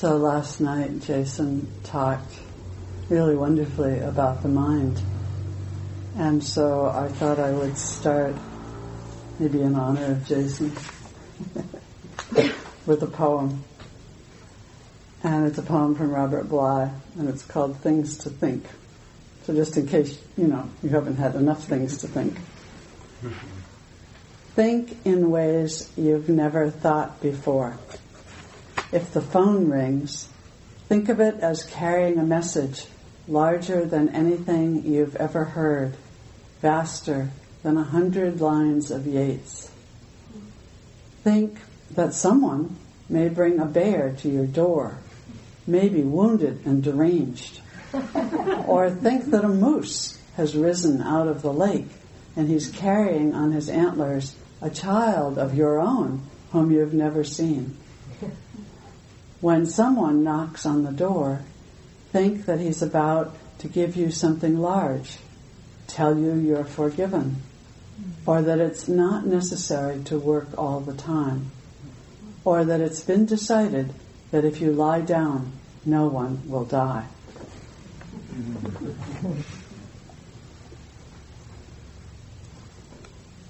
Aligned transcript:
So 0.00 0.16
last 0.16 0.62
night, 0.62 1.02
Jason 1.02 1.68
talked 1.84 2.32
really 3.10 3.36
wonderfully 3.36 3.98
about 3.98 4.42
the 4.42 4.48
mind. 4.48 4.98
And 6.16 6.42
so 6.42 6.86
I 6.86 7.08
thought 7.08 7.38
I 7.38 7.50
would 7.50 7.76
start, 7.76 8.34
maybe 9.38 9.60
in 9.60 9.74
honor 9.74 10.12
of 10.12 10.26
Jason, 10.26 10.72
with 12.86 13.02
a 13.02 13.06
poem. 13.08 13.62
And 15.22 15.46
it's 15.46 15.58
a 15.58 15.62
poem 15.62 15.94
from 15.94 16.12
Robert 16.12 16.48
Bly, 16.48 16.90
and 17.18 17.28
it's 17.28 17.44
called 17.44 17.76
Things 17.80 18.16
to 18.20 18.30
Think. 18.30 18.64
So 19.42 19.52
just 19.52 19.76
in 19.76 19.86
case, 19.86 20.18
you 20.34 20.46
know, 20.46 20.66
you 20.82 20.88
haven't 20.88 21.16
had 21.16 21.34
enough 21.34 21.64
things 21.64 21.98
to 21.98 22.08
think. 22.08 22.38
think 24.54 24.96
in 25.04 25.30
ways 25.30 25.92
you've 25.94 26.30
never 26.30 26.70
thought 26.70 27.20
before. 27.20 27.76
If 28.92 29.12
the 29.12 29.20
phone 29.20 29.68
rings, 29.68 30.28
think 30.88 31.08
of 31.08 31.20
it 31.20 31.36
as 31.36 31.64
carrying 31.64 32.18
a 32.18 32.24
message 32.24 32.86
larger 33.28 33.84
than 33.84 34.08
anything 34.08 34.84
you've 34.84 35.14
ever 35.16 35.44
heard, 35.44 35.94
vaster 36.60 37.30
than 37.62 37.76
a 37.76 37.84
hundred 37.84 38.40
lines 38.40 38.90
of 38.90 39.06
Yeats. 39.06 39.70
Think 41.22 41.58
that 41.92 42.14
someone 42.14 42.76
may 43.08 43.28
bring 43.28 43.60
a 43.60 43.66
bear 43.66 44.12
to 44.20 44.28
your 44.28 44.46
door, 44.46 44.98
maybe 45.66 46.02
wounded 46.02 46.64
and 46.64 46.82
deranged. 46.82 47.60
or 48.66 48.90
think 48.90 49.26
that 49.26 49.44
a 49.44 49.48
moose 49.48 50.18
has 50.36 50.56
risen 50.56 51.02
out 51.02 51.28
of 51.28 51.42
the 51.42 51.52
lake 51.52 51.88
and 52.36 52.48
he's 52.48 52.70
carrying 52.70 53.34
on 53.34 53.52
his 53.52 53.68
antlers 53.68 54.36
a 54.62 54.70
child 54.70 55.38
of 55.38 55.54
your 55.54 55.80
own 55.80 56.22
whom 56.52 56.70
you've 56.70 56.94
never 56.94 57.24
seen. 57.24 57.76
When 59.40 59.64
someone 59.64 60.22
knocks 60.22 60.66
on 60.66 60.84
the 60.84 60.92
door, 60.92 61.40
think 62.12 62.44
that 62.44 62.60
he's 62.60 62.82
about 62.82 63.34
to 63.58 63.68
give 63.68 63.96
you 63.96 64.10
something 64.10 64.58
large, 64.58 65.16
tell 65.86 66.18
you 66.18 66.34
you're 66.34 66.64
forgiven, 66.64 67.36
or 68.26 68.42
that 68.42 68.58
it's 68.58 68.86
not 68.88 69.26
necessary 69.26 70.02
to 70.04 70.18
work 70.18 70.48
all 70.58 70.80
the 70.80 70.94
time, 70.94 71.50
or 72.44 72.64
that 72.64 72.80
it's 72.80 73.00
been 73.00 73.24
decided 73.24 73.94
that 74.30 74.44
if 74.44 74.60
you 74.60 74.72
lie 74.72 75.00
down, 75.00 75.52
no 75.86 76.06
one 76.06 76.42
will 76.46 76.64
die. 76.66 77.06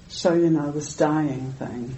so, 0.07 0.33
you 0.33 0.49
know, 0.49 0.71
this 0.71 0.95
dying 0.95 1.51
thing 1.53 1.95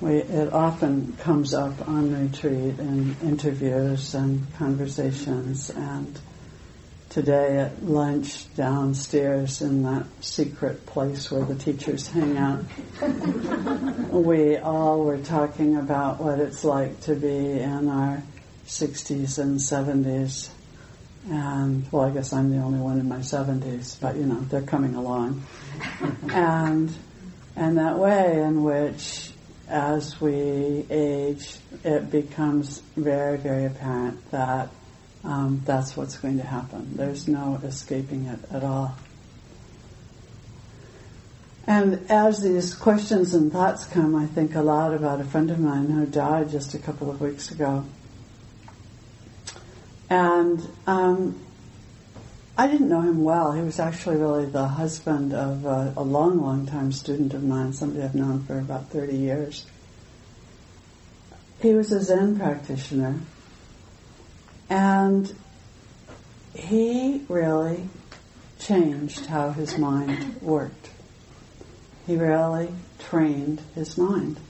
we, 0.00 0.16
it 0.16 0.52
often 0.52 1.16
comes 1.18 1.54
up 1.54 1.88
on 1.88 2.28
retreat 2.28 2.78
in 2.78 3.16
interviews 3.22 4.14
and 4.14 4.46
conversations. 4.54 5.70
And 5.70 6.18
today 7.08 7.58
at 7.58 7.82
lunch 7.82 8.54
downstairs 8.54 9.62
in 9.62 9.82
that 9.82 10.06
secret 10.20 10.84
place 10.86 11.30
where 11.30 11.44
the 11.44 11.54
teachers 11.54 12.06
hang 12.08 12.36
out 12.36 12.62
we 14.12 14.56
all 14.58 15.04
were 15.04 15.18
talking 15.18 15.76
about 15.76 16.20
what 16.20 16.38
it's 16.38 16.64
like 16.64 17.00
to 17.00 17.14
be 17.14 17.60
in 17.60 17.88
our 17.88 18.22
60s 18.66 19.38
and 19.38 19.58
70s 19.58 20.50
and 21.30 21.90
well 21.90 22.04
I 22.04 22.10
guess 22.10 22.32
I'm 22.32 22.50
the 22.50 22.58
only 22.58 22.78
one 22.78 23.00
in 23.00 23.08
my 23.08 23.20
70s 23.20 23.98
but 24.00 24.16
you 24.16 24.26
know 24.26 24.40
they're 24.40 24.62
coming 24.62 24.94
along. 24.94 25.44
And 26.30 26.94
and 27.56 27.78
that 27.78 27.98
way 27.98 28.40
in 28.42 28.62
which 28.62 29.27
as 29.68 30.20
we 30.20 30.86
age, 30.90 31.56
it 31.84 32.10
becomes 32.10 32.80
very, 32.96 33.36
very 33.36 33.66
apparent 33.66 34.30
that 34.30 34.70
um, 35.24 35.62
that's 35.64 35.96
what's 35.96 36.16
going 36.16 36.38
to 36.38 36.46
happen. 36.46 36.96
There's 36.96 37.28
no 37.28 37.60
escaping 37.62 38.26
it 38.26 38.40
at 38.50 38.64
all. 38.64 38.96
And 41.66 42.10
as 42.10 42.40
these 42.40 42.74
questions 42.74 43.34
and 43.34 43.52
thoughts 43.52 43.84
come, 43.84 44.16
I 44.16 44.26
think 44.26 44.54
a 44.54 44.62
lot 44.62 44.94
about 44.94 45.20
a 45.20 45.24
friend 45.24 45.50
of 45.50 45.58
mine 45.58 45.90
who 45.90 46.06
died 46.06 46.50
just 46.50 46.72
a 46.72 46.78
couple 46.78 47.10
of 47.10 47.20
weeks 47.20 47.50
ago. 47.50 47.84
And 50.08 50.66
um, 50.86 51.38
I 52.58 52.66
didn't 52.66 52.88
know 52.88 53.02
him 53.02 53.22
well. 53.22 53.52
He 53.52 53.62
was 53.62 53.78
actually 53.78 54.16
really 54.16 54.44
the 54.44 54.66
husband 54.66 55.32
of 55.32 55.64
a, 55.64 55.94
a 55.96 56.02
long, 56.02 56.42
long 56.42 56.66
time 56.66 56.90
student 56.90 57.32
of 57.32 57.44
mine, 57.44 57.72
somebody 57.72 58.02
I've 58.02 58.16
known 58.16 58.42
for 58.42 58.58
about 58.58 58.90
30 58.90 59.16
years. 59.16 59.64
He 61.62 61.72
was 61.72 61.92
a 61.92 62.02
Zen 62.02 62.36
practitioner. 62.36 63.20
And 64.68 65.32
he 66.52 67.22
really 67.28 67.88
changed 68.58 69.26
how 69.26 69.50
his 69.50 69.78
mind 69.78 70.42
worked. 70.42 70.90
He 72.08 72.16
really 72.16 72.74
trained 72.98 73.62
his 73.76 73.96
mind. 73.96 74.40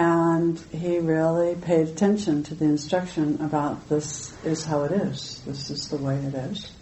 And 0.00 0.58
he 0.72 0.98
really 0.98 1.56
paid 1.56 1.88
attention 1.88 2.42
to 2.44 2.54
the 2.54 2.64
instruction 2.64 3.38
about 3.42 3.90
this 3.90 4.34
is 4.46 4.64
how 4.64 4.84
it 4.84 4.92
is, 4.92 5.42
this 5.44 5.68
is 5.68 5.90
the 5.90 5.98
way 5.98 6.16
it 6.16 6.32
is. 6.32 6.72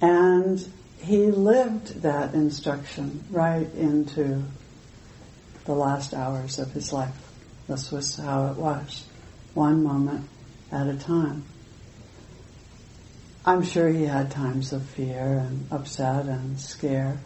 And 0.00 0.66
he 0.96 1.26
lived 1.26 2.00
that 2.00 2.32
instruction 2.32 3.22
right 3.30 3.70
into 3.74 4.42
the 5.66 5.74
last 5.74 6.14
hours 6.14 6.58
of 6.58 6.72
his 6.72 6.94
life. 6.94 7.30
This 7.68 7.92
was 7.92 8.16
how 8.16 8.46
it 8.46 8.56
was, 8.56 9.04
one 9.52 9.82
moment 9.82 10.30
at 10.70 10.86
a 10.86 10.96
time. 10.96 11.44
I'm 13.44 13.62
sure 13.62 13.90
he 13.90 14.04
had 14.04 14.30
times 14.30 14.72
of 14.72 14.82
fear 14.82 15.44
and 15.46 15.70
upset 15.70 16.24
and 16.24 16.58
scare. 16.58 17.18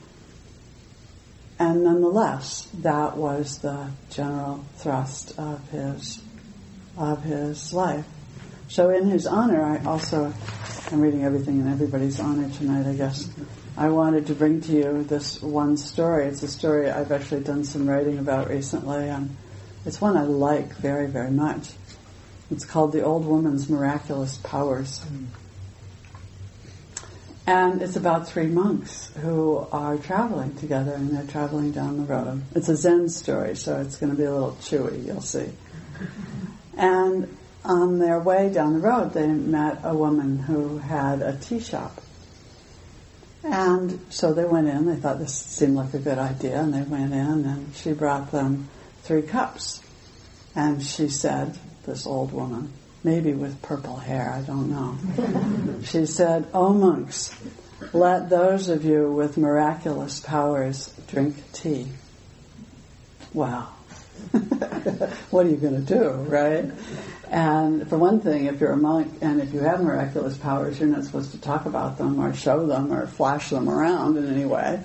And 1.58 1.84
nonetheless, 1.84 2.68
that 2.80 3.16
was 3.16 3.58
the 3.58 3.88
general 4.10 4.64
thrust 4.76 5.38
of 5.38 5.68
his, 5.70 6.20
of 6.98 7.22
his 7.22 7.72
life. 7.72 8.04
So 8.68 8.90
in 8.90 9.08
his 9.08 9.26
honor, 9.26 9.62
I 9.62 9.82
also, 9.84 10.32
I'm 10.90 11.00
reading 11.00 11.24
everything 11.24 11.60
in 11.60 11.68
everybody's 11.68 12.20
honor 12.20 12.50
tonight, 12.50 12.86
I 12.86 12.94
guess. 12.94 13.30
I 13.76 13.88
wanted 13.88 14.26
to 14.26 14.34
bring 14.34 14.60
to 14.62 14.72
you 14.72 15.04
this 15.04 15.40
one 15.40 15.76
story. 15.76 16.26
It's 16.26 16.42
a 16.42 16.48
story 16.48 16.90
I've 16.90 17.12
actually 17.12 17.42
done 17.42 17.64
some 17.64 17.88
writing 17.88 18.18
about 18.18 18.48
recently 18.48 19.08
and 19.08 19.36
it's 19.86 20.00
one 20.00 20.16
I 20.16 20.22
like 20.22 20.74
very, 20.76 21.06
very 21.06 21.30
much. 21.30 21.70
It's 22.50 22.64
called 22.64 22.92
The 22.92 23.02
Old 23.02 23.24
Woman's 23.24 23.68
Miraculous 23.68 24.38
Powers. 24.38 25.00
Mm. 25.00 25.26
And 27.46 27.80
it's 27.80 27.94
about 27.94 28.28
three 28.28 28.46
monks 28.46 29.12
who 29.20 29.66
are 29.70 29.96
traveling 29.98 30.56
together 30.56 30.92
and 30.92 31.10
they're 31.10 31.26
traveling 31.26 31.70
down 31.70 31.98
the 31.98 32.02
road. 32.02 32.42
It's 32.56 32.68
a 32.68 32.76
Zen 32.76 33.08
story, 33.08 33.54
so 33.54 33.80
it's 33.80 33.96
going 33.96 34.10
to 34.10 34.18
be 34.18 34.24
a 34.24 34.32
little 34.32 34.56
chewy, 34.60 35.06
you'll 35.06 35.20
see. 35.20 35.48
And 36.76 37.36
on 37.64 38.00
their 38.00 38.18
way 38.18 38.52
down 38.52 38.72
the 38.74 38.80
road, 38.80 39.12
they 39.12 39.28
met 39.28 39.78
a 39.84 39.94
woman 39.94 40.38
who 40.38 40.78
had 40.78 41.22
a 41.22 41.36
tea 41.36 41.60
shop. 41.60 42.00
And 43.44 44.00
so 44.10 44.34
they 44.34 44.44
went 44.44 44.66
in, 44.66 44.86
they 44.86 44.96
thought 44.96 45.20
this 45.20 45.34
seemed 45.34 45.76
like 45.76 45.94
a 45.94 46.00
good 46.00 46.18
idea, 46.18 46.60
and 46.60 46.74
they 46.74 46.82
went 46.82 47.12
in 47.12 47.44
and 47.44 47.74
she 47.76 47.92
brought 47.92 48.32
them 48.32 48.68
three 49.02 49.22
cups. 49.22 49.80
And 50.56 50.82
she 50.82 51.08
said, 51.08 51.56
this 51.84 52.06
old 52.06 52.32
woman, 52.32 52.72
maybe 53.06 53.32
with 53.32 53.62
purple 53.62 53.96
hair, 53.96 54.32
I 54.32 54.42
don't 54.42 54.68
know. 54.68 55.80
she 55.84 56.06
said, 56.06 56.48
Oh 56.52 56.74
monks, 56.74 57.34
let 57.92 58.28
those 58.28 58.68
of 58.68 58.84
you 58.84 59.12
with 59.12 59.38
miraculous 59.38 60.18
powers 60.18 60.92
drink 61.06 61.36
tea. 61.52 61.86
Wow. 63.32 63.68
what 65.30 65.46
are 65.46 65.48
you 65.48 65.56
going 65.56 65.86
to 65.86 65.94
do, 65.94 66.10
right? 66.10 66.68
And 67.30 67.88
for 67.88 67.97
one 67.97 68.20
thing, 68.20 68.47
if 68.47 68.60
you're 68.60 68.72
a 68.72 68.76
monk 68.76 69.18
and 69.20 69.41
if 69.41 69.54
you 69.54 69.60
have 69.60 69.80
miraculous 69.80 70.36
powers, 70.36 70.80
you're 70.80 70.88
not 70.88 71.04
supposed 71.04 71.30
to 71.30 71.41
talk 71.41 71.66
about 71.66 71.98
them 71.98 72.18
or 72.18 72.34
show 72.34 72.66
them 72.66 72.92
or 72.92 73.06
flash 73.06 73.50
them 73.50 73.68
around 73.68 74.16
in 74.16 74.26
any 74.26 74.44
way. 74.44 74.82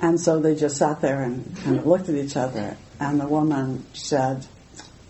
And 0.00 0.18
so 0.18 0.40
they 0.40 0.54
just 0.54 0.78
sat 0.78 1.02
there 1.02 1.22
and 1.22 1.54
kind 1.58 1.78
of 1.78 1.86
looked 1.86 2.08
at 2.08 2.14
each 2.14 2.36
other. 2.36 2.78
And 2.98 3.20
the 3.20 3.26
woman 3.26 3.84
said, 3.92 4.46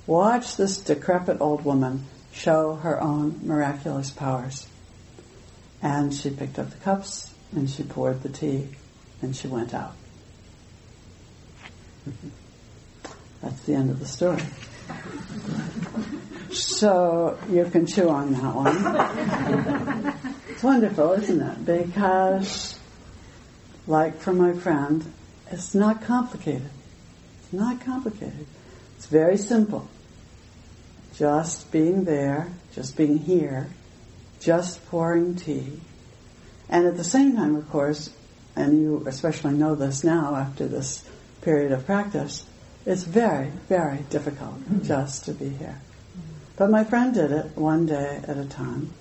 Watch 0.06 0.56
this 0.56 0.78
decrepit 0.78 1.40
old 1.40 1.64
woman 1.64 2.04
show 2.32 2.74
her 2.74 3.00
own 3.00 3.40
miraculous 3.42 4.10
powers. 4.10 4.66
And 5.80 6.12
she 6.12 6.30
picked 6.30 6.58
up 6.58 6.70
the 6.70 6.76
cups 6.78 7.32
and 7.54 7.68
she 7.70 7.82
poured 7.82 8.22
the 8.22 8.28
tea 8.28 8.68
and 9.22 9.34
she 9.34 9.48
went 9.48 9.72
out. 9.72 9.94
That's 13.42 13.60
the 13.62 13.74
end 13.74 13.90
of 13.90 14.00
the 14.00 14.06
story. 14.06 14.42
So 16.50 17.38
you 17.50 17.64
can 17.66 17.86
chew 17.86 18.08
on 18.08 18.32
that 18.32 18.54
one. 18.54 20.14
It's 20.54 20.62
wonderful, 20.62 21.14
isn't 21.14 21.40
it? 21.42 21.64
Because 21.66 22.78
like 23.88 24.18
for 24.20 24.32
my 24.32 24.52
friend, 24.52 25.04
it's 25.50 25.74
not 25.74 26.02
complicated. 26.02 26.70
It's 27.42 27.52
not 27.52 27.80
complicated. 27.80 28.46
It's 28.96 29.06
very 29.06 29.36
simple. 29.36 29.88
Just 31.16 31.70
being 31.70 32.04
there, 32.04 32.48
just 32.74 32.96
being 32.96 33.18
here, 33.18 33.68
just 34.40 34.84
pouring 34.86 35.36
tea. 35.36 35.80
And 36.68 36.86
at 36.86 36.96
the 36.96 37.04
same 37.04 37.36
time, 37.36 37.56
of 37.56 37.68
course, 37.70 38.10
and 38.56 38.80
you 38.80 39.04
especially 39.06 39.54
know 39.54 39.74
this 39.74 40.04
now 40.04 40.34
after 40.34 40.66
this 40.66 41.04
period 41.42 41.72
of 41.72 41.86
practice, 41.86 42.44
it's 42.86 43.04
very, 43.04 43.48
very 43.68 43.98
difficult 44.10 44.60
mm-hmm. 44.60 44.82
just 44.82 45.24
to 45.26 45.32
be 45.32 45.48
here. 45.48 45.80
But 46.56 46.70
my 46.70 46.84
friend 46.84 47.14
did 47.14 47.32
it 47.32 47.56
one 47.56 47.86
day 47.86 48.20
at 48.26 48.36
a 48.36 48.44
time. 48.44 48.92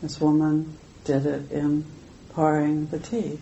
This 0.00 0.20
woman 0.20 0.76
did 1.04 1.26
it 1.26 1.50
in 1.50 1.84
pouring 2.30 2.86
the 2.86 2.98
tea. 2.98 3.38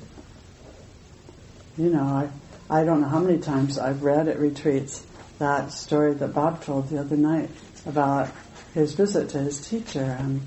You 1.76 1.90
know, 1.90 2.02
I, 2.02 2.28
I 2.70 2.84
don't 2.84 3.00
know 3.00 3.08
how 3.08 3.18
many 3.18 3.38
times 3.38 3.78
I've 3.78 4.02
read 4.02 4.28
at 4.28 4.38
retreats 4.38 5.04
that 5.38 5.72
story 5.72 6.14
that 6.14 6.34
Bob 6.34 6.62
told 6.62 6.88
the 6.88 6.98
other 6.98 7.16
night 7.16 7.50
about 7.86 8.30
his 8.74 8.94
visit 8.94 9.30
to 9.30 9.38
his 9.38 9.68
teacher 9.68 10.16
and 10.18 10.46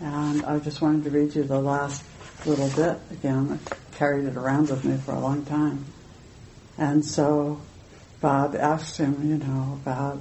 and 0.00 0.44
I 0.44 0.58
just 0.58 0.82
wanted 0.82 1.04
to 1.04 1.10
read 1.10 1.34
you 1.34 1.44
the 1.44 1.60
last 1.60 2.04
little 2.44 2.68
bit 2.70 3.00
again. 3.10 3.58
I 3.58 3.96
carried 3.96 4.26
it 4.26 4.36
around 4.36 4.70
with 4.70 4.84
me 4.84 4.98
for 4.98 5.12
a 5.12 5.20
long 5.20 5.44
time. 5.44 5.84
And 6.76 7.04
so 7.04 7.60
Bob 8.20 8.56
asked 8.56 8.98
him, 8.98 9.28
you 9.28 9.38
know, 9.38 9.78
about 9.82 10.20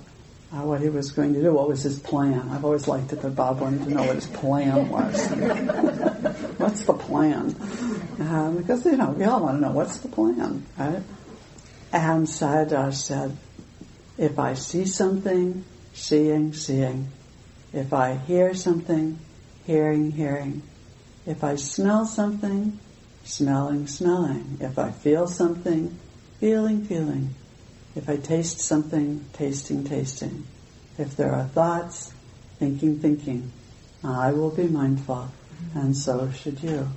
uh, 0.54 0.62
what 0.62 0.82
he 0.82 0.90
was 0.90 1.12
going 1.12 1.34
to 1.34 1.42
do. 1.42 1.52
What 1.52 1.68
was 1.68 1.82
his 1.82 2.00
plan? 2.00 2.50
I've 2.50 2.64
always 2.64 2.88
liked 2.88 3.12
it 3.12 3.22
that 3.22 3.36
Bob 3.36 3.60
wanted 3.60 3.86
to 3.86 3.90
know 3.90 4.04
what 4.04 4.16
his 4.16 4.28
plan 4.28 4.90
was. 4.90 5.28
what's 6.58 6.84
the 6.84 6.94
plan? 6.94 7.56
Uh, 8.22 8.52
because, 8.52 8.86
you 8.86 8.96
know, 8.96 9.10
we 9.10 9.24
all 9.24 9.42
want 9.42 9.58
to 9.58 9.62
know 9.62 9.72
what's 9.72 9.98
the 9.98 10.10
plan, 10.10 10.66
right? 10.78 11.02
And 11.92 12.28
Sayadaw 12.28 12.94
said, 12.94 13.36
if 14.18 14.38
I 14.38 14.54
see 14.54 14.86
something, 14.86 15.66
seeing, 15.94 16.54
seeing. 16.54 17.10
If 17.72 17.94
I 17.94 18.16
hear 18.16 18.54
something, 18.54 19.20
hearing, 19.66 20.12
hearing. 20.12 20.64
If 21.26 21.44
I 21.44 21.56
smell 21.56 22.06
something, 22.06 22.80
smelling, 23.24 23.88
smelling. 23.88 24.58
If 24.60 24.78
I 24.78 24.92
feel 24.92 25.28
something, 25.28 25.98
feeling, 26.40 26.84
feeling. 26.86 27.34
If 27.96 28.10
I 28.10 28.18
taste 28.18 28.60
something, 28.60 29.26
tasting, 29.34 29.84
tasting. 29.84 30.46
If 30.98 31.16
there 31.16 31.34
are 31.34 31.46
thoughts, 31.46 32.12
thinking, 32.60 33.00
thinking. 33.00 33.52
I 34.04 34.32
will 34.34 34.52
be 34.52 34.68
mindful, 34.68 35.32
and 35.74 35.96
so 35.96 36.30
should 36.32 36.62
you. 36.62 36.90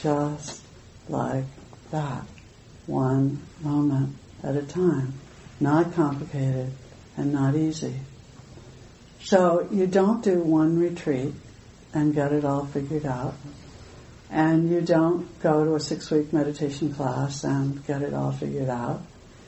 Just 0.00 0.62
like 1.08 1.44
that. 1.90 2.24
One 2.86 3.42
moment 3.62 4.14
at 4.42 4.56
a 4.56 4.62
time. 4.62 5.14
Not 5.58 5.94
complicated 5.94 6.72
and 7.16 7.32
not 7.32 7.54
easy. 7.54 7.94
So 9.22 9.66
you 9.70 9.86
don't 9.86 10.22
do 10.22 10.40
one 10.40 10.78
retreat 10.78 11.32
and 11.94 12.14
get 12.14 12.32
it 12.32 12.44
all 12.44 12.66
figured 12.66 13.06
out. 13.06 13.34
And 14.30 14.68
you 14.68 14.80
don't 14.80 15.40
go 15.40 15.64
to 15.64 15.76
a 15.76 15.80
six 15.80 16.10
week 16.10 16.32
meditation 16.32 16.92
class 16.92 17.44
and 17.44 17.84
get 17.86 18.02
it 18.02 18.12
all 18.12 18.32
figured 18.32 18.68
out. 18.68 19.02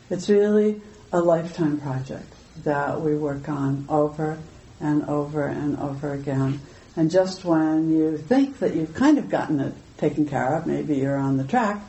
It's 0.09 0.29
really 0.29 0.81
a 1.13 1.21
lifetime 1.21 1.81
project 1.81 2.33
that 2.65 3.01
we 3.01 3.17
work 3.17 3.49
on 3.49 3.87
over 3.89 4.39
and 4.81 5.05
over 5.09 5.47
and 5.47 5.79
over 5.79 6.13
again. 6.13 6.61
And 6.95 7.11
just 7.11 7.45
when 7.45 7.91
you 7.91 8.17
think 8.17 8.61
that 8.61 8.75
you've 8.75 8.95
kind 8.95 9.19
of 9.19 9.29
gotten 9.29 9.61
it 9.61 9.75
taken 9.99 10.27
care 10.27 10.55
of, 10.55 10.67
maybe 10.67 10.97
you're 10.97 11.17
on 11.17 11.37
the 11.37 11.45
track, 11.45 11.81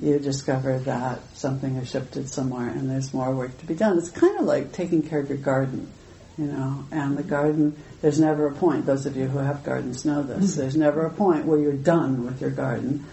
you 0.00 0.18
discover 0.18 0.78
that 0.80 1.20
something 1.34 1.76
has 1.76 1.88
shifted 1.88 2.28
somewhere 2.28 2.68
and 2.68 2.90
there's 2.90 3.14
more 3.14 3.34
work 3.34 3.56
to 3.58 3.66
be 3.66 3.74
done. 3.74 3.98
It's 3.98 4.10
kind 4.10 4.38
of 4.38 4.44
like 4.44 4.72
taking 4.72 5.02
care 5.02 5.20
of 5.20 5.28
your 5.28 5.38
garden, 5.38 5.90
you 6.36 6.46
know, 6.46 6.84
and 6.90 7.16
the 7.16 7.22
garden, 7.22 7.76
there's 8.02 8.18
never 8.18 8.46
a 8.46 8.52
point, 8.52 8.86
those 8.86 9.06
of 9.06 9.16
you 9.16 9.26
who 9.26 9.38
have 9.38 9.64
gardens 9.64 10.04
know 10.04 10.22
this, 10.22 10.52
mm-hmm. 10.52 10.60
there's 10.60 10.76
never 10.76 11.06
a 11.06 11.10
point 11.10 11.46
where 11.46 11.58
you're 11.58 11.72
done 11.72 12.24
with 12.26 12.40
your 12.40 12.50
garden 12.50 13.06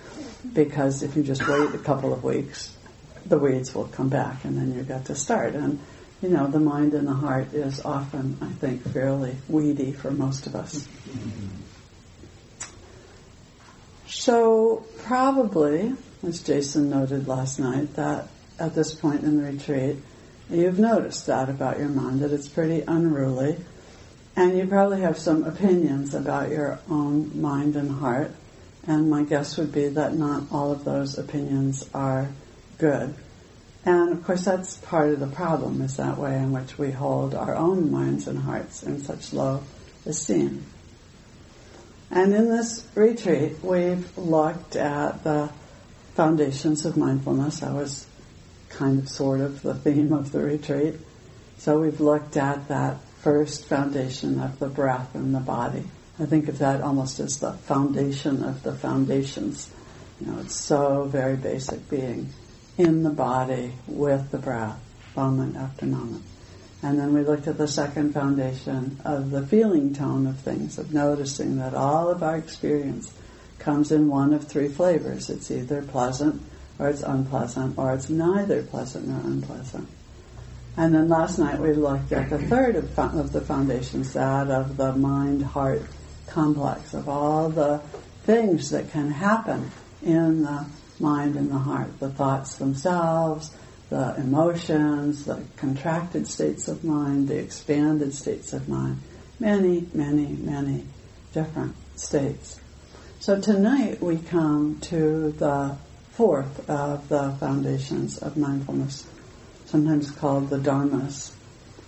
because 0.53 1.03
if 1.03 1.15
you 1.15 1.23
just 1.23 1.47
wait 1.47 1.73
a 1.73 1.77
couple 1.77 2.13
of 2.13 2.23
weeks, 2.23 2.75
the 3.25 3.37
weeds 3.37 3.73
will 3.75 3.85
come 3.85 4.09
back 4.09 4.43
and 4.43 4.57
then 4.57 4.73
you've 4.75 4.87
got 4.87 5.05
to 5.05 5.15
start. 5.15 5.53
And, 5.53 5.79
you 6.21 6.29
know, 6.29 6.47
the 6.47 6.59
mind 6.59 6.93
and 6.93 7.07
the 7.07 7.13
heart 7.13 7.53
is 7.53 7.79
often, 7.85 8.37
I 8.41 8.49
think, 8.53 8.83
fairly 8.91 9.35
weedy 9.47 9.91
for 9.91 10.11
most 10.11 10.47
of 10.47 10.55
us. 10.55 10.87
So, 14.07 14.85
probably, 15.03 15.95
as 16.23 16.41
Jason 16.41 16.89
noted 16.89 17.27
last 17.27 17.59
night, 17.59 17.95
that 17.95 18.27
at 18.59 18.75
this 18.75 18.93
point 18.93 19.23
in 19.23 19.37
the 19.37 19.51
retreat, 19.51 19.97
you've 20.49 20.79
noticed 20.79 21.25
that 21.27 21.49
about 21.49 21.79
your 21.79 21.89
mind, 21.89 22.21
that 22.21 22.31
it's 22.31 22.47
pretty 22.47 22.81
unruly. 22.87 23.57
And 24.35 24.57
you 24.57 24.67
probably 24.67 25.01
have 25.01 25.17
some 25.17 25.43
opinions 25.43 26.13
about 26.13 26.49
your 26.49 26.79
own 26.89 27.41
mind 27.41 27.75
and 27.75 27.91
heart. 27.91 28.31
And 28.87 29.09
my 29.09 29.23
guess 29.23 29.57
would 29.57 29.71
be 29.71 29.89
that 29.89 30.15
not 30.15 30.43
all 30.51 30.71
of 30.71 30.85
those 30.85 31.17
opinions 31.17 31.89
are 31.93 32.29
good. 32.77 33.13
And 33.83 34.13
of 34.13 34.23
course, 34.23 34.45
that's 34.45 34.77
part 34.77 35.09
of 35.09 35.19
the 35.19 35.27
problem, 35.27 35.81
is 35.81 35.97
that 35.97 36.17
way 36.17 36.37
in 36.37 36.51
which 36.51 36.77
we 36.77 36.91
hold 36.91 37.33
our 37.33 37.55
own 37.55 37.91
minds 37.91 38.27
and 38.27 38.39
hearts 38.39 38.83
in 38.83 39.03
such 39.03 39.33
low 39.33 39.63
esteem. 40.05 40.65
And 42.11 42.33
in 42.33 42.49
this 42.49 42.85
retreat, 42.93 43.63
we've 43.63 44.17
looked 44.17 44.75
at 44.75 45.23
the 45.23 45.49
foundations 46.13 46.85
of 46.85 46.97
mindfulness. 46.97 47.59
That 47.59 47.73
was 47.73 48.05
kind 48.69 48.99
of 48.99 49.09
sort 49.09 49.41
of 49.41 49.61
the 49.61 49.73
theme 49.73 50.13
of 50.13 50.31
the 50.31 50.39
retreat. 50.39 50.95
So 51.57 51.79
we've 51.79 52.01
looked 52.01 52.37
at 52.37 52.67
that 52.69 53.01
first 53.21 53.65
foundation 53.65 54.39
of 54.39 54.59
the 54.59 54.67
breath 54.67 55.13
and 55.13 55.35
the 55.35 55.39
body. 55.39 55.83
I 56.19 56.25
think 56.25 56.47
of 56.47 56.59
that 56.59 56.81
almost 56.81 57.19
as 57.19 57.39
the 57.39 57.53
foundation 57.53 58.43
of 58.43 58.63
the 58.63 58.73
foundations. 58.73 59.69
You 60.19 60.27
know, 60.27 60.39
it's 60.39 60.55
so 60.55 61.05
very 61.05 61.35
basic 61.35 61.89
being 61.89 62.29
in 62.77 63.03
the 63.03 63.09
body 63.09 63.73
with 63.87 64.31
the 64.31 64.37
breath, 64.37 64.79
moment 65.15 65.55
after 65.55 65.85
moment. 65.85 66.23
And 66.83 66.99
then 66.99 67.13
we 67.13 67.21
looked 67.21 67.47
at 67.47 67.57
the 67.57 67.67
second 67.67 68.13
foundation 68.13 68.99
of 69.05 69.29
the 69.29 69.45
feeling 69.45 69.93
tone 69.93 70.25
of 70.25 70.39
things, 70.39 70.79
of 70.79 70.93
noticing 70.93 71.57
that 71.57 71.75
all 71.75 72.09
of 72.09 72.23
our 72.23 72.37
experience 72.37 73.13
comes 73.61 73.91
in 73.91 74.09
one 74.09 74.33
of 74.33 74.47
three 74.47 74.67
flavors. 74.67 75.29
It's 75.29 75.49
either 75.49 75.81
pleasant, 75.81 76.41
or 76.77 76.89
it's 76.89 77.03
unpleasant, 77.03 77.77
or 77.77 77.93
it's 77.93 78.09
neither 78.09 78.63
pleasant 78.63 79.07
nor 79.07 79.19
unpleasant. 79.19 79.87
And 80.77 80.93
then 80.93 81.09
last 81.09 81.37
night 81.37 81.59
we 81.59 81.73
looked 81.73 82.11
at 82.11 82.29
the 82.29 82.39
third 82.39 82.75
of, 82.75 82.97
of 82.97 83.31
the 83.31 83.41
foundations, 83.41 84.13
that 84.13 84.49
of 84.49 84.77
the 84.77 84.93
mind-heart 84.93 85.83
complex, 86.27 86.93
of 86.93 87.09
all 87.09 87.49
the 87.49 87.81
things 88.23 88.69
that 88.69 88.89
can 88.91 89.11
happen 89.11 89.71
in 90.01 90.43
the 90.43 90.65
mind 90.99 91.35
and 91.35 91.51
the 91.51 91.57
heart, 91.57 91.99
the 91.99 92.09
thoughts 92.09 92.55
themselves, 92.55 93.51
the 93.89 94.15
emotions, 94.15 95.25
the 95.25 95.43
contracted 95.57 96.25
states 96.25 96.69
of 96.69 96.83
mind, 96.83 97.27
the 97.27 97.37
expanded 97.37 98.13
states 98.13 98.53
of 98.53 98.69
mind. 98.69 98.97
Many, 99.39 99.87
many, 99.93 100.27
many 100.27 100.85
different 101.33 101.75
states. 101.97 102.60
So 103.21 103.39
tonight 103.39 104.01
we 104.01 104.17
come 104.17 104.79
to 104.81 105.31
the 105.33 105.77
fourth 106.09 106.67
of 106.67 107.07
the 107.07 107.35
foundations 107.39 108.17
of 108.17 108.35
mindfulness, 108.35 109.05
sometimes 109.67 110.09
called 110.09 110.49
the 110.49 110.57
dharmas. 110.57 111.31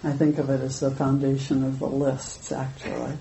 I 0.03 0.11
think 0.11 0.37
of 0.37 0.51
it 0.51 0.61
as 0.61 0.81
the 0.81 0.91
foundation 0.91 1.63
of 1.63 1.79
the 1.79 1.87
lists, 1.87 2.51
actually. 2.51 3.17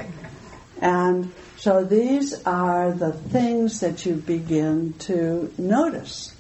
And 0.83 1.33
so 1.57 1.85
these 1.85 2.35
are 2.45 2.93
the 2.93 3.15
things 3.15 3.81
that 3.81 4.05
you 4.05 4.17
begin 4.17 4.93
to 5.09 5.51
notice 5.57 6.37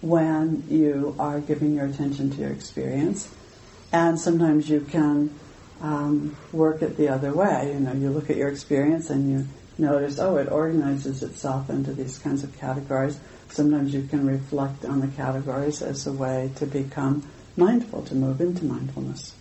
when 0.00 0.64
you 0.68 1.14
are 1.20 1.38
giving 1.38 1.76
your 1.76 1.86
attention 1.86 2.30
to 2.30 2.36
your 2.38 2.50
experience. 2.50 3.32
And 3.92 4.18
sometimes 4.18 4.68
you 4.68 4.80
can 4.80 5.32
um, 5.80 6.36
work 6.50 6.82
it 6.82 6.96
the 6.96 7.08
other 7.08 7.32
way. 7.32 7.70
You 7.72 7.78
know, 7.78 7.92
you 7.92 8.10
look 8.10 8.30
at 8.30 8.36
your 8.36 8.48
experience 8.48 9.10
and 9.10 9.30
you 9.30 9.46
notice, 9.78 10.18
oh, 10.18 10.36
it 10.36 10.50
organizes 10.50 11.22
itself 11.22 11.70
into 11.70 11.92
these 11.92 12.18
kinds 12.18 12.44
of 12.44 12.56
categories. 12.58 13.18
Sometimes 13.50 13.94
you 13.94 14.02
can 14.02 14.26
reflect 14.26 14.84
on 14.84 15.00
the 15.00 15.08
categories 15.08 15.82
as 15.82 16.06
a 16.06 16.12
way 16.12 16.50
to 16.56 16.66
become 16.66 17.28
mindful, 17.56 18.02
to 18.04 18.14
move 18.14 18.40
into 18.40 18.64
mindfulness. 18.64 19.34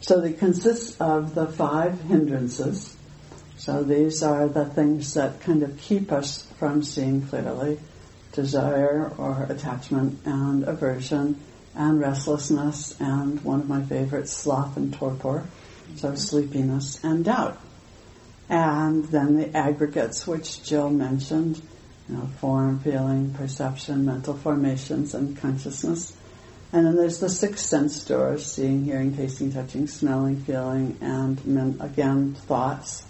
So 0.00 0.22
it 0.22 0.38
consists 0.38 1.00
of 1.00 1.34
the 1.34 1.46
five 1.46 2.00
hindrances. 2.02 2.94
So 3.56 3.82
these 3.82 4.22
are 4.22 4.48
the 4.48 4.66
things 4.66 5.14
that 5.14 5.40
kind 5.40 5.62
of 5.62 5.78
keep 5.78 6.12
us 6.12 6.42
from 6.58 6.82
seeing 6.82 7.26
clearly 7.26 7.78
desire 8.32 9.12
or 9.16 9.46
attachment 9.48 10.20
and 10.26 10.64
aversion 10.64 11.40
and 11.74 12.00
restlessness 12.00 13.00
and 13.00 13.42
one 13.42 13.60
of 13.60 13.68
my 13.68 13.82
favorites, 13.82 14.32
sloth 14.32 14.76
and 14.76 14.92
torpor, 14.92 15.44
so 15.96 16.14
sleepiness 16.14 17.02
and 17.02 17.24
doubt. 17.24 17.58
And 18.48 19.04
then 19.06 19.36
the 19.36 19.56
aggregates 19.56 20.26
which 20.26 20.62
Jill 20.62 20.90
mentioned, 20.90 21.62
you 22.08 22.16
know, 22.16 22.26
form, 22.38 22.78
feeling, 22.80 23.32
perception, 23.32 24.04
mental 24.04 24.34
formations, 24.34 25.14
and 25.14 25.36
consciousness. 25.36 26.14
And 26.72 26.84
then 26.84 26.96
there's 26.96 27.20
the 27.20 27.28
six 27.28 27.64
sense 27.64 28.04
doors, 28.04 28.44
seeing, 28.44 28.84
hearing, 28.84 29.16
tasting, 29.16 29.52
touching, 29.52 29.86
smelling, 29.86 30.40
feeling, 30.42 30.98
and 31.00 31.80
again, 31.80 32.34
thoughts. 32.34 33.04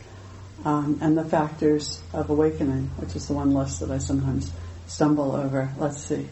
Um, 0.64 0.98
and 1.02 1.16
the 1.16 1.24
factors 1.24 2.00
of 2.12 2.30
awakening, 2.30 2.90
which 2.96 3.16
is 3.16 3.26
the 3.26 3.34
one 3.34 3.52
list 3.52 3.80
that 3.80 3.90
I 3.90 3.98
sometimes 3.98 4.50
stumble 4.86 5.34
over. 5.34 5.72
Let's 5.78 6.02
see. 6.02 6.28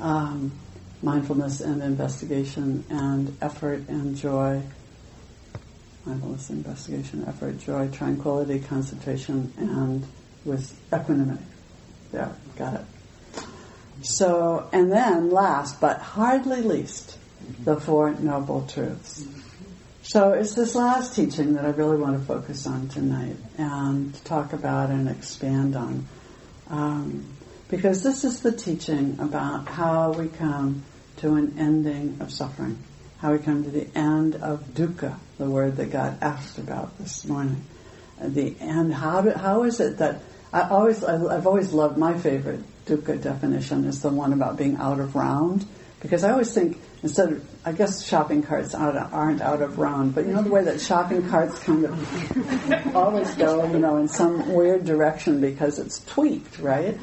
Um, 0.00 0.52
mindfulness 1.02 1.60
and 1.60 1.82
investigation 1.82 2.84
and 2.90 3.36
effort 3.40 3.88
and 3.88 4.16
joy. 4.16 4.62
Mindfulness, 6.04 6.50
investigation, 6.50 7.24
effort, 7.28 7.58
joy, 7.58 7.88
tranquility, 7.88 8.58
concentration, 8.58 9.52
and 9.56 10.04
with 10.44 10.76
equanimity. 10.92 11.44
Yeah, 12.12 12.32
got 12.56 12.74
it. 12.74 12.84
So, 14.02 14.68
and 14.72 14.90
then 14.90 15.30
last 15.30 15.80
but 15.80 15.98
hardly 15.98 16.62
least, 16.62 17.18
the 17.64 17.80
Four 17.80 18.14
Noble 18.14 18.66
Truths. 18.66 19.24
So 20.02 20.32
it's 20.32 20.54
this 20.54 20.74
last 20.74 21.14
teaching 21.14 21.54
that 21.54 21.64
I 21.64 21.70
really 21.70 21.96
want 21.96 22.18
to 22.18 22.24
focus 22.24 22.66
on 22.66 22.88
tonight 22.88 23.36
and 23.56 24.12
talk 24.24 24.52
about 24.52 24.90
and 24.90 25.08
expand 25.08 25.76
on. 25.76 26.08
Um, 26.68 27.26
because 27.68 28.02
this 28.02 28.24
is 28.24 28.40
the 28.40 28.52
teaching 28.52 29.16
about 29.20 29.68
how 29.68 30.12
we 30.12 30.28
come 30.28 30.82
to 31.18 31.34
an 31.34 31.54
ending 31.58 32.18
of 32.20 32.32
suffering, 32.32 32.78
how 33.18 33.32
we 33.32 33.38
come 33.38 33.62
to 33.62 33.70
the 33.70 33.86
end 33.96 34.34
of 34.34 34.74
dukkha, 34.74 35.16
the 35.42 35.50
word 35.50 35.76
that 35.76 35.90
God 35.90 36.18
asked 36.22 36.58
about 36.58 36.96
this 36.98 37.24
morning. 37.24 37.64
Uh, 38.20 38.28
the 38.28 38.54
end, 38.60 38.94
how, 38.94 39.20
do, 39.22 39.30
how 39.30 39.64
is 39.64 39.80
it 39.80 39.98
that 39.98 40.20
I 40.52 40.68
always, 40.68 41.02
I've 41.02 41.46
always 41.46 41.72
loved 41.72 41.98
my 41.98 42.16
favorite 42.16 42.60
dukkha 42.86 43.20
definition 43.20 43.84
is 43.84 44.02
the 44.02 44.10
one 44.10 44.32
about 44.32 44.56
being 44.56 44.76
out 44.76 45.00
of 45.00 45.16
round. 45.16 45.66
Because 46.00 46.24
I 46.24 46.30
always 46.30 46.52
think, 46.52 46.80
instead 47.02 47.32
of, 47.32 47.48
I 47.64 47.72
guess 47.72 48.04
shopping 48.04 48.42
carts 48.42 48.74
aren't 48.74 49.40
out 49.40 49.62
of 49.62 49.78
round, 49.78 50.14
but 50.14 50.26
you 50.26 50.32
know 50.32 50.42
the 50.42 50.50
way 50.50 50.64
that 50.64 50.80
shopping 50.80 51.28
carts 51.28 51.58
kind 51.60 51.84
of 51.84 52.96
always 52.96 53.32
go, 53.34 53.64
you 53.70 53.78
know, 53.78 53.96
in 53.98 54.08
some 54.08 54.52
weird 54.52 54.84
direction 54.84 55.40
because 55.40 55.78
it's 55.78 56.04
tweaked, 56.04 56.58
right? 56.58 56.98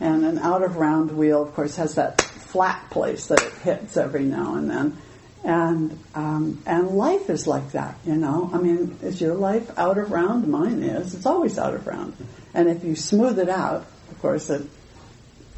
And 0.00 0.24
an 0.24 0.38
out 0.38 0.62
of 0.62 0.76
round 0.76 1.12
wheel, 1.12 1.42
of 1.42 1.54
course, 1.54 1.76
has 1.76 1.96
that 1.96 2.22
flat 2.22 2.90
place 2.90 3.26
that 3.26 3.42
it 3.42 3.52
hits 3.54 3.96
every 3.96 4.24
now 4.24 4.54
and 4.54 4.70
then. 4.70 4.96
And 5.44 5.98
um, 6.14 6.62
and 6.64 6.88
life 6.88 7.28
is 7.28 7.46
like 7.46 7.72
that, 7.72 7.98
you 8.06 8.14
know. 8.14 8.50
I 8.52 8.58
mean, 8.58 8.98
is 9.02 9.20
your 9.20 9.34
life 9.34 9.70
out 9.78 9.98
of 9.98 10.10
round? 10.10 10.48
Mine 10.48 10.82
is. 10.82 11.14
It's 11.14 11.26
always 11.26 11.58
out 11.58 11.74
of 11.74 11.86
round. 11.86 12.16
And 12.54 12.68
if 12.70 12.82
you 12.82 12.96
smooth 12.96 13.38
it 13.38 13.50
out, 13.50 13.84
of 14.10 14.18
course, 14.22 14.48
it 14.48 14.62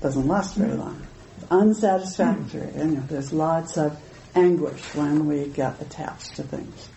doesn't 0.00 0.26
last 0.26 0.56
very 0.56 0.74
long. 0.74 1.00
It's 1.36 1.50
unsatisfactory. 1.52 2.72
And 2.74 2.94
you 2.94 2.96
know, 2.98 3.06
there's 3.06 3.32
lots 3.32 3.76
of 3.76 3.96
anguish 4.34 4.82
when 4.94 5.26
we 5.26 5.46
get 5.46 5.80
attached 5.80 6.34
to 6.36 6.42
things. 6.42 6.88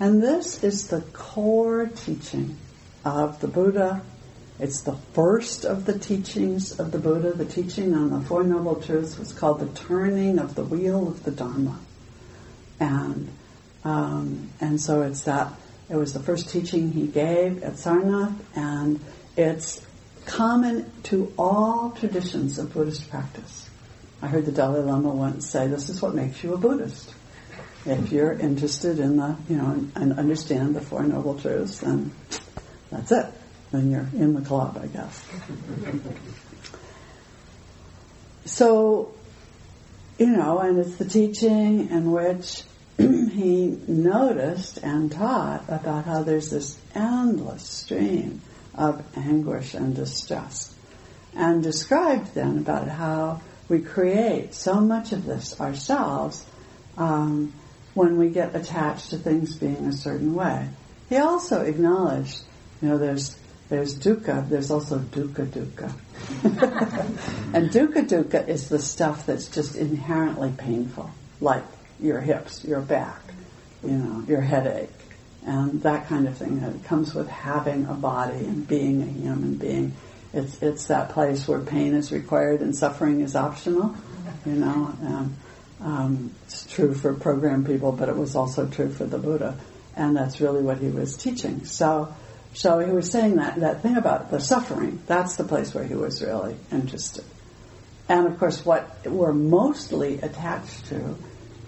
And 0.00 0.20
this 0.20 0.64
is 0.64 0.88
the 0.88 1.02
core 1.12 1.86
teaching 1.86 2.56
of 3.04 3.40
the 3.40 3.48
Buddha. 3.48 4.02
It's 4.58 4.80
the 4.80 4.96
first 5.12 5.64
of 5.64 5.84
the 5.84 5.96
teachings 5.96 6.80
of 6.80 6.90
the 6.90 6.98
Buddha. 6.98 7.32
The 7.32 7.44
teaching 7.44 7.94
on 7.94 8.10
the 8.10 8.20
Four 8.20 8.42
Noble 8.42 8.76
Truths 8.76 9.18
was 9.18 9.32
called 9.32 9.60
the 9.60 9.68
turning 9.78 10.40
of 10.40 10.56
the 10.56 10.64
wheel 10.64 11.06
of 11.06 11.22
the 11.22 11.30
Dharma. 11.30 11.78
And 12.80 13.28
um, 13.84 14.50
and 14.60 14.80
so 14.80 15.02
it's 15.02 15.22
that 15.22 15.52
it 15.88 15.96
was 15.96 16.12
the 16.12 16.20
first 16.20 16.50
teaching 16.50 16.92
he 16.92 17.06
gave 17.06 17.62
at 17.62 17.74
Sarnath, 17.74 18.34
and 18.54 19.00
it's 19.36 19.84
common 20.26 20.90
to 21.04 21.32
all 21.38 21.90
traditions 21.92 22.58
of 22.58 22.74
Buddhist 22.74 23.08
practice. 23.08 23.68
I 24.20 24.26
heard 24.26 24.44
the 24.44 24.52
Dalai 24.52 24.80
Lama 24.80 25.10
once 25.10 25.48
say, 25.48 25.68
"This 25.68 25.88
is 25.88 26.02
what 26.02 26.14
makes 26.14 26.42
you 26.44 26.54
a 26.54 26.58
Buddhist. 26.58 27.14
If 27.86 28.12
you're 28.12 28.32
interested 28.32 28.98
in 28.98 29.16
the, 29.16 29.36
you 29.48 29.56
know, 29.56 29.70
and, 29.70 29.92
and 29.94 30.18
understand 30.18 30.74
the 30.76 30.80
Four 30.80 31.04
Noble 31.04 31.38
Truths, 31.38 31.78
then 31.78 32.12
that's 32.90 33.12
it. 33.12 33.26
Then 33.70 33.90
you're 33.90 34.08
in 34.12 34.34
the 34.34 34.42
club, 34.42 34.78
I 34.82 34.88
guess." 34.88 35.24
so, 38.44 39.14
you 40.18 40.26
know, 40.26 40.58
and 40.58 40.78
it's 40.78 40.96
the 40.96 41.04
teaching 41.06 41.88
in 41.90 42.10
which 42.10 42.64
he 42.98 43.78
noticed 43.86 44.78
and 44.78 45.12
taught 45.12 45.64
about 45.68 46.04
how 46.04 46.24
there's 46.24 46.50
this 46.50 46.78
endless 46.94 47.62
stream 47.62 48.42
of 48.74 49.04
anguish 49.16 49.74
and 49.74 49.94
distress. 49.94 50.74
And 51.34 51.62
described 51.62 52.34
then 52.34 52.58
about 52.58 52.88
how 52.88 53.40
we 53.68 53.80
create 53.82 54.54
so 54.54 54.80
much 54.80 55.12
of 55.12 55.24
this 55.24 55.60
ourselves 55.60 56.44
um, 56.96 57.52
when 57.94 58.18
we 58.18 58.30
get 58.30 58.56
attached 58.56 59.10
to 59.10 59.18
things 59.18 59.54
being 59.54 59.86
a 59.86 59.92
certain 59.92 60.34
way. 60.34 60.68
He 61.08 61.16
also 61.16 61.62
acknowledged, 61.62 62.42
you 62.82 62.88
know, 62.88 62.98
there's 62.98 63.38
there's 63.68 63.98
dukkha, 63.98 64.48
there's 64.48 64.70
also 64.70 64.98
dukkha 64.98 65.46
dukkha. 65.46 65.92
and 67.54 67.70
dukkha 67.70 68.08
dukkha 68.08 68.48
is 68.48 68.68
the 68.70 68.78
stuff 68.78 69.26
that's 69.26 69.48
just 69.48 69.76
inherently 69.76 70.52
painful, 70.56 71.10
like 71.40 71.64
your 72.00 72.20
hips, 72.20 72.64
your 72.64 72.80
back, 72.80 73.20
you 73.82 73.90
know, 73.90 74.24
your 74.26 74.40
headache, 74.40 74.90
and 75.46 75.82
that 75.82 76.08
kind 76.08 76.28
of 76.28 76.36
thing 76.36 76.60
that 76.60 76.84
comes 76.84 77.14
with 77.14 77.28
having 77.28 77.86
a 77.86 77.94
body 77.94 78.38
and 78.38 78.66
being 78.66 79.02
a 79.02 79.06
human 79.06 79.54
being. 79.54 79.94
It's 80.32 80.62
it's 80.62 80.86
that 80.86 81.10
place 81.10 81.48
where 81.48 81.60
pain 81.60 81.94
is 81.94 82.12
required 82.12 82.60
and 82.60 82.76
suffering 82.76 83.20
is 83.20 83.34
optional. 83.34 83.94
You 84.44 84.52
know, 84.52 84.94
um, 85.02 85.36
um, 85.80 86.34
it's 86.44 86.66
true 86.66 86.94
for 86.94 87.14
program 87.14 87.64
people, 87.64 87.92
but 87.92 88.08
it 88.08 88.16
was 88.16 88.36
also 88.36 88.66
true 88.66 88.90
for 88.90 89.04
the 89.04 89.18
Buddha, 89.18 89.58
and 89.96 90.16
that's 90.16 90.40
really 90.40 90.62
what 90.62 90.78
he 90.78 90.88
was 90.88 91.16
teaching. 91.16 91.64
So. 91.64 92.14
So 92.54 92.78
he 92.78 92.90
was 92.90 93.10
saying 93.10 93.36
that, 93.36 93.60
that 93.60 93.82
thing 93.82 93.98
about 93.98 94.30
the 94.30 94.40
suffering, 94.40 95.02
that's 95.06 95.36
the 95.36 95.44
place 95.44 95.74
where 95.74 95.84
he 95.84 95.94
was 95.94 96.22
really 96.22 96.56
interested. 96.72 97.24
And 98.08 98.26
of 98.26 98.38
course, 98.38 98.64
what 98.64 99.04
we're 99.04 99.34
mostly 99.34 100.18
attached 100.20 100.86
to 100.86 101.14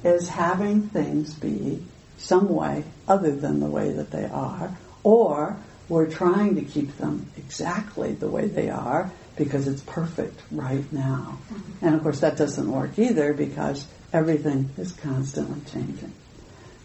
is 0.04 0.28
having 0.28 0.82
things 0.82 1.34
be 1.34 1.82
some 2.18 2.48
way 2.48 2.84
other 3.08 3.34
than 3.34 3.60
the 3.60 3.66
way 3.66 3.92
that 3.92 4.10
they 4.10 4.26
are, 4.26 4.76
or 5.02 5.56
we're 5.88 6.10
trying 6.10 6.54
to 6.56 6.62
keep 6.62 6.96
them 6.98 7.30
exactly 7.36 8.12
the 8.12 8.28
way 8.28 8.46
they 8.46 8.70
are 8.70 9.10
because 9.36 9.66
it's 9.66 9.82
perfect 9.82 10.40
right 10.50 10.90
now. 10.92 11.38
Mm-hmm. 11.52 11.86
And 11.86 11.94
of 11.94 12.02
course, 12.02 12.20
that 12.20 12.36
doesn't 12.36 12.70
work 12.70 12.98
either 12.98 13.32
because 13.32 13.86
everything 14.12 14.70
is 14.76 14.92
constantly 14.92 15.60
changing. 15.72 16.12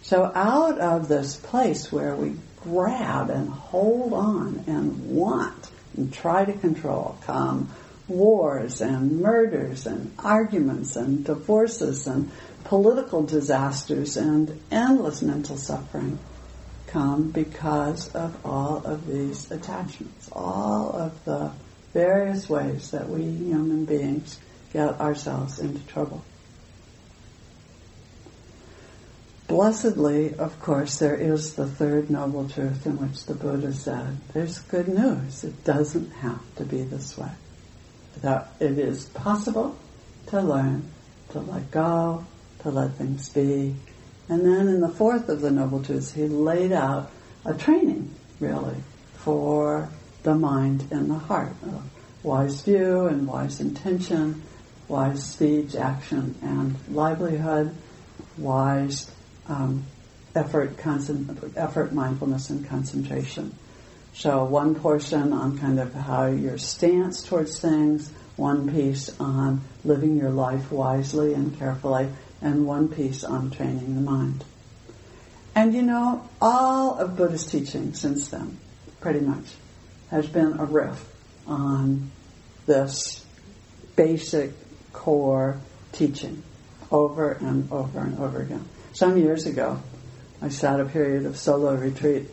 So, 0.01 0.31
out 0.34 0.79
of 0.79 1.07
this 1.07 1.36
place 1.36 1.91
where 1.91 2.15
we 2.15 2.36
grab 2.62 3.29
and 3.29 3.50
hold 3.50 4.13
on 4.13 4.63
and 4.67 5.10
want 5.10 5.69
and 5.98 6.13
try 6.13 6.45
to 6.45 6.53
control 6.53 7.17
come 7.25 7.69
wars 8.07 8.81
and 8.81 9.19
murders 9.19 9.88
and 9.88 10.13
arguments 10.19 10.95
and 10.95 11.25
divorces 11.25 12.07
and 12.07 12.29
political 12.65 13.24
disasters 13.24 14.17
and 14.17 14.60
endless 14.72 15.22
mental 15.22 15.55
suffering 15.55 16.19
come 16.88 17.31
because 17.31 18.13
of 18.13 18.45
all 18.45 18.86
of 18.86 19.07
these 19.07 19.50
attachments, 19.51 20.29
all 20.31 20.91
of 20.91 21.25
the 21.25 21.51
various 21.93 22.50
ways 22.50 22.91
that 22.91 23.07
we 23.07 23.24
human 23.24 23.86
beings 23.86 24.39
get 24.74 25.00
ourselves 25.00 25.60
into 25.60 25.79
trouble. 25.88 26.24
Blessedly, 29.48 30.34
of 30.34 30.60
course, 30.60 30.98
there 30.98 31.15
is 31.15 31.53
the 31.53 31.67
third 31.67 32.10
noble 32.10 32.50
truth 32.50 32.86
in 32.88 32.98
which 32.98 33.25
the 33.25 33.36
Buddha 33.36 33.74
said, 33.74 34.17
there's 34.34 34.60
good 34.60 34.88
news. 34.88 35.43
It 35.43 35.63
doesn't 35.63 36.12
have 36.12 36.41
to 36.55 36.65
be 36.65 36.81
this 36.81 37.15
way. 37.15 37.31
That 38.22 38.50
it 38.60 38.79
is 38.79 39.05
possible 39.05 39.77
to 40.27 40.41
learn 40.41 40.91
to 41.29 41.39
let 41.39 41.69
go, 41.69 42.25
to 42.65 42.72
let 42.72 42.95
things 42.95 43.29
be. 43.29 43.75
And 44.27 44.43
then 44.43 44.67
in 44.67 44.81
the 44.81 44.89
fourth 44.89 45.29
of 45.29 45.41
the 45.41 45.51
Noble 45.51 45.84
Truths, 45.84 46.12
he 46.12 46.27
laid 46.27 46.72
out 46.72 47.12
a 47.45 47.53
training, 47.53 48.13
really, 48.39 48.77
for 49.13 49.89
the 50.24 50.34
mind 50.34 50.88
and 50.89 51.10
the 51.10 51.19
heart. 51.19 51.53
A 51.63 52.27
wise 52.27 52.63
view 52.63 53.05
and 53.05 53.27
wise 53.27 53.60
intention, 53.60 54.41
wise 54.88 55.24
speech, 55.24 55.75
action, 55.75 56.36
and 56.41 56.75
livelihood, 56.89 57.75
wise 58.36 59.12
um, 59.48 59.84
effort, 60.36 60.75
concent- 60.79 61.53
effort, 61.55 61.93
mindfulness, 61.93 62.50
and 62.50 62.67
concentration. 62.67 63.55
So 64.13 64.43
one 64.43 64.74
portion 64.74 65.34
on 65.34 65.60
kind 65.60 65.79
of 65.79 65.93
how 65.93 66.27
your 66.27 66.57
stance 66.57 67.22
towards 67.22 67.60
things, 67.60 68.12
one 68.38 68.74
piece 68.74 69.15
on 69.19 69.62
living 69.84 70.17
your 70.17 70.31
life 70.31 70.72
wisely 70.72 71.36
and 71.36 71.55
carefully, 71.60 72.10
and 72.41 72.65
one 72.65 72.87
piece 72.87 73.23
on 73.23 73.51
training 73.51 73.95
the 73.95 74.01
mind. 74.01 74.43
And 75.55 75.73
you 75.73 75.81
know, 75.81 76.27
all 76.41 76.99
of 76.99 77.15
Buddhist 77.15 77.49
teaching 77.49 77.93
since 77.93 78.27
then, 78.27 78.57
pretty 78.99 79.21
much, 79.21 79.45
has 80.11 80.27
been 80.27 80.59
a 80.59 80.65
riff 80.65 81.03
on 81.47 82.11
this 82.65 83.25
basic 83.95 84.51
core 84.91 85.59
teaching 85.91 86.43
over 86.91 87.31
and 87.31 87.71
over 87.71 87.99
and 87.99 88.19
over 88.19 88.41
again. 88.41 88.65
Some 88.93 89.17
years 89.17 89.45
ago, 89.45 89.81
I 90.41 90.49
sat 90.49 90.79
a 90.79 90.85
period 90.85 91.25
of 91.25 91.37
solo 91.37 91.75
retreat 91.75 92.29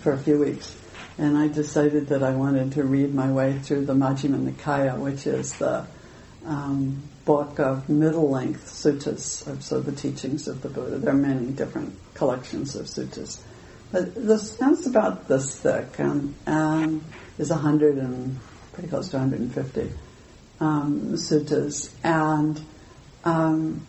for 0.00 0.12
a 0.12 0.18
few 0.18 0.38
weeks, 0.38 0.74
and 1.18 1.36
I 1.36 1.48
decided 1.48 2.08
that 2.08 2.22
I 2.22 2.34
wanted 2.34 2.72
to 2.72 2.84
read 2.84 3.14
my 3.14 3.30
way 3.30 3.58
through 3.58 3.86
the 3.86 3.94
Majjhima 3.94 4.52
Nikaya, 4.52 4.98
which 4.98 5.26
is 5.26 5.52
the 5.54 5.86
um, 6.46 7.02
book 7.24 7.58
of 7.58 7.88
middle 7.88 8.30
length 8.30 8.66
suttas, 8.66 9.62
so 9.62 9.80
the 9.80 9.92
teachings 9.92 10.48
of 10.48 10.62
the 10.62 10.68
Buddha. 10.68 10.98
There 10.98 11.12
are 11.12 11.16
many 11.16 11.48
different 11.48 11.94
collections 12.14 12.74
of 12.76 12.86
suttas. 12.86 13.40
But 13.92 14.14
the 14.14 14.56
one's 14.60 14.86
about 14.86 15.28
this 15.28 15.58
thick 15.58 15.98
and, 15.98 16.34
and 16.46 17.04
is 17.38 17.50
100 17.50 17.98
and 17.98 18.38
pretty 18.72 18.88
close 18.88 19.08
to 19.08 19.16
150 19.16 19.90
um, 20.60 21.12
suttas. 21.14 21.90
And 22.04 22.60
um, 23.24 23.86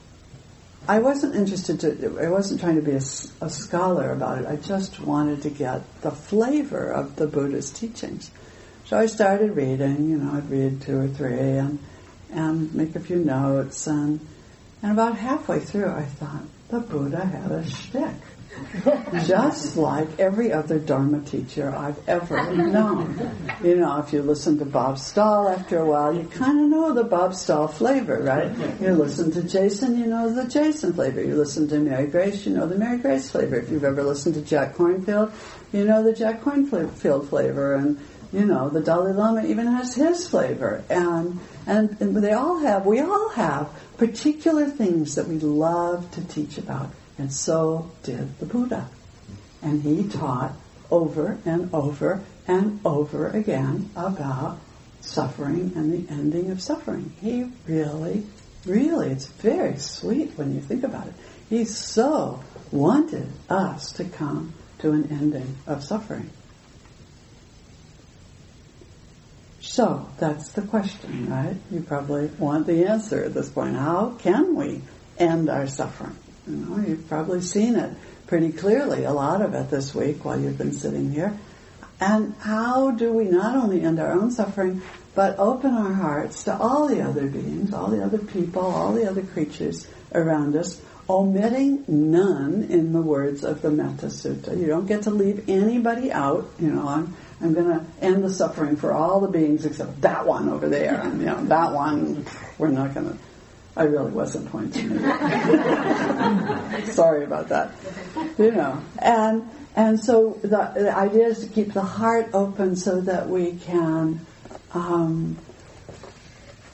I 0.88 1.00
wasn't 1.00 1.36
interested 1.36 1.80
to, 1.82 2.20
I 2.20 2.30
wasn't 2.30 2.60
trying 2.60 2.76
to 2.76 2.82
be 2.82 2.94
a, 2.94 3.02
a, 3.42 3.50
scholar 3.50 4.12
about 4.12 4.40
it. 4.40 4.48
I 4.48 4.56
just 4.56 5.00
wanted 5.00 5.44
to 5.44 5.50
get 5.50 5.84
the 6.02 6.12
flavor 6.12 6.92
of 6.92 7.16
the 7.16 7.28
Buddha's 7.28 7.70
teachings. 7.70 8.32
So 8.86 8.98
I 8.98 9.06
started 9.06 9.56
reading, 9.56 10.10
you 10.10 10.18
know, 10.18 10.36
I'd 10.36 10.50
read 10.50 10.82
two 10.82 11.00
or 11.00 11.08
three 11.08 11.38
and, 11.38 11.78
and 12.32 12.74
make 12.74 12.96
a 12.96 13.00
few 13.00 13.18
notes. 13.18 13.88
And, 13.88 14.20
and 14.82 14.92
about 14.92 15.18
halfway 15.18 15.60
through, 15.60 15.90
I 15.90 16.04
thought, 16.04 16.44
the 16.70 16.80
Buddha 16.80 17.26
had 17.26 17.52
a 17.52 17.70
shtick. 17.70 18.16
Just 19.26 19.78
like 19.78 20.20
every 20.20 20.52
other 20.52 20.78
Dharma 20.78 21.22
teacher 21.22 21.74
I've 21.76 21.98
ever 22.08 22.54
known. 22.56 23.32
You 23.64 23.78
know, 23.78 24.00
if 24.00 24.12
you 24.12 24.22
listen 24.22 24.60
to 24.60 24.66
Bob 24.66 24.98
Stahl 25.00 25.48
after 25.48 25.80
a 25.80 25.86
while, 25.86 26.14
you 26.14 26.26
kind 26.26 26.60
of 26.60 26.70
know 26.70 26.94
the 26.94 27.04
Bob 27.04 27.34
Stahl 27.34 27.68
flavor, 27.68 28.22
right? 28.22 28.52
You 28.82 28.94
listen 28.94 29.32
to 29.32 29.44
Jason, 29.44 29.98
you 29.98 30.06
know 30.06 30.34
the 30.34 30.46
Jason 30.50 30.94
flavor. 30.94 31.24
You 31.24 31.36
listen 31.36 31.68
to 31.70 31.80
Mary 31.80 32.08
Grace, 32.08 32.46
you 32.46 32.54
know 32.54 32.68
the 32.68 32.78
Mary 32.78 32.98
Grace 32.98 33.32
flavor. 33.32 33.58
If 33.58 33.70
you've 33.70 33.86
ever 33.86 34.04
listened 34.04 34.36
to 34.36 34.42
Jack 34.42 34.76
Kornfield, 34.76 35.32
you 35.72 35.86
know 35.86 36.04
the 36.04 36.14
Jack 36.14 36.42
Kornfield 36.42 37.28
flavor. 37.28 37.76
And, 37.76 38.00
you 38.34 38.46
know, 38.46 38.70
the 38.70 38.82
Dalai 38.82 39.14
Lama 39.14 39.46
even 39.46 39.68
has 39.68 39.96
his 39.96 40.28
flavor. 40.28 40.84
And, 40.90 41.40
and, 41.66 41.98
and 42.00 42.16
they 42.18 42.34
all 42.34 42.60
have, 42.60 42.86
we 42.86 43.00
all 43.00 43.30
have 43.30 43.70
particular 43.98 44.66
things 44.66 45.16
that 45.16 45.28
we 45.28 45.40
love 45.40 46.10
to 46.12 46.24
teach 46.26 46.58
about. 46.58 46.92
And 47.18 47.32
so 47.32 47.92
did 48.04 48.40
the 48.40 48.46
Buddha. 48.46 48.90
And 49.62 49.84
he 49.84 50.08
taught 50.08 50.54
over 50.90 51.38
and 51.46 51.74
over 51.74 52.22
and 52.48 52.80
over 52.84 53.28
again 53.28 53.90
about 53.96 54.60
suffering 55.02 55.72
and 55.76 55.92
the 55.94 56.12
ending 56.12 56.52
of 56.52 56.62
suffering. 56.62 57.14
He 57.22 57.50
really, 57.68 58.26
really, 58.66 59.12
it's 59.12 59.28
very 59.28 59.78
sweet 59.78 60.32
when 60.36 60.54
you 60.56 60.62
think 60.62 60.84
about 60.84 61.08
it. 61.08 61.14
He 61.50 61.66
so 61.66 62.42
wanted 62.72 63.28
us 63.50 63.92
to 63.94 64.06
come 64.06 64.54
to 64.80 64.92
an 64.92 65.10
ending 65.12 65.58
of 65.68 65.84
suffering. 65.84 66.30
So 69.72 70.06
that's 70.20 70.50
the 70.50 70.64
question, 70.64 71.10
mm-hmm. 71.10 71.32
right? 71.32 71.56
You 71.72 71.80
probably 71.80 72.26
want 72.38 72.68
the 72.68 72.88
answer 72.88 73.24
at 73.24 73.34
this 73.34 73.48
point. 73.48 73.78
How 73.78 74.18
can 74.20 74.54
we 74.54 74.82
end 75.18 75.50
our 75.50 75.66
suffering? 75.66 76.18
You 76.46 76.56
know, 76.58 76.78
you've 76.86 77.08
probably 77.08 77.40
seen 77.40 77.78
it 77.78 77.94
pretty 78.28 78.52
clearly, 78.52 79.06
a 79.06 79.14
lot 79.14 79.42
of 79.42 79.54
it 79.54 79.70
this 79.70 79.96
week 79.96 80.26
while 80.26 80.38
you've 80.38 80.58
been 80.58 80.74
sitting 80.74 81.14
here. 81.14 81.38
And 82.02 82.36
how 82.42 82.92
do 82.92 83.14
we 83.14 83.24
not 83.24 83.56
only 83.56 83.82
end 83.82 83.98
our 84.02 84.12
own 84.12 84.32
suffering, 84.32 84.82
but 85.16 85.40
open 85.40 85.74
our 85.74 85.94
hearts 85.94 86.44
to 86.44 86.58
all 86.58 86.90
the 86.90 87.02
other 87.02 87.28
beings, 87.28 87.74
all 87.74 87.92
the 87.92 88.04
other 88.04 88.18
people, 88.18 88.64
all 88.64 88.92
the 88.92 89.10
other 89.10 89.22
creatures 89.22 89.88
around 90.14 90.58
us, 90.58 90.82
omitting 91.10 91.86
none 91.88 92.64
in 92.70 92.92
the 92.92 93.02
words 93.02 93.46
of 93.46 93.62
the 93.62 93.72
Metta 93.72 94.08
Sutta. 94.08 94.58
You 94.60 94.68
don't 94.68 94.86
get 94.86 95.04
to 95.04 95.12
leave 95.12 95.48
anybody 95.48 96.12
out. 96.12 96.50
You 96.60 96.72
know, 96.72 96.90
I'm, 96.90 97.16
I'm 97.42 97.54
going 97.54 97.68
to 97.68 97.86
end 98.02 98.24
the 98.24 98.34
suffering 98.34 98.76
for 98.76 98.94
all 98.94 99.20
the 99.20 99.28
beings 99.28 99.66
except 99.66 100.02
that 100.02 100.26
one 100.26 100.50
over 100.50 100.70
there. 100.70 101.02
And, 101.02 101.20
you 101.20 101.26
know, 101.26 101.44
that 101.46 101.74
one, 101.74 102.26
we're 102.58 102.70
not 102.70 102.94
going 102.94 103.10
to 103.10 103.18
I 103.76 103.84
really 103.84 104.12
wasn't 104.12 104.52
pointing. 104.52 104.90
Sorry 106.92 107.24
about 107.24 107.50
that. 107.50 107.72
You 108.38 108.52
know, 108.52 108.82
and 109.00 109.50
and 109.76 110.00
so 110.00 110.38
the, 110.42 110.72
the, 110.76 110.96
idea 110.96 111.28
is 111.28 111.40
to 111.40 111.48
keep 111.48 111.72
the 111.74 111.82
heart 111.82 112.30
open 112.34 112.76
so 112.76 113.00
that 113.02 113.30
we 113.30 113.54
can 113.54 114.26
um, 114.74 115.38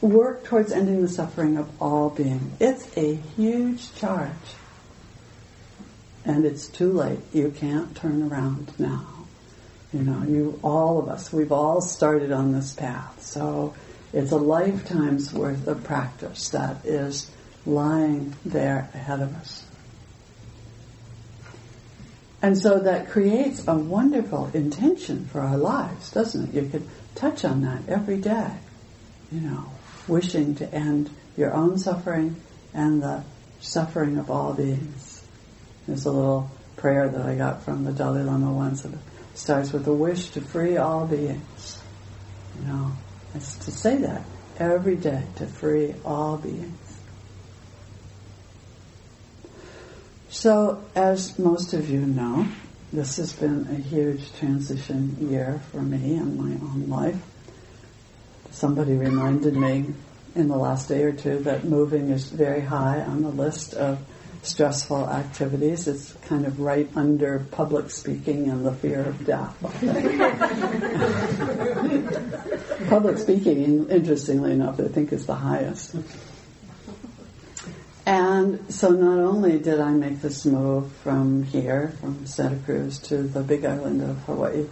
work 0.00 0.42
towards 0.44 0.72
ending 0.72 1.02
the 1.02 1.08
suffering 1.08 1.56
of 1.56 1.70
all 1.80 2.10
beings. 2.10 2.56
It's 2.58 2.88
a 2.96 3.14
huge 3.14 3.94
charge, 3.94 4.32
and 6.24 6.44
it's 6.44 6.66
too 6.66 6.92
late. 6.92 7.20
You 7.32 7.52
can't 7.52 7.94
turn 7.96 8.24
around 8.28 8.72
now. 8.78 9.17
You 9.92 10.00
know, 10.00 10.22
you 10.24 10.60
all 10.62 10.98
of 10.98 11.08
us, 11.08 11.32
we've 11.32 11.52
all 11.52 11.80
started 11.80 12.30
on 12.30 12.52
this 12.52 12.74
path, 12.74 13.22
so 13.22 13.74
it's 14.12 14.32
a 14.32 14.36
lifetime's 14.36 15.32
worth 15.32 15.66
of 15.66 15.82
practice 15.84 16.50
that 16.50 16.84
is 16.84 17.30
lying 17.64 18.34
there 18.44 18.90
ahead 18.94 19.20
of 19.20 19.34
us. 19.36 19.64
And 22.40 22.56
so 22.56 22.78
that 22.80 23.10
creates 23.10 23.66
a 23.66 23.74
wonderful 23.74 24.50
intention 24.54 25.26
for 25.26 25.40
our 25.40 25.56
lives, 25.56 26.10
doesn't 26.12 26.50
it? 26.50 26.62
You 26.62 26.68
could 26.68 26.88
touch 27.14 27.44
on 27.44 27.62
that 27.62 27.88
every 27.88 28.18
day. 28.18 28.52
You 29.32 29.40
know, 29.40 29.64
wishing 30.06 30.54
to 30.56 30.72
end 30.72 31.10
your 31.36 31.52
own 31.52 31.78
suffering 31.78 32.36
and 32.72 33.02
the 33.02 33.24
suffering 33.60 34.18
of 34.18 34.30
all 34.30 34.54
beings. 34.54 35.22
There's 35.86 36.06
a 36.06 36.12
little 36.12 36.50
prayer 36.76 37.08
that 37.08 37.22
I 37.22 37.34
got 37.34 37.64
from 37.64 37.84
the 37.84 37.92
Dalai 37.92 38.22
Lama 38.22 38.52
once. 38.52 38.86
Starts 39.38 39.72
with 39.72 39.86
a 39.86 39.92
wish 39.92 40.30
to 40.30 40.40
free 40.40 40.76
all 40.76 41.06
beings. 41.06 41.80
You 42.58 42.66
know, 42.66 42.92
is 43.34 43.54
to 43.58 43.70
say 43.70 43.96
that 43.98 44.24
every 44.58 44.96
day 44.96 45.22
to 45.36 45.46
free 45.46 45.94
all 46.04 46.36
beings. 46.36 46.98
So, 50.28 50.84
as 50.94 51.38
most 51.38 51.72
of 51.72 51.88
you 51.88 52.00
know, 52.00 52.48
this 52.92 53.16
has 53.16 53.32
been 53.32 53.68
a 53.70 53.76
huge 53.76 54.32
transition 54.38 55.16
year 55.30 55.60
for 55.70 55.82
me 55.82 56.16
in 56.16 56.36
my 56.36 56.54
own 56.54 56.88
life. 56.88 57.20
Somebody 58.50 58.94
reminded 58.94 59.54
me 59.54 59.94
in 60.34 60.48
the 60.48 60.56
last 60.56 60.88
day 60.88 61.02
or 61.02 61.12
two 61.12 61.38
that 61.40 61.64
moving 61.64 62.10
is 62.10 62.28
very 62.28 62.60
high 62.60 63.00
on 63.00 63.22
the 63.22 63.30
list 63.30 63.74
of 63.74 64.00
stressful 64.42 65.08
activities. 65.08 65.88
It's 65.88 66.12
kind 66.26 66.46
of 66.46 66.60
right 66.60 66.88
under 66.94 67.40
public 67.50 67.90
speaking 67.90 68.48
and 68.48 68.64
the 68.64 68.72
fear 68.72 69.00
of 69.00 69.26
death. 69.26 69.56
public 72.88 73.18
speaking, 73.18 73.88
interestingly 73.88 74.52
enough, 74.52 74.80
I 74.80 74.88
think 74.88 75.12
is 75.12 75.26
the 75.26 75.34
highest. 75.34 75.96
And 78.06 78.72
so 78.72 78.88
not 78.88 79.18
only 79.18 79.58
did 79.58 79.80
I 79.80 79.90
make 79.90 80.22
this 80.22 80.46
move 80.46 80.90
from 81.02 81.42
here, 81.42 81.92
from 82.00 82.24
Santa 82.24 82.56
Cruz 82.56 82.98
to 83.00 83.22
the 83.22 83.42
big 83.42 83.66
island 83.66 84.02
of 84.02 84.16
Hawaii, 84.20 84.66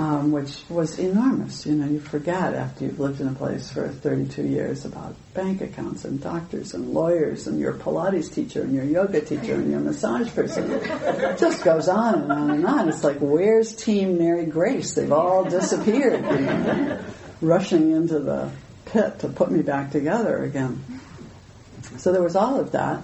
um, 0.00 0.32
which 0.32 0.62
was 0.70 0.98
enormous. 0.98 1.66
You 1.66 1.74
know, 1.74 1.86
you 1.86 2.00
forget 2.00 2.54
after 2.54 2.86
you've 2.86 2.98
lived 2.98 3.20
in 3.20 3.28
a 3.28 3.34
place 3.34 3.70
for 3.70 3.86
32 3.86 4.44
years 4.44 4.86
about 4.86 5.14
bank 5.34 5.60
accounts 5.60 6.06
and 6.06 6.18
doctors 6.18 6.72
and 6.72 6.94
lawyers 6.94 7.46
and 7.46 7.60
your 7.60 7.74
Pilates 7.74 8.32
teacher 8.32 8.62
and 8.62 8.74
your 8.74 8.84
yoga 8.84 9.20
teacher 9.20 9.56
and 9.56 9.70
your 9.70 9.80
massage 9.80 10.34
person. 10.34 10.70
It 10.70 11.38
just 11.38 11.62
goes 11.62 11.86
on 11.86 12.14
and 12.14 12.32
on 12.32 12.50
and 12.50 12.66
on. 12.66 12.88
It's 12.88 13.04
like, 13.04 13.18
where's 13.18 13.76
Team 13.76 14.16
Mary 14.16 14.46
Grace? 14.46 14.94
They've 14.94 15.12
all 15.12 15.44
disappeared. 15.44 16.24
You 16.24 16.40
know, 16.46 17.04
rushing 17.42 17.92
into 17.92 18.20
the 18.20 18.50
pit 18.86 19.18
to 19.18 19.28
put 19.28 19.50
me 19.50 19.60
back 19.60 19.90
together 19.90 20.42
again. 20.44 20.82
So 21.98 22.10
there 22.10 22.22
was 22.22 22.36
all 22.36 22.58
of 22.58 22.72
that. 22.72 23.02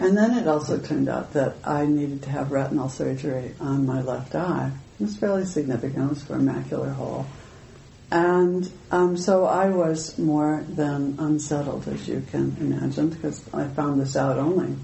And 0.00 0.16
then 0.16 0.36
it 0.36 0.48
also 0.48 0.78
turned 0.78 1.08
out 1.08 1.34
that 1.34 1.54
I 1.62 1.86
needed 1.86 2.24
to 2.24 2.30
have 2.30 2.50
retinal 2.50 2.88
surgery 2.88 3.54
on 3.60 3.86
my 3.86 4.02
left 4.02 4.34
eye. 4.34 4.72
It 5.02 5.06
was 5.06 5.16
fairly 5.16 5.44
significant. 5.44 6.04
It 6.04 6.08
was 6.10 6.22
for 6.22 6.36
macular 6.36 6.94
hole. 6.94 7.26
And 8.12 8.70
um, 8.92 9.16
so 9.16 9.46
I 9.46 9.68
was 9.68 10.16
more 10.16 10.64
than 10.68 11.16
unsettled, 11.18 11.88
as 11.88 12.06
you 12.06 12.22
can 12.30 12.56
imagine, 12.60 13.08
because 13.08 13.42
I 13.52 13.66
found 13.66 14.00
this 14.00 14.14
out 14.14 14.38
only 14.38 14.76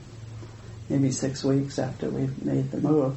maybe 0.88 1.12
six 1.12 1.44
weeks 1.44 1.78
after 1.78 2.10
we 2.10 2.28
made 2.42 2.72
the 2.72 2.78
move. 2.78 3.16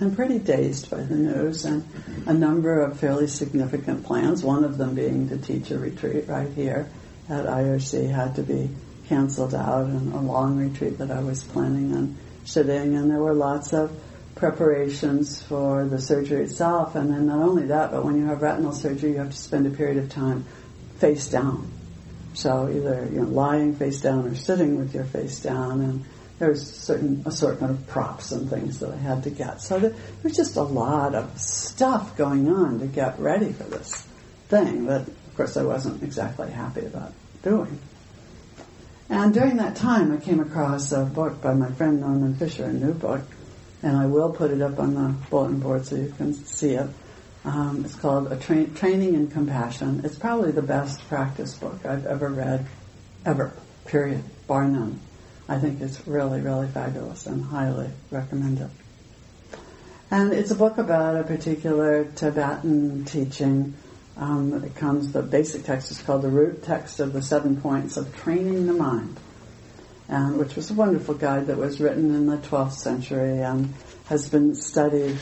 I'm 0.00 0.14
pretty 0.14 0.38
dazed 0.38 0.88
by 0.92 1.02
the 1.02 1.16
news 1.16 1.64
and 1.64 1.84
a 2.24 2.34
number 2.34 2.82
of 2.82 3.00
fairly 3.00 3.26
significant 3.26 4.04
plans, 4.04 4.44
one 4.44 4.62
of 4.62 4.78
them 4.78 4.94
being 4.94 5.28
to 5.30 5.38
teach 5.38 5.72
a 5.72 5.78
retreat 5.78 6.28
right 6.28 6.52
here 6.52 6.88
at 7.28 7.46
IRC 7.46 8.14
had 8.14 8.36
to 8.36 8.44
be 8.44 8.70
canceled 9.08 9.56
out 9.56 9.86
and 9.86 10.14
a 10.14 10.20
long 10.20 10.56
retreat 10.56 10.98
that 10.98 11.10
I 11.10 11.18
was 11.18 11.42
planning 11.42 11.96
on 11.96 12.16
sitting 12.44 12.94
and 12.94 13.10
there 13.10 13.18
were 13.18 13.34
lots 13.34 13.72
of 13.72 13.90
preparations 14.34 15.42
for 15.42 15.84
the 15.86 16.00
surgery 16.00 16.44
itself. 16.44 16.94
And 16.94 17.10
then 17.10 17.26
not 17.26 17.40
only 17.40 17.66
that, 17.66 17.90
but 17.90 18.04
when 18.04 18.16
you 18.16 18.26
have 18.26 18.42
retinal 18.42 18.72
surgery, 18.72 19.12
you 19.12 19.18
have 19.18 19.30
to 19.30 19.36
spend 19.36 19.66
a 19.66 19.70
period 19.70 19.98
of 19.98 20.08
time 20.08 20.44
face 20.98 21.28
down. 21.28 21.70
So 22.34 22.68
either 22.68 23.08
you 23.10 23.20
know 23.20 23.26
lying 23.26 23.74
face 23.74 24.00
down 24.00 24.26
or 24.26 24.34
sitting 24.34 24.78
with 24.78 24.94
your 24.94 25.04
face 25.04 25.40
down, 25.40 25.80
and 25.80 26.04
there 26.38 26.50
was 26.50 26.74
certain 26.74 27.22
assortment 27.26 27.72
of 27.72 27.86
props 27.88 28.32
and 28.32 28.48
things 28.48 28.80
that 28.80 28.90
I 28.90 28.96
had 28.96 29.24
to 29.24 29.30
get. 29.30 29.60
So 29.60 29.78
there 29.78 29.94
was 30.22 30.36
just 30.36 30.56
a 30.56 30.62
lot 30.62 31.14
of 31.14 31.38
stuff 31.38 32.16
going 32.16 32.48
on 32.48 32.80
to 32.80 32.86
get 32.86 33.18
ready 33.18 33.52
for 33.52 33.64
this 33.64 34.06
thing 34.48 34.86
that, 34.86 35.02
of 35.02 35.36
course, 35.36 35.56
I 35.56 35.62
wasn't 35.62 36.02
exactly 36.02 36.50
happy 36.50 36.86
about 36.86 37.12
doing. 37.42 37.78
And 39.10 39.34
during 39.34 39.56
that 39.56 39.76
time, 39.76 40.12
I 40.12 40.18
came 40.18 40.40
across 40.40 40.92
a 40.92 41.04
book 41.04 41.42
by 41.42 41.52
my 41.52 41.70
friend 41.72 42.00
Norman 42.00 42.36
Fischer, 42.36 42.64
a 42.64 42.72
new 42.72 42.94
book, 42.94 43.22
and 43.82 43.96
I 43.96 44.06
will 44.06 44.32
put 44.32 44.50
it 44.50 44.60
up 44.62 44.78
on 44.78 44.94
the 44.94 45.14
bulletin 45.30 45.60
board 45.60 45.86
so 45.86 45.96
you 45.96 46.12
can 46.16 46.34
see 46.34 46.72
it. 46.74 46.88
Um, 47.44 47.84
it's 47.84 47.94
called 47.94 48.30
A 48.30 48.36
Tra- 48.36 48.66
Training 48.66 49.14
in 49.14 49.28
Compassion. 49.28 50.02
It's 50.04 50.18
probably 50.18 50.52
the 50.52 50.62
best 50.62 51.00
practice 51.08 51.54
book 51.54 51.86
I've 51.86 52.04
ever 52.04 52.28
read, 52.28 52.66
ever, 53.24 53.52
period, 53.86 54.22
bar 54.46 54.68
none. 54.68 55.00
I 55.48 55.58
think 55.58 55.80
it's 55.80 56.06
really, 56.06 56.40
really 56.40 56.68
fabulous 56.68 57.26
and 57.26 57.42
highly 57.42 57.90
recommend 58.10 58.60
it. 58.60 58.70
And 60.10 60.32
it's 60.32 60.50
a 60.50 60.54
book 60.54 60.76
about 60.78 61.16
a 61.16 61.24
particular 61.24 62.04
Tibetan 62.04 63.04
teaching. 63.04 63.74
Um, 64.16 64.62
it 64.62 64.74
comes, 64.74 65.12
the 65.12 65.22
basic 65.22 65.64
text 65.64 65.90
is 65.90 66.02
called 66.02 66.22
The 66.22 66.28
Root 66.28 66.62
Text 66.62 67.00
of 67.00 67.12
the 67.12 67.22
Seven 67.22 67.60
Points 67.60 67.96
of 67.96 68.14
Training 68.16 68.66
the 68.66 68.74
Mind, 68.74 69.16
and 70.10 70.38
which 70.38 70.56
was 70.56 70.70
a 70.70 70.74
wonderful 70.74 71.14
guide 71.14 71.46
that 71.46 71.56
was 71.56 71.80
written 71.80 72.14
in 72.14 72.26
the 72.26 72.36
12th 72.38 72.72
century 72.72 73.38
and 73.38 73.72
has 74.06 74.28
been 74.28 74.54
studied 74.56 75.16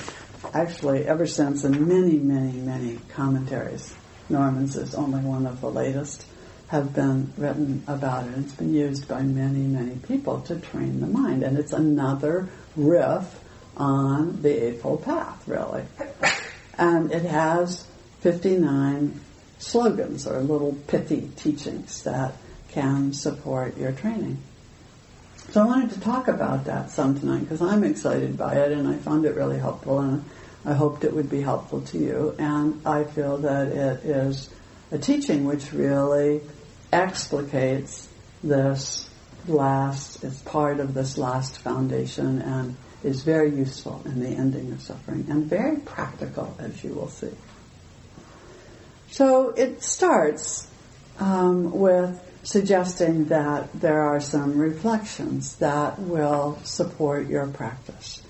actually 0.55 1.07
ever 1.07 1.27
since 1.27 1.63
in 1.63 1.87
many, 1.87 2.19
many, 2.19 2.53
many 2.53 2.99
commentaries. 3.11 3.95
Norman's 4.31 4.77
is 4.77 4.95
only 4.95 5.21
one 5.21 5.47
of 5.47 5.61
the 5.61 5.71
latest 5.71 6.25
have 6.69 6.95
been 6.95 7.33
written 7.37 7.83
about 7.87 8.27
it. 8.27 8.39
It's 8.39 8.53
been 8.53 8.73
used 8.75 9.09
by 9.09 9.23
many, 9.23 9.61
many 9.61 9.97
people 9.97 10.41
to 10.43 10.59
train 10.59 11.01
the 11.01 11.07
mind. 11.07 11.43
And 11.43 11.59
it's 11.59 11.73
another 11.73 12.49
riff 12.77 13.41
on 13.77 14.43
the 14.43 14.69
Eightfold 14.69 15.05
Path, 15.05 15.47
really. 15.49 15.85
And 16.77 17.11
it 17.11 17.25
has 17.25 17.87
59 18.21 19.21
slogans 19.59 20.27
or 20.27 20.41
little 20.41 20.75
pithy 20.87 21.31
teachings 21.37 22.03
that 22.03 22.35
can 22.69 23.13
support 23.13 23.77
your 23.79 23.93
training. 23.93 24.43
So 25.51 25.63
I 25.63 25.65
wanted 25.65 25.91
to 25.93 26.01
talk 26.01 26.29
about 26.29 26.67
that 26.67 26.91
some 26.91 27.19
tonight 27.19 27.41
because 27.41 27.63
I'm 27.63 27.83
excited 27.83 28.37
by 28.37 28.57
it 28.57 28.73
and 28.73 28.87
I 28.87 28.97
found 28.99 29.25
it 29.25 29.35
really 29.35 29.59
helpful 29.59 30.01
and 30.01 30.23
I 30.67 30.75
hoped 30.75 31.05
it 31.05 31.15
would 31.15 31.31
be 31.31 31.41
helpful 31.41 31.81
to 31.81 31.99
you. 31.99 32.35
And 32.39 32.87
I 32.87 33.05
feel 33.05 33.39
that 33.39 33.69
it 33.69 34.05
is 34.05 34.51
a 34.91 34.99
teaching 34.99 35.47
which 35.47 35.73
really 35.73 36.43
explicates 36.93 38.09
this 38.45 39.09
last, 39.47 40.23
it's 40.23 40.41
part 40.43 40.81
of 40.81 40.93
this 40.93 41.17
last 41.17 41.59
foundation 41.59 42.43
and 42.43 42.77
is 43.03 43.23
very 43.23 43.51
useful 43.51 44.03
in 44.05 44.21
the 44.21 44.29
ending 44.29 44.71
of 44.73 44.83
suffering 44.83 45.25
and 45.31 45.47
very 45.47 45.79
practical, 45.79 46.55
as 46.59 46.85
you 46.85 46.93
will 46.93 47.09
see. 47.09 47.33
So 49.11 49.51
it 49.51 49.83
starts 49.83 50.69
um, 51.19 51.73
with 51.73 52.23
suggesting 52.49 53.27
that 53.27 53.69
there 53.75 54.01
are 54.01 54.19
some 54.19 54.57
reflections 54.57 55.57
that 55.57 55.99
will 55.99 56.59
support 56.65 57.29
your 57.29 57.47
practice 57.47 58.23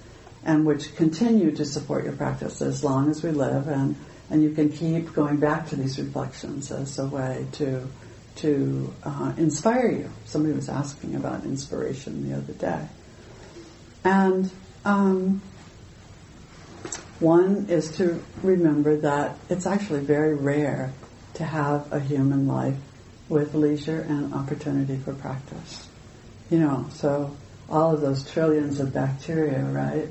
and 0.42 0.66
which 0.66 0.96
continue 0.96 1.52
to 1.52 1.64
support 1.64 2.02
your 2.02 2.14
practice 2.14 2.60
as 2.60 2.82
long 2.82 3.08
as 3.08 3.22
we 3.22 3.30
live 3.30 3.68
and, 3.68 3.94
and 4.28 4.42
you 4.42 4.50
can 4.50 4.70
keep 4.70 5.12
going 5.12 5.36
back 5.36 5.68
to 5.68 5.76
these 5.76 6.00
reflections 6.00 6.72
as 6.72 6.98
a 6.98 7.06
way 7.06 7.46
to 7.52 7.86
to 8.34 8.92
uh, 9.04 9.32
inspire 9.36 9.90
you. 9.90 10.10
Somebody 10.24 10.54
was 10.54 10.68
asking 10.68 11.14
about 11.16 11.44
inspiration 11.44 12.28
the 12.28 12.36
other 12.36 12.52
day. 12.52 12.86
And 14.04 14.50
um, 14.84 15.42
one 17.18 17.66
is 17.68 17.96
to 17.96 18.22
remember 18.42 18.96
that 18.96 19.36
it's 19.48 19.66
actually 19.66 20.00
very 20.00 20.34
rare 20.34 20.92
to 21.34 21.44
have 21.44 21.92
a 21.92 21.98
human 21.98 22.46
life 22.46 22.76
with 23.28 23.54
leisure 23.54 24.00
and 24.00 24.32
opportunity 24.34 24.96
for 24.96 25.14
practice. 25.14 25.88
You 26.50 26.60
know, 26.60 26.86
so 26.92 27.36
all 27.68 27.92
of 27.92 28.00
those 28.00 28.28
trillions 28.30 28.80
of 28.80 28.94
bacteria, 28.94 29.62
right? 29.62 30.08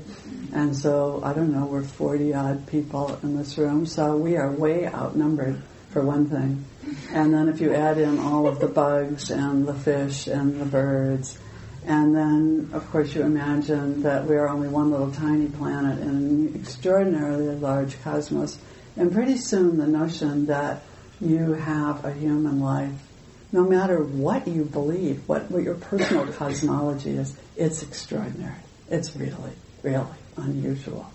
And 0.52 0.76
so, 0.76 1.20
I 1.24 1.32
don't 1.32 1.52
know, 1.52 1.66
we're 1.66 1.82
40 1.82 2.34
odd 2.34 2.66
people 2.68 3.18
in 3.22 3.36
this 3.36 3.58
room, 3.58 3.86
so 3.86 4.16
we 4.16 4.36
are 4.36 4.50
way 4.50 4.86
outnumbered 4.86 5.60
for 5.90 6.02
one 6.02 6.26
thing. 6.28 6.64
And 7.12 7.34
then 7.34 7.48
if 7.48 7.60
you 7.60 7.74
add 7.74 7.98
in 7.98 8.18
all 8.18 8.46
of 8.46 8.60
the 8.60 8.68
bugs 8.68 9.30
and 9.30 9.66
the 9.66 9.74
fish 9.74 10.26
and 10.26 10.60
the 10.60 10.64
birds, 10.64 11.38
and 11.84 12.14
then 12.14 12.70
of 12.72 12.88
course 12.90 13.14
you 13.14 13.22
imagine 13.22 14.02
that 14.02 14.26
we 14.26 14.36
are 14.36 14.48
only 14.48 14.68
one 14.68 14.90
little 14.90 15.10
tiny 15.10 15.48
planet 15.48 15.98
in 15.98 16.08
an 16.08 16.54
extraordinarily 16.54 17.56
large 17.56 18.00
cosmos, 18.02 18.58
and 18.96 19.12
pretty 19.12 19.36
soon 19.36 19.78
the 19.78 19.86
notion 19.86 20.46
that 20.46 20.82
you 21.20 21.54
have 21.54 22.04
a 22.04 22.12
human 22.12 22.60
life, 22.60 23.07
no 23.52 23.64
matter 23.64 24.02
what 24.02 24.46
you 24.46 24.64
believe, 24.64 25.26
what, 25.26 25.50
what 25.50 25.62
your 25.62 25.74
personal 25.74 26.26
cosmology 26.32 27.16
is, 27.16 27.36
it's 27.56 27.82
extraordinary. 27.82 28.60
It's 28.90 29.16
really, 29.16 29.52
really 29.82 30.06
unusual. 30.36 31.10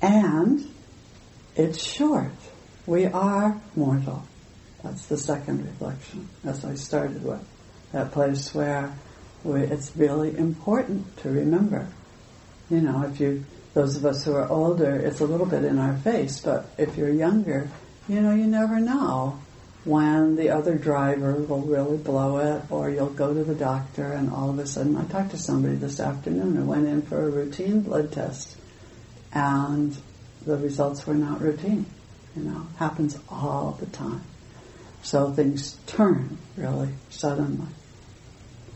And 0.00 0.68
it's 1.56 1.82
short. 1.82 2.32
We 2.86 3.06
are 3.06 3.60
mortal. 3.76 4.24
That's 4.82 5.06
the 5.06 5.18
second 5.18 5.64
reflection, 5.64 6.28
as 6.44 6.64
I 6.64 6.74
started 6.74 7.24
with. 7.24 7.44
That 7.92 8.12
place 8.12 8.54
where 8.54 8.92
we, 9.44 9.62
it's 9.62 9.96
really 9.96 10.36
important 10.36 11.16
to 11.18 11.30
remember. 11.30 11.88
You 12.70 12.80
know, 12.80 13.02
if 13.02 13.20
you, 13.20 13.44
those 13.74 13.96
of 13.96 14.06
us 14.06 14.24
who 14.24 14.34
are 14.34 14.48
older, 14.48 14.96
it's 14.96 15.20
a 15.20 15.26
little 15.26 15.46
bit 15.46 15.64
in 15.64 15.78
our 15.78 15.96
face, 15.98 16.40
but 16.40 16.66
if 16.78 16.96
you're 16.96 17.12
younger, 17.12 17.68
you 18.08 18.20
know, 18.20 18.34
you 18.34 18.46
never 18.46 18.80
know 18.80 19.38
when 19.84 20.36
the 20.36 20.50
other 20.50 20.76
driver 20.76 21.34
will 21.34 21.62
really 21.62 21.96
blow 21.96 22.38
it, 22.38 22.62
or 22.70 22.88
you'll 22.88 23.08
go 23.10 23.34
to 23.34 23.42
the 23.42 23.54
doctor 23.54 24.12
and 24.12 24.30
all 24.30 24.50
of 24.50 24.58
a 24.58 24.66
sudden, 24.66 24.96
I 24.96 25.04
talked 25.04 25.32
to 25.32 25.38
somebody 25.38 25.74
this 25.74 25.98
afternoon 25.98 26.54
who 26.54 26.64
went 26.64 26.86
in 26.86 27.02
for 27.02 27.26
a 27.26 27.30
routine 27.30 27.80
blood 27.80 28.12
test, 28.12 28.56
and 29.32 29.96
the 30.44 30.56
results 30.56 31.06
were 31.06 31.14
not 31.14 31.40
routine. 31.40 31.86
You 32.36 32.44
know, 32.44 32.66
happens 32.78 33.18
all 33.28 33.76
the 33.78 33.86
time. 33.86 34.22
So 35.02 35.32
things 35.32 35.76
turn 35.86 36.38
really 36.56 36.90
suddenly. 37.10 37.66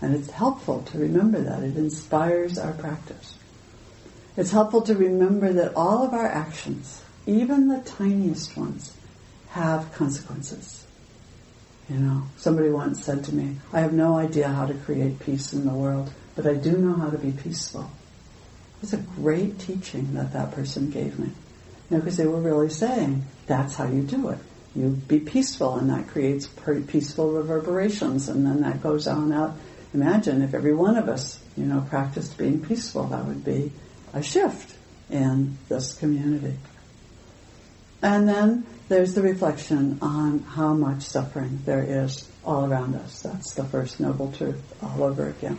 And 0.03 0.15
it's 0.15 0.31
helpful 0.31 0.83
to 0.83 0.99
remember 0.99 1.41
that. 1.41 1.63
It 1.63 1.77
inspires 1.77 2.59
our 2.59 2.73
practice. 2.73 3.39
It's 4.37 4.51
helpful 4.51 4.83
to 4.83 4.95
remember 4.95 5.53
that 5.55 5.75
all 5.75 6.05
of 6.05 6.13
our 6.13 6.27
actions, 6.27 7.03
even 7.27 7.69
the 7.69 7.81
tiniest 7.81 8.57
ones, 8.57 8.95
have 9.51 9.93
consequences. 9.95 10.86
You 11.89 11.99
know, 11.99 12.23
somebody 12.37 12.69
once 12.71 13.05
said 13.05 13.25
to 13.25 13.35
me, 13.35 13.57
I 13.73 13.81
have 13.81 13.93
no 13.93 14.17
idea 14.17 14.49
how 14.49 14.67
to 14.67 14.75
create 14.75 15.21
peace 15.21 15.53
in 15.53 15.67
the 15.67 15.73
world, 15.73 16.13
but 16.35 16.47
I 16.47 16.55
do 16.55 16.77
know 16.77 16.95
how 16.95 17.11
to 17.11 17.19
be 17.19 17.31
peaceful. 17.31 17.91
It 18.77 18.81
was 18.81 18.93
a 18.93 18.99
great 18.99 19.59
teaching 19.61 20.15
that 20.15 20.33
that 20.33 20.53
person 20.53 20.91
gave 20.91 21.19
me. 21.19 21.31
You 21.89 21.97
know, 21.97 21.99
because 21.99 22.17
they 22.17 22.27
were 22.27 22.41
really 22.41 22.71
saying, 22.71 23.25
that's 23.47 23.77
how 23.77 23.87
you 23.87 24.03
do 24.03 24.31
it. 24.31 24.39
You 24.75 24.89
be 24.89 25.21
peaceful, 25.21 25.77
and 25.77 25.89
that 25.91 26.09
creates 26.09 26.49
peaceful 26.89 27.33
reverberations, 27.33 28.29
and 28.29 28.45
then 28.45 28.63
that 28.63 28.83
goes 28.83 29.07
on 29.07 29.33
out. 29.33 29.57
Imagine 29.95 30.43
if 30.43 30.53
every 30.53 30.75
one 30.75 30.97
of 30.99 31.09
us, 31.09 31.39
you 31.57 31.65
know, 31.65 31.87
practiced 31.89 32.37
being 32.37 32.61
peaceful, 32.63 33.05
that 33.05 33.25
would 33.25 33.45
be 33.45 33.73
a 34.13 34.23
shift 34.23 34.77
in 35.09 35.57
this 35.69 35.95
community. 35.95 36.57
And 38.03 38.29
then 38.29 38.67
there's 38.89 39.15
the 39.15 39.23
reflection 39.23 39.99
on 40.01 40.41
how 40.41 40.73
much 40.73 41.03
suffering 41.03 41.61
there 41.65 41.83
is 41.83 42.29
all 42.45 42.67
around 42.67 42.95
us. 42.95 43.23
That's 43.23 43.55
the 43.55 43.65
first 43.65 43.99
noble 43.99 44.33
truth 44.33 44.63
all 44.83 45.03
over 45.03 45.29
again. 45.29 45.59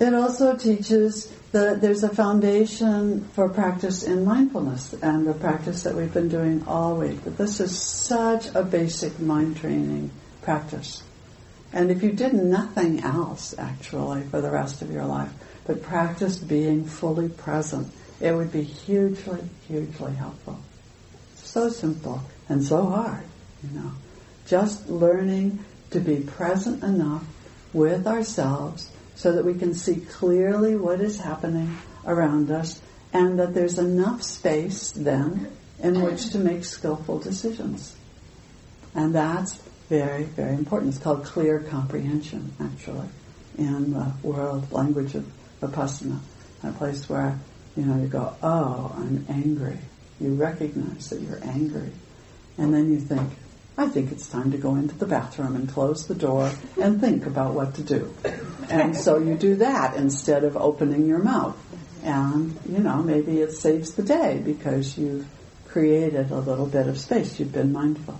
It 0.00 0.14
also 0.14 0.56
teaches 0.56 1.32
that 1.50 1.80
there's 1.80 2.04
a 2.04 2.14
foundation 2.14 3.24
for 3.32 3.48
practice 3.48 4.04
in 4.04 4.24
mindfulness 4.24 4.92
and 4.92 5.26
the 5.26 5.34
practice 5.34 5.82
that 5.82 5.94
we've 5.94 6.12
been 6.12 6.28
doing 6.28 6.62
all 6.68 6.96
week. 6.96 7.24
That 7.24 7.36
this 7.36 7.58
is 7.58 7.76
such 7.80 8.54
a 8.54 8.62
basic 8.62 9.18
mind 9.18 9.56
training 9.56 10.10
practice. 10.42 11.02
And 11.72 11.90
if 11.90 12.02
you 12.02 12.12
did 12.12 12.32
nothing 12.32 13.00
else 13.00 13.54
actually 13.58 14.22
for 14.22 14.40
the 14.40 14.50
rest 14.50 14.82
of 14.82 14.90
your 14.90 15.04
life, 15.04 15.32
but 15.66 15.82
practiced 15.82 16.46
being 16.46 16.84
fully 16.84 17.28
present, 17.28 17.92
it 18.20 18.32
would 18.32 18.52
be 18.52 18.62
hugely, 18.62 19.40
hugely 19.66 20.14
helpful. 20.14 20.58
So 21.36 21.68
simple 21.68 22.22
and 22.48 22.62
so 22.62 22.86
hard, 22.86 23.24
you 23.62 23.78
know. 23.78 23.92
Just 24.46 24.88
learning 24.88 25.64
to 25.90 26.00
be 26.00 26.20
present 26.20 26.82
enough 26.82 27.24
with 27.72 28.06
ourselves 28.06 28.90
so 29.14 29.32
that 29.32 29.44
we 29.44 29.54
can 29.54 29.74
see 29.74 29.96
clearly 29.96 30.76
what 30.76 31.00
is 31.00 31.18
happening 31.18 31.76
around 32.06 32.50
us 32.50 32.80
and 33.12 33.38
that 33.38 33.54
there's 33.54 33.78
enough 33.78 34.22
space 34.22 34.92
then 34.92 35.50
in 35.80 36.02
which 36.02 36.30
to 36.30 36.38
make 36.38 36.64
skillful 36.64 37.18
decisions. 37.18 37.96
And 38.94 39.14
that's 39.14 39.54
very, 39.88 40.24
very 40.24 40.54
important. 40.54 40.94
It's 40.94 41.02
called 41.02 41.24
clear 41.24 41.60
comprehension, 41.60 42.52
actually, 42.60 43.08
in 43.56 43.92
the 43.92 44.12
world 44.22 44.70
language 44.72 45.14
of 45.14 45.24
Vipassana. 45.60 46.18
A 46.62 46.72
place 46.72 47.08
where, 47.08 47.38
you 47.78 47.84
know, 47.84 48.02
you 48.02 48.08
go, 48.08 48.34
oh, 48.42 48.92
I'm 48.96 49.24
angry. 49.28 49.78
You 50.20 50.34
recognize 50.34 51.10
that 51.10 51.20
you're 51.20 51.38
angry. 51.44 51.92
And 52.58 52.74
then 52.74 52.90
you 52.90 52.98
think, 52.98 53.30
I 53.76 53.86
think 53.86 54.10
it's 54.10 54.28
time 54.28 54.50
to 54.50 54.58
go 54.58 54.74
into 54.74 54.96
the 54.96 55.06
bathroom 55.06 55.54
and 55.54 55.68
close 55.68 56.08
the 56.08 56.16
door 56.16 56.50
and 56.80 57.00
think 57.00 57.24
about 57.24 57.54
what 57.54 57.76
to 57.76 57.82
do. 57.82 58.12
And 58.68 58.96
so 58.96 59.18
you 59.18 59.36
do 59.36 59.54
that 59.56 59.94
instead 59.94 60.42
of 60.42 60.56
opening 60.56 61.06
your 61.06 61.20
mouth. 61.20 61.56
And, 62.02 62.58
you 62.68 62.78
know, 62.78 63.00
maybe 63.00 63.40
it 63.40 63.52
saves 63.52 63.94
the 63.94 64.02
day 64.02 64.42
because 64.44 64.98
you've 64.98 65.28
created 65.68 66.32
a 66.32 66.40
little 66.40 66.66
bit 66.66 66.88
of 66.88 66.98
space. 66.98 67.38
You've 67.38 67.52
been 67.52 67.72
mindful. 67.72 68.18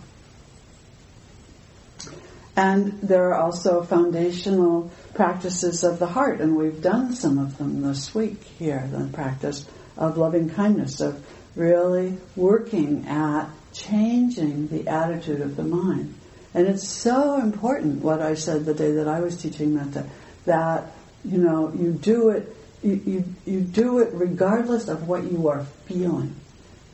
And 2.59 3.01
there 3.03 3.29
are 3.33 3.41
also 3.41 3.85
foundational 3.85 4.91
practices 5.15 5.85
of 5.85 6.01
the 6.01 6.09
heart, 6.09 6.41
and 6.41 6.57
we've 6.57 6.83
done 6.83 7.15
some 7.15 7.39
of 7.39 7.57
them 7.57 7.83
this 7.83 8.13
week 8.13 8.43
here, 8.43 8.85
the 8.91 9.07
practice 9.13 9.65
of 9.97 10.19
loving 10.19 10.51
kindness, 10.51 10.99
of 10.99 11.25
really 11.55 12.19
working 12.35 13.07
at 13.07 13.47
changing 13.73 14.67
the 14.67 14.89
attitude 14.89 15.41
of 15.41 15.55
the 15.55 15.63
mind. 15.63 16.17
And 16.53 16.67
it's 16.67 16.89
so 16.89 17.39
important 17.39 18.03
what 18.03 18.21
I 18.21 18.35
said 18.35 18.65
the 18.65 18.75
day 18.75 18.91
that 18.91 19.07
I 19.07 19.21
was 19.21 19.41
teaching 19.41 19.77
metta, 19.77 20.09
that, 20.45 20.91
you 21.25 21.39
know, 21.39 21.73
you 21.73 21.93
do 21.93 22.31
it, 22.31 22.57
you, 22.83 23.01
you, 23.07 23.25
you 23.47 23.61
do 23.61 24.01
it 24.01 24.13
regardless 24.15 24.89
of 24.89 25.07
what 25.07 25.31
you 25.31 25.47
are 25.47 25.65
feeling. 25.87 26.35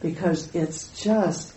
Because 0.02 0.54
it's 0.54 0.88
just 1.02 1.54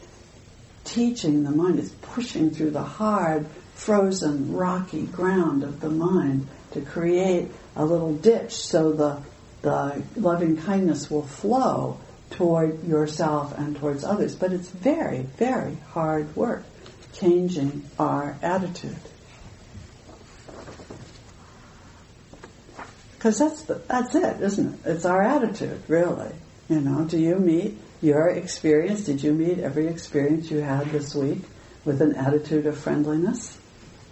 teaching 0.85 1.43
the 1.43 1.51
mind, 1.51 1.79
it's 1.79 1.91
pushing 2.01 2.51
through 2.51 2.71
the 2.71 2.83
hard, 2.83 3.45
frozen, 3.77 4.53
rocky 4.53 5.03
ground 5.05 5.63
of 5.63 5.79
the 5.79 5.89
mind 5.89 6.47
to 6.71 6.81
create 6.81 7.49
a 7.75 7.85
little 7.85 8.13
ditch 8.13 8.53
so 8.53 8.91
the, 8.91 9.21
the 9.61 10.03
loving 10.15 10.57
kindness 10.57 11.09
will 11.09 11.25
flow 11.25 11.97
toward 12.31 12.83
yourself 12.85 13.57
and 13.57 13.77
towards 13.77 14.03
others. 14.03 14.35
But 14.35 14.51
it's 14.51 14.67
very, 14.69 15.21
very 15.21 15.75
hard 15.91 16.35
work 16.35 16.63
changing 17.13 17.89
our 17.97 18.37
attitude. 18.41 18.97
Because 23.13 23.39
that's 23.39 23.61
the, 23.63 23.75
that's 23.87 24.15
it, 24.15 24.41
isn't 24.41 24.73
it? 24.73 24.79
It's 24.85 25.05
our 25.05 25.21
attitude, 25.21 25.81
really. 25.87 26.33
You 26.67 26.81
know, 26.81 27.05
do 27.05 27.17
you 27.17 27.35
meet 27.37 27.77
your 28.01 28.27
experience? 28.27 29.05
Did 29.05 29.23
you 29.23 29.33
meet 29.33 29.59
every 29.59 29.87
experience 29.87 30.51
you 30.51 30.59
had 30.59 30.91
this 30.91 31.15
week 31.15 31.41
with 31.85 32.01
an 32.01 32.15
attitude 32.15 32.65
of 32.65 32.77
friendliness? 32.77 33.57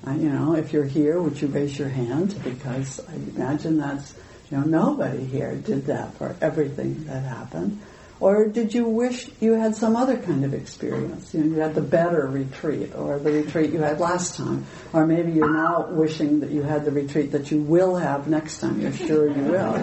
You 0.08 0.30
know, 0.30 0.56
if 0.56 0.72
you're 0.72 0.86
here, 0.86 1.20
would 1.22 1.42
you 1.42 1.48
raise 1.48 1.78
your 1.80 1.90
hand? 1.90 2.42
Because 2.44 3.00
I 3.10 3.14
imagine 3.16 3.78
that's, 3.78 4.14
you 4.52 4.58
know, 4.58 4.64
nobody 4.64 5.26
here 5.26 5.56
did 5.56 5.86
that 5.88 6.16
for 6.18 6.36
everything 6.42 7.06
that 7.06 7.24
happened. 7.24 7.82
Or 8.22 8.46
did 8.48 8.74
you 8.74 8.88
wish 8.88 9.30
you 9.42 9.54
had 9.54 9.76
some 9.76 9.98
other 9.98 10.16
kind 10.18 10.46
of 10.46 10.54
experience? 10.54 11.34
You 11.34 11.44
know, 11.44 11.56
you 11.56 11.62
had 11.62 11.76
the 11.76 11.82
better 11.82 12.26
retreat 12.28 12.96
or 12.96 13.20
the 13.20 13.32
retreat 13.32 13.72
you 13.72 13.80
had 13.82 14.00
last 14.00 14.38
time. 14.38 14.66
Or 14.94 15.06
maybe 15.06 15.34
you're 15.34 15.54
now 15.54 15.88
wishing 15.88 16.40
that 16.40 16.50
you 16.50 16.62
had 16.64 16.86
the 16.86 16.92
retreat 16.92 17.34
that 17.34 17.52
you 17.52 17.62
will 17.62 17.98
have 17.98 18.30
next 18.30 18.62
time. 18.62 18.80
You're 18.80 18.94
sure 18.94 19.28
you 19.28 19.44
will. 19.44 19.76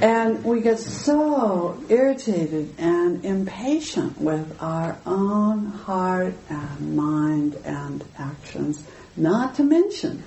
and 0.00 0.44
we 0.44 0.60
get 0.60 0.78
so 0.78 1.82
irritated 1.88 2.72
and 2.78 3.24
impatient 3.24 4.20
with 4.20 4.62
our 4.62 4.96
own 5.04 5.66
heart 5.66 6.34
and 6.48 6.96
mind 6.96 7.56
and 7.64 8.04
actions, 8.16 8.84
not 9.16 9.56
to 9.56 9.64
mention 9.64 10.22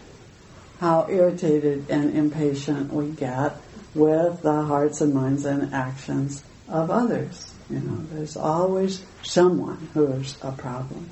how 0.82 1.08
irritated 1.10 1.90
and 1.90 2.14
impatient 2.16 2.92
we 2.92 3.10
get 3.12 3.56
with 3.96 4.42
the 4.42 4.64
hearts 4.64 5.02
and 5.02 5.14
minds 5.14 5.46
and 5.46 5.74
actions 5.74 6.44
of 6.68 6.92
others. 6.92 7.54
You 7.70 7.80
know, 7.80 7.98
there's 8.12 8.38
always 8.38 9.04
someone 9.24 9.90
who's 9.94 10.38
a 10.42 10.52
problem. 10.52 11.10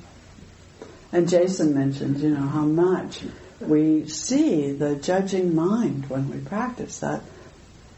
And 1.12 1.28
Jason 1.28 1.74
mentioned, 1.74 2.20
you 2.20 2.30
know, 2.30 2.46
how 2.46 2.64
much 2.64 3.22
we 3.60 4.08
see 4.08 4.72
the 4.72 4.96
judging 4.96 5.54
mind 5.54 6.08
when 6.08 6.28
we 6.30 6.38
practice 6.38 7.00
that 7.00 7.22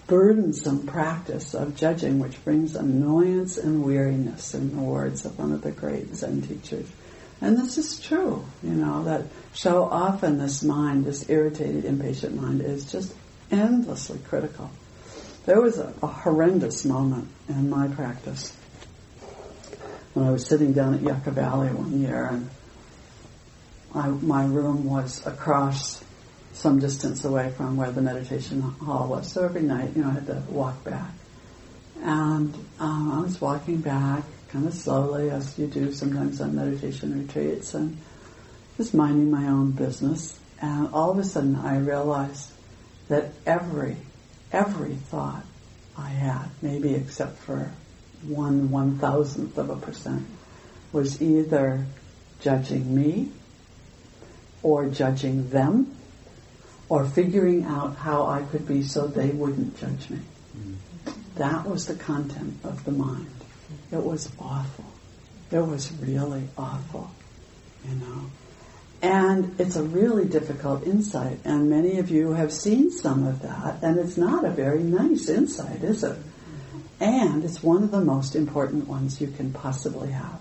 burdensome 0.06 0.86
practice 0.86 1.54
of 1.54 1.76
judging, 1.76 2.18
which 2.18 2.42
brings 2.44 2.74
annoyance 2.74 3.58
and 3.58 3.84
weariness, 3.84 4.54
in 4.54 4.74
the 4.74 4.82
words 4.82 5.24
of 5.24 5.38
one 5.38 5.52
of 5.52 5.62
the 5.62 5.70
great 5.70 6.14
Zen 6.14 6.42
teachers. 6.42 6.86
And 7.40 7.56
this 7.56 7.78
is 7.78 8.00
true, 8.00 8.44
you 8.62 8.72
know, 8.72 9.04
that 9.04 9.24
so 9.54 9.84
often 9.84 10.38
this 10.38 10.62
mind, 10.62 11.04
this 11.04 11.28
irritated, 11.30 11.84
impatient 11.84 12.40
mind, 12.40 12.60
is 12.60 12.90
just 12.90 13.14
endlessly 13.50 14.18
critical. 14.18 14.70
There 15.46 15.60
was 15.60 15.78
a, 15.78 15.94
a 16.02 16.06
horrendous 16.06 16.84
moment 16.84 17.28
in 17.48 17.70
my 17.70 17.88
practice 17.88 18.56
when 20.14 20.26
I 20.26 20.30
was 20.30 20.46
sitting 20.46 20.72
down 20.72 20.94
at 20.94 21.02
Yucca 21.02 21.30
Valley 21.30 21.68
one 21.68 22.00
year 22.00 22.26
and 22.26 22.50
I, 23.94 24.08
my 24.08 24.44
room 24.44 24.84
was 24.84 25.24
across 25.26 26.02
some 26.52 26.78
distance 26.78 27.24
away 27.24 27.50
from 27.50 27.76
where 27.76 27.90
the 27.90 28.02
meditation 28.02 28.60
hall 28.60 29.08
was. 29.08 29.32
So 29.32 29.44
every 29.44 29.62
night, 29.62 29.96
you 29.96 30.02
know, 30.02 30.10
I 30.10 30.12
had 30.12 30.26
to 30.26 30.42
walk 30.48 30.84
back. 30.84 31.10
And 32.02 32.54
um, 32.78 33.12
I 33.12 33.20
was 33.20 33.40
walking 33.40 33.78
back 33.78 34.24
kind 34.48 34.66
of 34.66 34.74
slowly, 34.74 35.30
as 35.30 35.58
you 35.58 35.66
do 35.66 35.92
sometimes 35.92 36.40
on 36.40 36.54
meditation 36.54 37.26
retreats, 37.26 37.74
and 37.74 37.96
just 38.76 38.94
minding 38.94 39.30
my 39.30 39.46
own 39.46 39.70
business. 39.72 40.38
And 40.60 40.88
all 40.92 41.10
of 41.10 41.18
a 41.18 41.24
sudden, 41.24 41.56
I 41.56 41.78
realized 41.78 42.50
that 43.10 43.32
every, 43.44 43.96
every 44.52 44.94
thought 44.94 45.44
I 45.98 46.08
had, 46.08 46.46
maybe 46.62 46.94
except 46.94 47.38
for 47.38 47.70
one 48.22 48.70
one 48.70 48.98
thousandth 48.98 49.58
of 49.58 49.68
a 49.68 49.76
percent, 49.76 50.26
was 50.92 51.20
either 51.20 51.84
judging 52.40 52.94
me 52.94 53.30
or 54.62 54.88
judging 54.88 55.50
them 55.50 55.94
or 56.88 57.04
figuring 57.04 57.64
out 57.64 57.96
how 57.96 58.26
I 58.26 58.42
could 58.42 58.66
be 58.66 58.82
so 58.82 59.06
they 59.06 59.30
wouldn't 59.30 59.78
judge 59.78 60.08
me. 60.08 60.18
Mm-hmm. 60.56 61.10
That 61.36 61.66
was 61.66 61.86
the 61.86 61.96
content 61.96 62.58
of 62.64 62.84
the 62.84 62.92
mind. 62.92 63.30
It 63.90 64.02
was 64.02 64.30
awful. 64.38 64.84
It 65.50 65.66
was 65.66 65.92
really 65.94 66.44
awful, 66.56 67.10
you 67.88 67.96
know. 67.96 68.30
And 69.02 69.58
it's 69.58 69.76
a 69.76 69.82
really 69.82 70.26
difficult 70.26 70.84
insight, 70.84 71.38
and 71.44 71.70
many 71.70 71.98
of 71.98 72.10
you 72.10 72.32
have 72.32 72.52
seen 72.52 72.90
some 72.90 73.26
of 73.26 73.40
that, 73.42 73.82
and 73.82 73.98
it's 73.98 74.18
not 74.18 74.44
a 74.44 74.50
very 74.50 74.82
nice 74.82 75.28
insight, 75.28 75.82
is 75.82 76.04
it? 76.04 76.18
And 77.00 77.42
it's 77.42 77.62
one 77.62 77.82
of 77.82 77.92
the 77.92 78.02
most 78.02 78.36
important 78.36 78.86
ones 78.86 79.20
you 79.20 79.28
can 79.28 79.52
possibly 79.52 80.10
have 80.10 80.40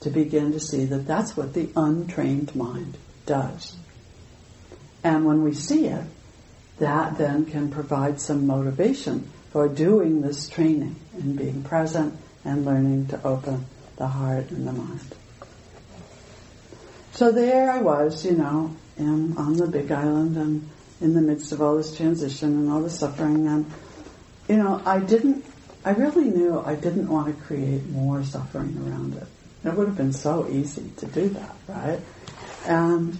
to 0.00 0.10
begin 0.10 0.52
to 0.52 0.60
see 0.60 0.86
that 0.86 1.06
that's 1.06 1.36
what 1.36 1.52
the 1.52 1.68
untrained 1.76 2.54
mind 2.56 2.96
does. 3.26 3.76
And 5.04 5.26
when 5.26 5.42
we 5.42 5.52
see 5.52 5.86
it, 5.86 6.04
that 6.78 7.18
then 7.18 7.44
can 7.44 7.70
provide 7.70 8.20
some 8.20 8.46
motivation 8.46 9.30
for 9.50 9.68
doing 9.68 10.22
this 10.22 10.48
training 10.48 10.96
and 11.14 11.36
being 11.36 11.62
present 11.62 12.18
and 12.44 12.64
learning 12.64 13.08
to 13.08 13.22
open 13.22 13.66
the 13.96 14.06
heart 14.06 14.50
and 14.50 14.66
the 14.66 14.72
mind. 14.72 15.14
So 17.18 17.32
there 17.32 17.68
I 17.68 17.78
was, 17.78 18.24
you 18.24 18.36
know, 18.36 18.76
on 18.96 19.56
the 19.56 19.66
big 19.66 19.90
island 19.90 20.36
and 20.36 20.70
in 21.00 21.14
the 21.14 21.20
midst 21.20 21.50
of 21.50 21.60
all 21.60 21.76
this 21.76 21.96
transition 21.96 22.50
and 22.50 22.70
all 22.70 22.80
the 22.80 22.90
suffering 22.90 23.48
and, 23.48 23.66
you 24.46 24.56
know, 24.56 24.80
I 24.86 25.00
didn't, 25.00 25.44
I 25.84 25.94
really 25.94 26.30
knew 26.30 26.60
I 26.64 26.76
didn't 26.76 27.08
want 27.08 27.36
to 27.36 27.44
create 27.44 27.84
more 27.88 28.22
suffering 28.22 28.78
around 28.86 29.16
it. 29.16 29.26
It 29.64 29.74
would 29.74 29.88
have 29.88 29.96
been 29.96 30.12
so 30.12 30.48
easy 30.48 30.92
to 30.98 31.06
do 31.06 31.28
that, 31.30 31.56
right? 31.66 31.98
And, 32.66 33.18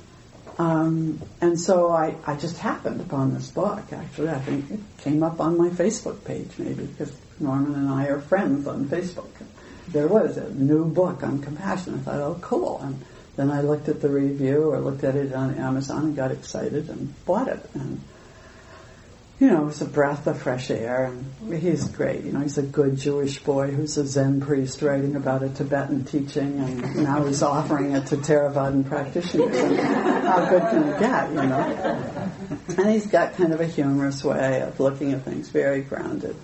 um, 0.58 1.20
and 1.40 1.58
so 1.58 1.90
I, 1.90 2.14
I 2.24 2.36
just 2.36 2.58
happened 2.58 3.00
upon 3.00 3.34
this 3.34 3.50
book, 3.50 3.82
actually. 3.92 4.28
I 4.28 4.38
think 4.38 4.70
it 4.70 4.80
came 4.98 5.24
up 5.24 5.40
on 5.40 5.58
my 5.58 5.70
Facebook 5.70 6.24
page 6.24 6.52
maybe 6.56 6.84
because 6.84 7.12
Norman 7.40 7.74
and 7.74 7.88
I 7.88 8.06
are 8.06 8.20
friends 8.20 8.68
on 8.68 8.84
Facebook. 8.84 9.26
There 9.88 10.06
was 10.06 10.36
a 10.36 10.50
new 10.50 10.84
book 10.84 11.24
on 11.24 11.42
compassion. 11.42 11.94
I 11.94 11.98
thought, 11.98 12.20
oh, 12.20 12.38
cool. 12.40 12.78
And 12.80 13.04
then 13.38 13.52
I 13.52 13.60
looked 13.60 13.88
at 13.88 14.00
the 14.00 14.08
review 14.08 14.72
or 14.72 14.80
looked 14.80 15.04
at 15.04 15.14
it 15.14 15.32
on 15.32 15.54
Amazon 15.54 16.06
and 16.06 16.16
got 16.16 16.32
excited 16.32 16.90
and 16.90 17.14
bought 17.24 17.46
it. 17.46 17.70
And, 17.72 18.00
you 19.38 19.46
know, 19.46 19.62
it 19.62 19.66
was 19.66 19.80
a 19.80 19.84
breath 19.84 20.26
of 20.26 20.42
fresh 20.42 20.72
air 20.72 21.04
and 21.04 21.54
he's 21.56 21.86
great. 21.86 22.24
You 22.24 22.32
know, 22.32 22.40
he's 22.40 22.58
a 22.58 22.62
good 22.62 22.96
Jewish 22.96 23.38
boy 23.38 23.70
who's 23.70 23.96
a 23.96 24.04
Zen 24.04 24.40
priest 24.40 24.82
writing 24.82 25.14
about 25.14 25.44
a 25.44 25.50
Tibetan 25.50 26.04
teaching 26.04 26.58
and 26.58 26.96
now 26.96 27.24
he's 27.24 27.40
offering 27.40 27.92
it 27.92 28.06
to 28.06 28.16
Theravadan 28.16 28.88
practitioners. 28.88 29.56
And 29.56 29.78
how 29.78 30.50
good 30.50 30.62
can 30.62 30.88
it 30.88 30.98
get, 30.98 31.30
you 31.30 31.36
know? 31.36 32.32
And 32.76 32.90
he's 32.90 33.06
got 33.06 33.34
kind 33.34 33.52
of 33.52 33.60
a 33.60 33.66
humorous 33.66 34.24
way 34.24 34.62
of 34.62 34.80
looking 34.80 35.12
at 35.12 35.22
things, 35.22 35.48
very 35.48 35.82
grounded. 35.82 36.34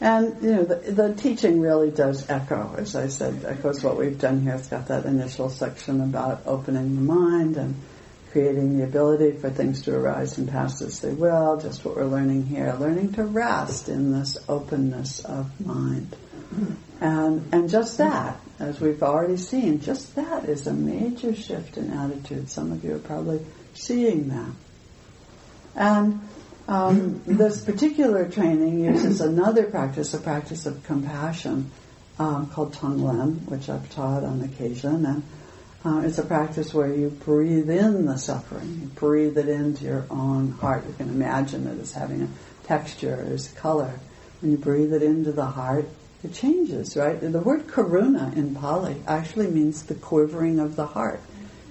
And, 0.00 0.40
you 0.42 0.54
know, 0.54 0.64
the, 0.64 0.76
the 0.92 1.14
teaching 1.14 1.60
really 1.60 1.90
does 1.90 2.30
echo, 2.30 2.74
as 2.76 2.94
I 2.94 3.08
said, 3.08 3.44
echoes 3.44 3.82
what 3.82 3.96
we've 3.96 4.18
done 4.18 4.42
here. 4.42 4.54
It's 4.54 4.68
got 4.68 4.88
that 4.88 5.06
initial 5.06 5.50
section 5.50 6.00
about 6.00 6.42
opening 6.46 6.94
the 6.94 7.00
mind 7.00 7.56
and 7.56 7.74
creating 8.30 8.78
the 8.78 8.84
ability 8.84 9.32
for 9.38 9.50
things 9.50 9.82
to 9.82 9.94
arise 9.94 10.38
and 10.38 10.48
pass 10.48 10.82
as 10.82 11.00
they 11.00 11.12
will, 11.12 11.56
just 11.60 11.84
what 11.84 11.96
we're 11.96 12.04
learning 12.04 12.46
here, 12.46 12.76
learning 12.78 13.12
to 13.14 13.24
rest 13.24 13.88
in 13.88 14.12
this 14.12 14.36
openness 14.48 15.24
of 15.24 15.64
mind. 15.64 16.14
And, 17.00 17.48
and 17.52 17.68
just 17.68 17.98
that, 17.98 18.40
as 18.60 18.80
we've 18.80 19.02
already 19.02 19.36
seen, 19.36 19.80
just 19.80 20.14
that 20.14 20.44
is 20.44 20.66
a 20.66 20.72
major 20.72 21.34
shift 21.34 21.76
in 21.76 21.92
attitude. 21.92 22.50
Some 22.50 22.70
of 22.70 22.84
you 22.84 22.94
are 22.96 23.00
probably 23.00 23.44
seeing 23.74 24.28
that. 24.28 24.52
And 25.74 26.20
um, 26.68 27.22
this 27.26 27.64
particular 27.64 28.28
training 28.28 28.84
uses 28.84 29.22
another 29.22 29.64
practice, 29.64 30.12
a 30.12 30.18
practice 30.18 30.66
of 30.66 30.84
compassion 30.84 31.70
um, 32.18 32.48
called 32.50 32.74
Tonglen, 32.74 33.48
which 33.48 33.68
I've 33.70 33.88
taught 33.90 34.22
on 34.22 34.42
occasion. 34.42 35.06
And 35.06 35.22
uh, 35.84 36.02
it's 36.04 36.18
a 36.18 36.24
practice 36.24 36.74
where 36.74 36.92
you 36.92 37.08
breathe 37.08 37.70
in 37.70 38.04
the 38.04 38.18
suffering, 38.18 38.80
you 38.82 38.86
breathe 38.88 39.38
it 39.38 39.48
into 39.48 39.84
your 39.84 40.04
own 40.10 40.52
heart. 40.52 40.84
You 40.86 40.92
can 40.92 41.08
imagine 41.08 41.66
it 41.66 41.80
as 41.80 41.92
having 41.92 42.22
a 42.22 42.28
texture, 42.64 43.26
as 43.32 43.48
color. 43.52 43.98
When 44.40 44.50
you 44.50 44.58
breathe 44.58 44.92
it 44.92 45.02
into 45.02 45.32
the 45.32 45.46
heart, 45.46 45.88
it 46.22 46.34
changes, 46.34 46.96
right? 46.96 47.18
The 47.20 47.40
word 47.40 47.66
karuna 47.66 48.36
in 48.36 48.54
Pali 48.54 49.02
actually 49.06 49.46
means 49.46 49.84
the 49.84 49.94
quivering 49.94 50.58
of 50.58 50.76
the 50.76 50.86
heart. 50.86 51.22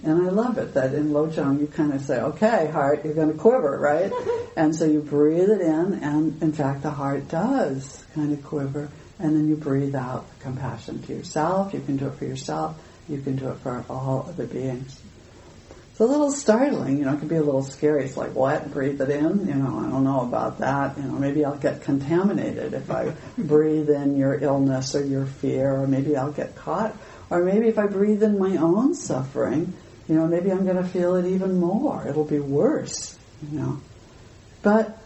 And 0.07 0.25
I 0.25 0.29
love 0.29 0.57
it 0.57 0.73
that 0.75 0.93
in 0.93 1.09
Lojong 1.09 1.59
you 1.59 1.67
kind 1.67 1.91
of 1.91 1.99
say, 1.99 2.21
okay, 2.21 2.67
heart, 2.67 3.03
you're 3.03 3.13
going 3.13 3.29
to 3.29 3.37
quiver, 3.37 3.77
right? 3.77 4.09
and 4.55 4.73
so 4.73 4.85
you 4.85 5.01
breathe 5.01 5.49
it 5.49 5.59
in, 5.59 5.95
and 6.01 6.41
in 6.41 6.53
fact 6.53 6.83
the 6.83 6.91
heart 6.91 7.27
does 7.27 8.05
kind 8.15 8.31
of 8.31 8.41
quiver, 8.41 8.87
and 9.19 9.35
then 9.35 9.49
you 9.49 9.57
breathe 9.57 9.95
out 9.95 10.25
compassion 10.39 11.01
to 11.03 11.13
yourself. 11.13 11.73
You 11.73 11.81
can 11.81 11.97
do 11.97 12.07
it 12.07 12.13
for 12.13 12.23
yourself. 12.23 12.81
You 13.09 13.19
can 13.19 13.35
do 13.35 13.49
it 13.49 13.57
for 13.59 13.83
all 13.89 14.25
other 14.29 14.47
beings. 14.47 14.97
It's 15.91 15.99
a 15.99 16.05
little 16.05 16.31
startling, 16.31 16.99
you 16.99 17.03
know, 17.03 17.15
it 17.15 17.19
can 17.19 17.27
be 17.27 17.35
a 17.35 17.43
little 17.43 17.63
scary. 17.63 18.05
It's 18.05 18.15
like, 18.15 18.33
what? 18.33 18.71
Breathe 18.71 19.01
it 19.01 19.09
in? 19.09 19.45
You 19.45 19.55
know, 19.55 19.79
I 19.79 19.89
don't 19.89 20.05
know 20.05 20.21
about 20.21 20.59
that. 20.59 20.97
You 20.97 21.03
know, 21.03 21.19
maybe 21.19 21.43
I'll 21.43 21.57
get 21.57 21.81
contaminated 21.81 22.73
if 22.73 22.89
I 22.89 23.13
breathe 23.37 23.89
in 23.89 24.15
your 24.15 24.35
illness 24.35 24.95
or 24.95 25.03
your 25.03 25.25
fear, 25.25 25.73
or 25.73 25.85
maybe 25.85 26.15
I'll 26.15 26.31
get 26.31 26.55
caught. 26.55 26.95
Or 27.29 27.43
maybe 27.43 27.67
if 27.67 27.77
I 27.77 27.87
breathe 27.87 28.23
in 28.23 28.39
my 28.39 28.55
own 28.55 28.93
suffering, 28.93 29.73
you 30.07 30.15
know, 30.15 30.27
maybe 30.27 30.51
I'm 30.51 30.65
going 30.65 30.77
to 30.77 30.87
feel 30.87 31.15
it 31.15 31.25
even 31.25 31.59
more. 31.59 32.07
It'll 32.07 32.23
be 32.23 32.39
worse, 32.39 33.17
you 33.51 33.59
know. 33.59 33.81
But 34.61 34.97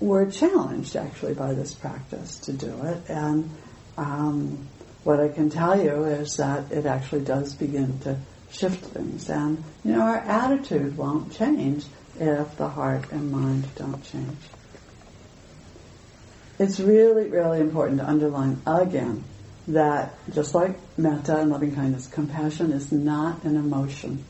we're 0.00 0.30
challenged 0.30 0.96
actually 0.96 1.34
by 1.34 1.54
this 1.54 1.74
practice 1.74 2.38
to 2.40 2.52
do 2.52 2.74
it. 2.84 3.08
And 3.08 3.50
um, 3.96 4.66
what 5.04 5.20
I 5.20 5.28
can 5.28 5.48
tell 5.48 5.80
you 5.80 6.04
is 6.04 6.36
that 6.36 6.70
it 6.70 6.86
actually 6.86 7.24
does 7.24 7.54
begin 7.54 7.98
to 8.00 8.18
shift 8.50 8.84
things. 8.84 9.30
And, 9.30 9.62
you 9.84 9.92
know, 9.92 10.02
our 10.02 10.18
attitude 10.18 10.96
won't 10.96 11.32
change 11.32 11.84
if 12.18 12.56
the 12.56 12.68
heart 12.68 13.10
and 13.10 13.30
mind 13.32 13.66
don't 13.76 14.04
change. 14.04 14.38
It's 16.58 16.78
really, 16.78 17.28
really 17.28 17.60
important 17.60 17.98
to 18.00 18.08
underline 18.08 18.60
again 18.66 19.24
that 19.68 20.14
just 20.34 20.54
like 20.54 20.76
metta 20.98 21.38
and 21.38 21.50
loving 21.50 21.74
kindness, 21.74 22.06
compassion 22.08 22.72
is 22.72 22.92
not 22.92 23.44
an 23.44 23.56
emotion. 23.56 24.24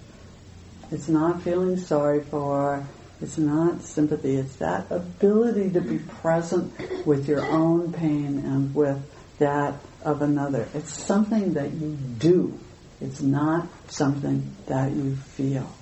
It's 0.92 1.08
not 1.08 1.42
feeling 1.42 1.78
sorry 1.78 2.22
for, 2.22 2.86
it's 3.22 3.38
not 3.38 3.82
sympathy, 3.82 4.36
it's 4.36 4.56
that 4.56 4.90
ability 4.90 5.70
to 5.70 5.80
be 5.80 5.98
present 5.98 7.06
with 7.06 7.26
your 7.26 7.44
own 7.46 7.94
pain 7.94 8.38
and 8.38 8.74
with 8.74 9.02
that 9.38 9.74
of 10.04 10.20
another. 10.20 10.68
It's 10.74 10.92
something 10.92 11.54
that 11.54 11.72
you 11.72 11.96
do. 12.18 12.58
It's 13.00 13.22
not 13.22 13.68
something 13.88 14.54
that 14.66 14.92
you 14.92 15.16
feel. 15.16 15.72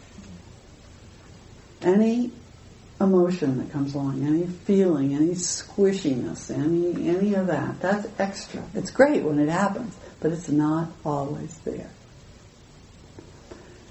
Any 1.82 2.30
emotion 3.00 3.58
that 3.58 3.72
comes 3.72 3.94
along, 3.94 4.24
any 4.24 4.46
feeling, 4.46 5.14
any 5.14 5.30
squishiness, 5.30 6.54
any 6.54 7.08
any 7.08 7.34
of 7.34 7.48
that, 7.48 7.80
that's 7.80 8.06
extra. 8.18 8.62
It's 8.74 8.90
great 8.90 9.24
when 9.24 9.38
it 9.38 9.48
happens, 9.48 9.96
but 10.20 10.32
it's 10.32 10.48
not 10.48 10.90
always 11.04 11.58
there. 11.60 11.90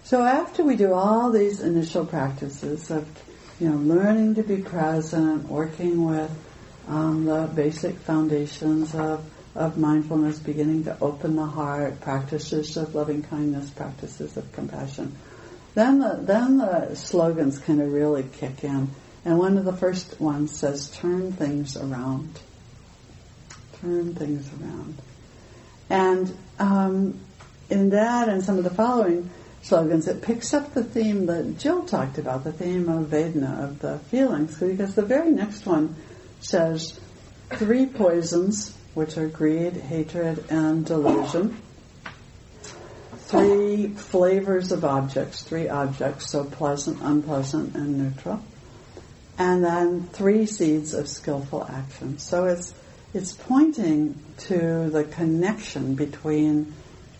So 0.09 0.23
after 0.23 0.63
we 0.63 0.75
do 0.75 0.91
all 0.91 1.29
these 1.29 1.61
initial 1.61 2.03
practices 2.03 2.89
of, 2.89 3.07
you 3.59 3.69
know, 3.69 3.75
learning 3.75 4.33
to 4.35 4.43
be 4.43 4.57
present, 4.57 5.47
working 5.47 6.03
with 6.03 6.31
um, 6.87 7.25
the 7.25 7.47
basic 7.53 7.95
foundations 7.95 8.95
of, 8.95 9.23
of 9.53 9.77
mindfulness, 9.77 10.39
beginning 10.39 10.85
to 10.85 10.97
open 10.99 11.35
the 11.35 11.45
heart, 11.45 12.01
practices 12.01 12.75
of 12.75 12.95
loving 12.95 13.21
kindness, 13.21 13.69
practices 13.69 14.35
of 14.35 14.51
compassion, 14.51 15.15
then 15.75 15.99
the, 15.99 16.19
then 16.19 16.57
the 16.57 16.95
slogans 16.95 17.59
kind 17.59 17.79
of 17.79 17.93
really 17.93 18.23
kick 18.23 18.63
in. 18.63 18.89
And 19.25 19.37
one 19.37 19.59
of 19.59 19.63
the 19.63 19.77
first 19.77 20.19
ones 20.19 20.57
says, 20.57 20.89
turn 20.89 21.33
things 21.33 21.77
around. 21.77 22.39
Turn 23.79 24.15
things 24.15 24.49
around. 24.59 24.97
And 25.87 26.35
um, 26.57 27.19
in 27.69 27.91
that 27.91 28.27
and 28.27 28.43
some 28.43 28.57
of 28.57 28.63
the 28.63 28.71
following, 28.71 29.29
slogans, 29.61 30.07
it 30.07 30.21
picks 30.21 30.53
up 30.53 30.73
the 30.73 30.83
theme 30.83 31.25
that 31.27 31.59
Gil 31.59 31.85
talked 31.85 32.17
about, 32.17 32.43
the 32.43 32.51
theme 32.51 32.89
of 32.89 33.07
Vedana, 33.07 33.63
of 33.63 33.79
the 33.79 33.99
feelings, 33.99 34.59
because 34.59 34.95
the 34.95 35.01
very 35.01 35.31
next 35.31 35.65
one 35.65 35.95
says 36.39 36.99
three 37.51 37.85
poisons, 37.85 38.75
which 38.93 39.17
are 39.17 39.27
greed, 39.27 39.73
hatred, 39.73 40.45
and 40.49 40.85
delusion. 40.85 41.61
Three 43.27 43.89
flavors 43.89 44.71
of 44.71 44.83
objects, 44.83 45.43
three 45.43 45.69
objects, 45.69 46.31
so 46.31 46.45
pleasant, 46.45 46.99
unpleasant, 47.01 47.75
and 47.75 47.97
neutral. 47.97 48.41
And 49.37 49.63
then 49.63 50.07
three 50.07 50.45
seeds 50.45 50.93
of 50.93 51.07
skillful 51.07 51.65
action. 51.69 52.17
So 52.17 52.45
it's, 52.45 52.73
it's 53.13 53.33
pointing 53.33 54.19
to 54.39 54.89
the 54.89 55.03
connection 55.03 55.95
between 55.95 56.73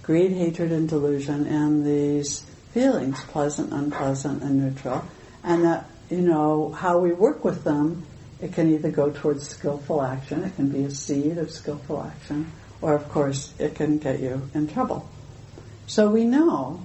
greed, 0.10 0.32
hatred, 0.32 0.72
and 0.72 0.90
delusion, 0.90 1.46
and 1.46 1.86
these 1.86 2.40
feelings, 2.74 3.24
pleasant, 3.26 3.72
unpleasant, 3.72 4.42
and 4.42 4.60
neutral, 4.60 5.06
and 5.44 5.64
that, 5.64 5.88
you 6.10 6.20
know, 6.20 6.72
how 6.72 6.98
we 6.98 7.14
work 7.14 7.46
with 7.46 7.64
them, 7.64 8.04
it 8.42 8.52
can 8.52 8.74
either 8.74 8.90
go 8.90 9.12
towards 9.12 9.48
skillful 9.48 10.02
action, 10.02 10.44
it 10.44 10.56
can 10.56 10.68
be 10.68 10.84
a 10.84 10.90
seed 10.90 11.38
of 11.38 11.52
skillful 11.52 12.02
action, 12.02 12.52
or 12.82 12.96
of 12.96 13.08
course, 13.10 13.54
it 13.60 13.76
can 13.76 14.00
get 14.00 14.20
you 14.20 14.50
in 14.56 14.68
trouble. 14.68 15.08
So 15.86 16.10
we 16.10 16.26
know, 16.26 16.82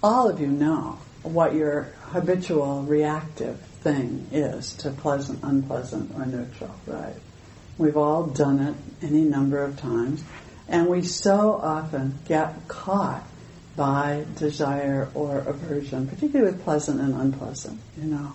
all 0.00 0.28
of 0.28 0.38
you 0.38 0.46
know, 0.46 1.00
what 1.24 1.56
your 1.56 1.92
habitual 2.12 2.84
reactive 2.84 3.58
thing 3.82 4.28
is 4.30 4.74
to 4.74 4.90
pleasant, 4.92 5.40
unpleasant, 5.42 6.14
or 6.14 6.24
neutral, 6.24 6.70
right? 6.86 7.16
We've 7.78 7.96
all 7.96 8.26
done 8.26 8.60
it 8.60 8.76
any 9.02 9.22
number 9.22 9.60
of 9.64 9.76
times. 9.76 10.22
And 10.70 10.86
we 10.86 11.02
so 11.02 11.60
often 11.62 12.18
get 12.26 12.68
caught 12.68 13.24
by 13.76 14.24
desire 14.36 15.08
or 15.14 15.38
aversion, 15.38 16.06
particularly 16.06 16.52
with 16.52 16.62
pleasant 16.62 17.00
and 17.00 17.14
unpleasant, 17.14 17.80
you 17.98 18.04
know. 18.04 18.32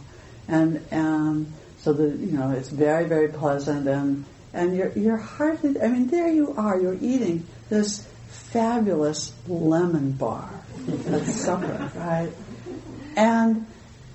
And 0.47 0.85
and 0.91 1.51
so 1.79 1.93
the 1.93 2.09
you 2.09 2.33
know, 2.37 2.51
it's 2.51 2.69
very, 2.69 3.05
very 3.05 3.29
pleasant 3.29 3.87
and 3.87 4.25
and 4.53 4.75
you're 4.75 4.91
you're 4.91 5.17
hardly 5.17 5.79
I 5.81 5.87
mean, 5.87 6.07
there 6.07 6.27
you 6.27 6.53
are, 6.57 6.79
you're 6.79 6.97
eating 6.99 7.47
this 7.69 8.05
fabulous 8.27 9.33
lemon 9.47 10.11
bar 10.11 10.49
at 11.07 11.25
supper, 11.25 11.89
right? 11.95 12.31
And 13.15 13.65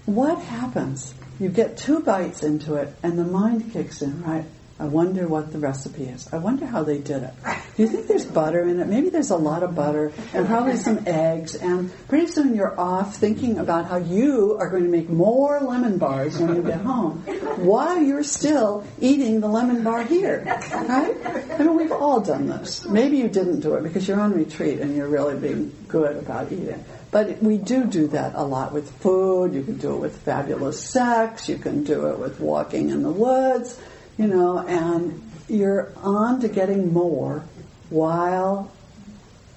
what 0.04 0.38
happens? 0.38 1.14
You 1.38 1.48
get 1.48 1.78
two 1.78 2.00
bites 2.00 2.42
into 2.42 2.74
it 2.74 2.94
and 3.02 3.18
the 3.18 3.24
mind 3.24 3.72
kicks 3.72 4.02
in, 4.02 4.22
right? 4.22 4.44
I 4.80 4.84
wonder 4.84 5.28
what 5.28 5.52
the 5.52 5.58
recipe 5.58 6.04
is. 6.04 6.26
I 6.32 6.38
wonder 6.38 6.64
how 6.64 6.82
they 6.84 6.96
did 6.96 7.22
it. 7.22 7.34
Do 7.76 7.82
you 7.82 7.86
think 7.86 8.06
there's 8.06 8.24
butter 8.24 8.66
in 8.66 8.80
it? 8.80 8.86
Maybe 8.86 9.10
there's 9.10 9.28
a 9.28 9.36
lot 9.36 9.62
of 9.62 9.74
butter 9.74 10.10
and 10.32 10.46
probably 10.46 10.76
some 10.76 11.06
eggs. 11.06 11.54
And 11.54 11.92
pretty 12.08 12.28
soon 12.28 12.54
you're 12.54 12.80
off 12.80 13.16
thinking 13.16 13.58
about 13.58 13.88
how 13.88 13.98
you 13.98 14.56
are 14.58 14.70
going 14.70 14.84
to 14.84 14.88
make 14.88 15.10
more 15.10 15.60
lemon 15.60 15.98
bars 15.98 16.38
when 16.38 16.56
you 16.56 16.62
get 16.62 16.80
home 16.80 17.18
while 17.58 18.00
you're 18.00 18.22
still 18.22 18.82
eating 18.98 19.40
the 19.40 19.48
lemon 19.48 19.84
bar 19.84 20.02
here. 20.02 20.44
Right? 20.46 21.14
I 21.26 21.58
mean, 21.58 21.76
we've 21.76 21.92
all 21.92 22.20
done 22.20 22.46
this. 22.46 22.86
Maybe 22.86 23.18
you 23.18 23.28
didn't 23.28 23.60
do 23.60 23.74
it 23.74 23.82
because 23.82 24.08
you're 24.08 24.20
on 24.20 24.32
retreat 24.32 24.80
and 24.80 24.96
you're 24.96 25.08
really 25.08 25.38
being 25.38 25.76
good 25.88 26.16
about 26.16 26.52
eating. 26.52 26.82
But 27.10 27.42
we 27.42 27.58
do 27.58 27.84
do 27.84 28.06
that 28.08 28.34
a 28.34 28.44
lot 28.44 28.72
with 28.72 28.90
food. 29.00 29.52
You 29.52 29.62
can 29.62 29.76
do 29.76 29.94
it 29.96 29.98
with 29.98 30.16
fabulous 30.22 30.82
sex. 30.82 31.50
You 31.50 31.58
can 31.58 31.84
do 31.84 32.06
it 32.06 32.18
with 32.18 32.40
walking 32.40 32.88
in 32.88 33.02
the 33.02 33.10
woods 33.10 33.78
you 34.20 34.26
know, 34.26 34.58
and 34.58 35.32
you're 35.48 35.90
on 35.96 36.42
to 36.42 36.48
getting 36.48 36.92
more 36.92 37.42
while 37.88 38.70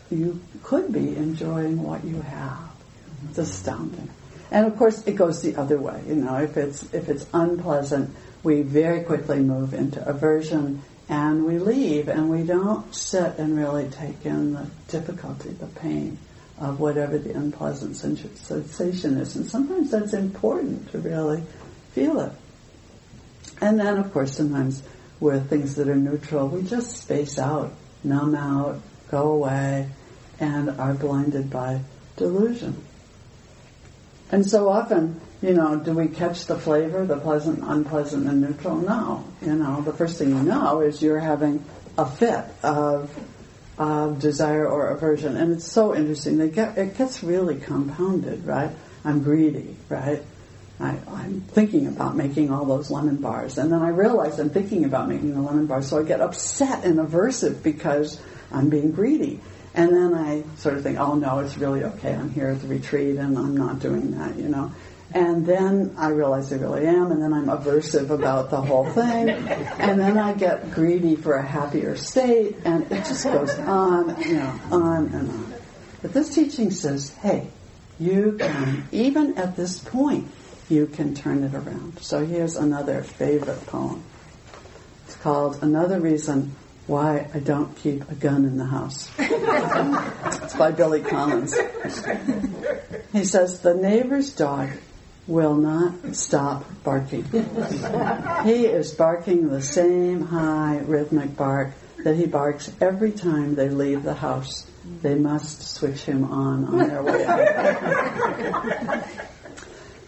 you 0.09 0.39
could 0.63 0.93
be 0.93 1.17
enjoying 1.17 1.83
what 1.83 2.05
you 2.05 2.21
have. 2.21 2.71
It's 3.27 3.39
astounding. 3.39 4.09
And 4.51 4.65
of 4.65 4.77
course, 4.77 5.05
it 5.05 5.17
goes 5.17 5.41
the 5.41 5.57
other 5.57 5.77
way. 5.77 6.01
You 6.07 6.15
know, 6.15 6.37
if 6.37 6.55
it's 6.55 6.83
if 6.93 7.09
it's 7.09 7.25
unpleasant, 7.33 8.15
we 8.41 8.61
very 8.61 9.03
quickly 9.03 9.39
move 9.39 9.73
into 9.73 10.07
aversion 10.07 10.81
and 11.09 11.43
we 11.43 11.59
leave 11.59 12.07
and 12.07 12.29
we 12.29 12.43
don't 12.43 12.95
sit 12.95 13.37
and 13.37 13.57
really 13.57 13.89
take 13.89 14.25
in 14.25 14.53
the 14.53 14.67
difficulty, 14.87 15.49
the 15.49 15.67
pain 15.67 16.17
of 16.57 16.79
whatever 16.79 17.17
the 17.17 17.33
unpleasant 17.33 17.97
sensation 17.97 19.17
is. 19.17 19.35
And 19.35 19.45
sometimes 19.49 19.91
that's 19.91 20.13
important 20.13 20.89
to 20.91 20.99
really 20.99 21.43
feel 21.91 22.21
it. 22.21 22.31
And 23.61 23.79
then, 23.79 23.97
of 23.97 24.11
course, 24.13 24.35
sometimes 24.35 24.83
with 25.19 25.49
things 25.49 25.75
that 25.75 25.87
are 25.87 25.95
neutral, 25.95 26.47
we 26.47 26.63
just 26.63 26.97
space 26.97 27.39
out, 27.39 27.73
numb 28.03 28.35
out, 28.35 28.81
go 29.09 29.31
away, 29.31 29.89
and 30.39 30.69
are 30.69 30.93
blinded 30.93 31.49
by 31.49 31.79
delusion. 32.17 32.83
And 34.31 34.49
so 34.49 34.69
often, 34.69 35.21
you 35.41 35.53
know, 35.53 35.77
do 35.77 35.93
we 35.93 36.07
catch 36.07 36.45
the 36.45 36.57
flavor, 36.57 37.05
the 37.05 37.17
pleasant, 37.17 37.59
unpleasant, 37.63 38.27
and 38.27 38.41
neutral? 38.41 38.77
No. 38.77 39.25
You 39.41 39.53
know, 39.55 39.81
the 39.81 39.93
first 39.93 40.17
thing 40.17 40.29
you 40.29 40.41
know 40.41 40.81
is 40.81 41.01
you're 41.01 41.19
having 41.19 41.63
a 41.97 42.05
fit 42.05 42.45
of, 42.63 43.15
of 43.77 44.19
desire 44.19 44.67
or 44.67 44.87
aversion. 44.87 45.37
And 45.37 45.53
it's 45.53 45.71
so 45.71 45.95
interesting. 45.95 46.37
Get, 46.49 46.77
it 46.77 46.97
gets 46.97 47.23
really 47.23 47.59
compounded, 47.59 48.45
right? 48.45 48.71
I'm 49.05 49.21
greedy, 49.21 49.75
right? 49.89 50.23
I, 50.79 50.91
am 51.07 51.41
thinking 51.41 51.87
about 51.87 52.15
making 52.15 52.51
all 52.51 52.65
those 52.65 52.89
lemon 52.89 53.17
bars. 53.17 53.57
And 53.57 53.71
then 53.71 53.81
I 53.81 53.89
realize 53.89 54.39
I'm 54.39 54.49
thinking 54.49 54.85
about 54.85 55.07
making 55.07 55.33
the 55.33 55.41
lemon 55.41 55.67
bars, 55.67 55.87
so 55.87 55.99
I 55.99 56.03
get 56.03 56.19
upset 56.19 56.83
and 56.83 56.97
aversive 56.97 57.63
because 57.63 58.19
I'm 58.51 58.69
being 58.69 58.91
greedy. 58.91 59.39
And 59.75 59.91
then 59.91 60.13
I 60.13 60.43
sort 60.57 60.77
of 60.77 60.83
think, 60.83 60.99
oh 60.99 61.15
no, 61.15 61.39
it's 61.39 61.57
really 61.57 61.83
okay. 61.83 62.13
I'm 62.13 62.29
here 62.31 62.49
at 62.49 62.61
the 62.61 62.67
retreat 62.67 63.17
and 63.17 63.37
I'm 63.37 63.57
not 63.57 63.79
doing 63.79 64.11
that, 64.17 64.37
you 64.37 64.49
know. 64.49 64.71
And 65.13 65.45
then 65.45 65.93
I 65.97 66.09
realize 66.09 66.51
I 66.51 66.55
really 66.55 66.87
am, 66.87 67.11
and 67.11 67.21
then 67.21 67.33
I'm 67.33 67.45
aversive 67.45 68.09
about 68.09 68.49
the 68.49 68.59
whole 68.59 68.89
thing. 68.89 69.29
And 69.29 69.99
then 69.99 70.17
I 70.17 70.33
get 70.33 70.71
greedy 70.71 71.15
for 71.15 71.35
a 71.35 71.45
happier 71.45 71.95
state, 71.95 72.55
and 72.65 72.91
it 72.91 73.05
just 73.05 73.23
goes 73.23 73.51
on, 73.59 74.19
you 74.23 74.37
know, 74.37 74.59
on 74.71 75.05
and 75.13 75.29
on. 75.29 75.53
But 76.01 76.13
this 76.13 76.33
teaching 76.33 76.71
says, 76.71 77.13
hey, 77.15 77.47
you 77.99 78.37
can, 78.39 78.87
even 78.91 79.37
at 79.37 79.55
this 79.55 79.77
point, 79.77 80.31
you 80.73 80.87
can 80.87 81.13
turn 81.13 81.43
it 81.43 81.53
around. 81.53 81.99
So 81.99 82.25
here's 82.25 82.55
another 82.55 83.03
favorite 83.03 83.65
poem. 83.67 84.03
It's 85.05 85.15
called 85.17 85.61
Another 85.61 85.99
Reason 85.99 86.55
why 86.87 87.29
I 87.33 87.39
don't 87.39 87.75
keep 87.77 88.09
a 88.09 88.15
gun 88.15 88.43
in 88.43 88.57
the 88.57 88.65
house. 88.65 89.09
it's 89.17 90.55
by 90.55 90.71
Billy 90.71 91.01
Collins. 91.01 91.55
He 93.13 93.23
says, 93.23 93.59
The 93.59 93.75
neighbor's 93.75 94.33
dog 94.33 94.71
will 95.27 95.55
not 95.55 96.15
stop 96.15 96.65
barking. 96.83 97.23
he 98.43 98.65
is 98.65 98.93
barking 98.93 99.49
the 99.49 99.61
same 99.61 100.21
high 100.21 100.79
rhythmic 100.79 101.37
bark 101.37 101.71
that 102.03 102.15
he 102.15 102.25
barks 102.25 102.69
every 102.81 103.11
time 103.11 103.55
they 103.55 103.69
leave 103.69 104.03
the 104.03 104.15
house. 104.15 104.67
They 105.01 105.15
must 105.15 105.75
switch 105.75 106.01
him 106.01 106.25
on 106.25 106.65
on 106.65 106.89
their 106.89 107.01
way 107.01 107.25
out. 107.25 109.03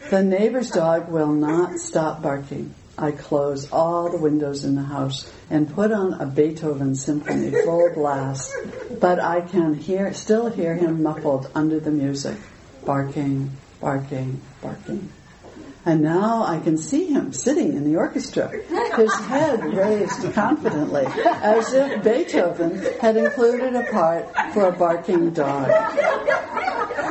the 0.10 0.24
neighbor's 0.24 0.70
dog 0.70 1.10
will 1.10 1.32
not 1.32 1.80
stop 1.80 2.22
barking. 2.22 2.74
I 2.98 3.12
close 3.12 3.70
all 3.72 4.10
the 4.10 4.18
windows 4.18 4.64
in 4.64 4.76
the 4.76 4.84
house 4.84 5.32
and 5.50 5.74
put 5.74 5.92
on 5.92 6.14
a 6.14 6.26
Beethoven 6.26 6.96
symphony 6.96 7.52
full 7.52 7.92
blast, 7.94 8.54
but 9.02 9.20
I 9.20 9.42
can 9.42 9.74
hear, 9.74 10.14
still 10.14 10.50
hear 10.50 10.76
him 10.76 11.04
muffled 11.04 11.52
under 11.54 11.80
the 11.80 11.92
music, 11.92 12.38
barking, 12.86 13.52
barking, 13.82 14.40
barking. 14.62 15.10
And 15.86 16.02
now 16.02 16.44
I 16.44 16.60
can 16.60 16.78
see 16.78 17.06
him 17.06 17.32
sitting 17.32 17.74
in 17.74 17.84
the 17.84 17.96
orchestra, 17.98 18.50
his 18.96 19.14
head 19.14 19.64
raised 19.64 20.34
confidently, 20.34 21.06
as 21.06 21.74
if 21.74 22.04
Beethoven 22.04 22.84
had 23.00 23.18
included 23.18 23.76
a 23.76 23.84
part 23.92 24.28
for 24.54 24.70
a 24.70 24.72
barking 24.72 25.30
dog. 25.32 25.70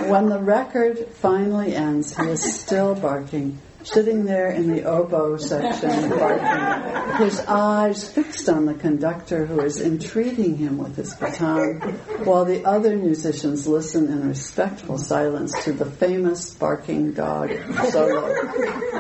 When 0.08 0.28
the 0.28 0.40
record 0.40 1.06
finally 1.12 1.76
ends, 1.76 2.16
he 2.16 2.26
is 2.26 2.42
still 2.42 2.96
barking, 2.96 3.60
sitting 3.84 4.24
there 4.24 4.50
in 4.50 4.74
the 4.74 4.84
oboe 4.84 5.36
section, 5.36 6.08
barking, 6.18 7.24
his 7.24 7.40
eyes 7.40 8.10
fixed 8.10 8.48
on 8.48 8.66
the 8.66 8.74
conductor 8.74 9.46
who 9.46 9.60
is 9.60 9.80
entreating 9.80 10.56
him 10.56 10.78
with 10.78 10.96
his 10.96 11.14
baton, 11.14 11.80
while 12.24 12.44
the 12.44 12.64
other 12.64 12.96
musicians 12.96 13.66
listen 13.66 14.06
in 14.08 14.28
respectful 14.28 14.98
silence 14.98 15.52
to 15.64 15.72
the 15.72 15.84
famous 15.84 16.54
barking 16.54 17.12
dog 17.12 17.50
solo, 17.90 18.32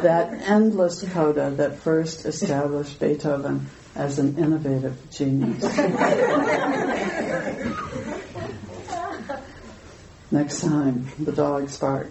that 0.02 0.32
endless 0.46 1.02
coda 1.12 1.50
that 1.52 1.76
first 1.78 2.26
established 2.26 3.00
Beethoven 3.00 3.66
as 3.94 4.18
an 4.18 4.36
innovative 4.38 4.96
genius. 5.10 5.62
Next 10.30 10.62
time, 10.62 11.06
the 11.20 11.30
dogs 11.30 11.78
bark. 11.78 12.10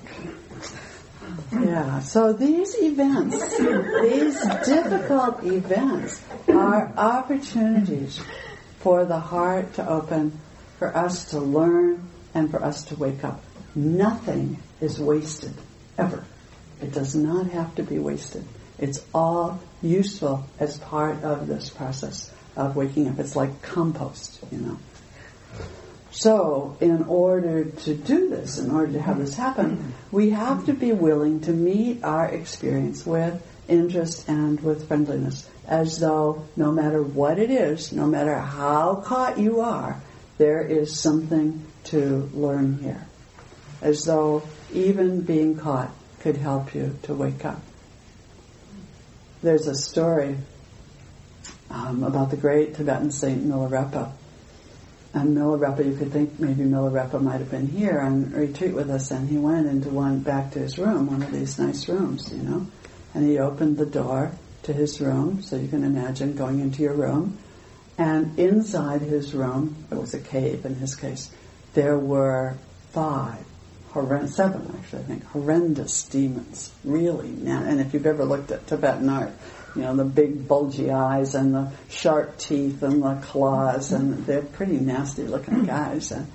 Yeah, 1.54 2.00
so 2.00 2.34
these 2.34 2.76
events, 2.82 3.58
these 3.58 4.42
difficult 4.66 5.44
events, 5.44 6.24
are 6.48 6.92
opportunities 6.98 8.20
for 8.80 9.06
the 9.06 9.20
heart 9.20 9.76
to 9.76 9.88
open, 9.88 10.40
for 10.80 10.96
us 10.96 11.30
to 11.30 11.40
learn, 11.40 12.10
and 12.34 12.50
for 12.50 12.64
us 12.64 12.86
to 12.86 12.96
wake 12.96 13.24
up. 13.24 13.44
Nothing 13.76 14.58
is 14.82 15.00
wasted, 15.00 15.54
ever. 15.98 16.26
It 16.82 16.92
does 16.92 17.16
not 17.16 17.48
have 17.48 17.76
to 17.76 17.84
be 17.84 18.00
wasted. 18.00 18.46
It's 18.80 19.06
all 19.14 19.60
useful 19.82 20.46
as 20.60 20.80
part 20.80 21.24
of 21.24 21.48
this 21.48 21.70
process 21.70 22.32
of 22.56 22.76
waking 22.76 23.08
up. 23.10 23.20
It's 23.20 23.36
like 23.36 23.62
compost, 23.62 24.44
you 24.52 24.58
know. 24.58 24.78
So, 26.14 26.78
in 26.80 27.06
order 27.06 27.66
to 27.66 27.96
do 27.96 28.30
this, 28.30 28.60
in 28.60 28.70
order 28.70 28.94
to 28.94 29.02
have 29.02 29.18
this 29.18 29.34
happen, 29.34 29.96
we 30.12 30.30
have 30.30 30.68
to 30.68 30.74
be 30.74 30.92
willing 30.92 31.42
to 31.42 31.52
meet 31.52 32.04
our 32.04 32.28
experience 32.28 33.04
with 33.04 33.42
interest 33.68 34.30
and 34.30 34.60
with 34.62 34.88
friendliness, 34.88 35.50
as 35.68 35.98
though 35.98 36.46
no 36.56 36.72
matter 36.72 37.02
what 37.02 37.40
it 37.40 37.50
is, 37.50 37.92
no 37.92 38.06
matter 38.06 38.38
how 38.38 39.02
caught 39.04 39.40
you 39.40 39.62
are, 39.62 40.00
there 40.38 40.62
is 40.62 41.00
something 41.00 41.66
to 41.86 42.30
learn 42.36 42.78
here. 42.78 43.08
As 43.82 44.04
though 44.06 44.44
even 44.72 45.22
being 45.22 45.58
caught 45.58 45.90
could 46.20 46.38
help 46.38 46.76
you 46.76 46.96
to 47.04 47.16
wake 47.16 47.44
up. 47.44 47.62
There's 49.42 49.66
a 49.66 49.76
story 49.76 50.38
um, 51.72 52.04
about 52.04 52.30
the 52.30 52.38
great 52.38 52.76
Tibetan 52.76 53.10
saint 53.10 53.44
Milarepa 53.48 54.12
and 55.14 55.38
Milarepa, 55.38 55.86
you 55.86 55.96
could 55.96 56.12
think 56.12 56.40
maybe 56.40 56.64
Milarepa 56.64 57.22
might 57.22 57.40
have 57.40 57.52
been 57.52 57.68
here 57.68 58.00
on 58.00 58.32
retreat 58.32 58.74
with 58.74 58.90
us, 58.90 59.12
and 59.12 59.30
he 59.30 59.38
went 59.38 59.68
into 59.68 59.90
one 59.90 60.20
back 60.20 60.52
to 60.52 60.60
his 60.60 60.78
room, 60.80 61.08
one 61.08 61.22
of 61.22 61.32
these 61.32 61.60
nice 61.60 61.88
rooms, 61.88 62.34
you 62.34 62.42
know, 62.42 62.66
and 63.14 63.28
he 63.28 63.38
opened 63.38 63.78
the 63.78 63.86
door 63.86 64.32
to 64.64 64.74
his 64.74 65.00
room, 65.00 65.42
so 65.42 65.56
you 65.56 65.68
can 65.68 65.84
imagine 65.84 66.36
going 66.36 66.60
into 66.60 66.82
your 66.82 66.94
room, 66.94 67.38
and 67.98 68.40
inside 68.40 69.02
his 69.02 69.36
room, 69.36 69.76
it 69.92 69.96
was 69.96 70.16
a 70.16 70.20
cave 70.20 70.66
in 70.66 70.76
his 70.76 70.96
case, 70.96 71.30
there 71.76 71.98
were 71.98 72.56
five, 72.92 73.46
horrendous, 73.92 74.36
seven 74.36 74.74
actually, 74.80 75.00
I 75.00 75.06
think, 75.06 75.24
horrendous 75.26 76.04
demons, 76.04 76.72
really. 76.84 77.30
Now, 77.30 77.64
and 77.64 77.80
if 77.80 77.94
you've 77.94 78.08
ever 78.08 78.26
looked 78.26 78.52
at 78.52 78.66
Tibetan 78.66 79.10
art, 79.10 79.34
you 79.76 79.82
know, 79.82 79.96
the 79.96 80.06
big 80.06 80.48
bulgy 80.48 80.92
eyes 80.92 81.34
and 81.36 81.54
the 81.54 81.72
sharp 81.90 82.38
teeth 82.38 82.84
and 82.84 83.02
the 83.02 83.16
claws, 83.24 83.92
and 83.92 84.26
they're 84.26 84.42
pretty 84.42 84.80
nasty 84.80 85.24
looking 85.24 85.64
guys. 85.66 86.12
And, 86.12 86.28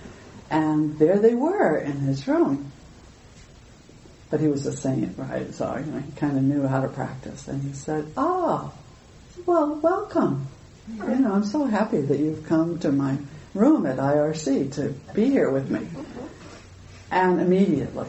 and 0.51 0.99
there 0.99 1.19
they 1.19 1.35
were 1.35 1.77
in 1.77 1.99
his 2.01 2.27
room. 2.27 2.73
But 4.31 4.41
he 4.41 4.49
was 4.49 4.67
a 4.67 4.77
saint, 4.77 5.17
right? 5.17 5.55
So 5.55 5.77
you 5.77 5.91
know, 5.91 6.01
he 6.01 6.13
kind 6.13 6.37
of 6.37 6.43
knew 6.43 6.67
how 6.67 6.81
to 6.81 6.89
practice. 6.89 7.49
And 7.49 7.63
he 7.63 7.73
said, 7.73 8.13
"Oh, 8.17 8.73
well, 9.47 9.77
welcome. 9.77 10.47
You 10.89 11.17
know, 11.17 11.33
I'm 11.33 11.45
so 11.45 11.65
happy 11.65 12.01
that 12.01 12.19
you've 12.19 12.47
come 12.47 12.79
to 12.81 12.93
my 12.93 13.19
room 13.55 13.87
at 13.87 13.99
IRC 13.99 14.75
to 14.75 14.95
be 15.15 15.31
here 15.31 15.51
with 15.51 15.71
me." 15.71 15.87
And 17.11 17.41
immediately, 17.41 18.09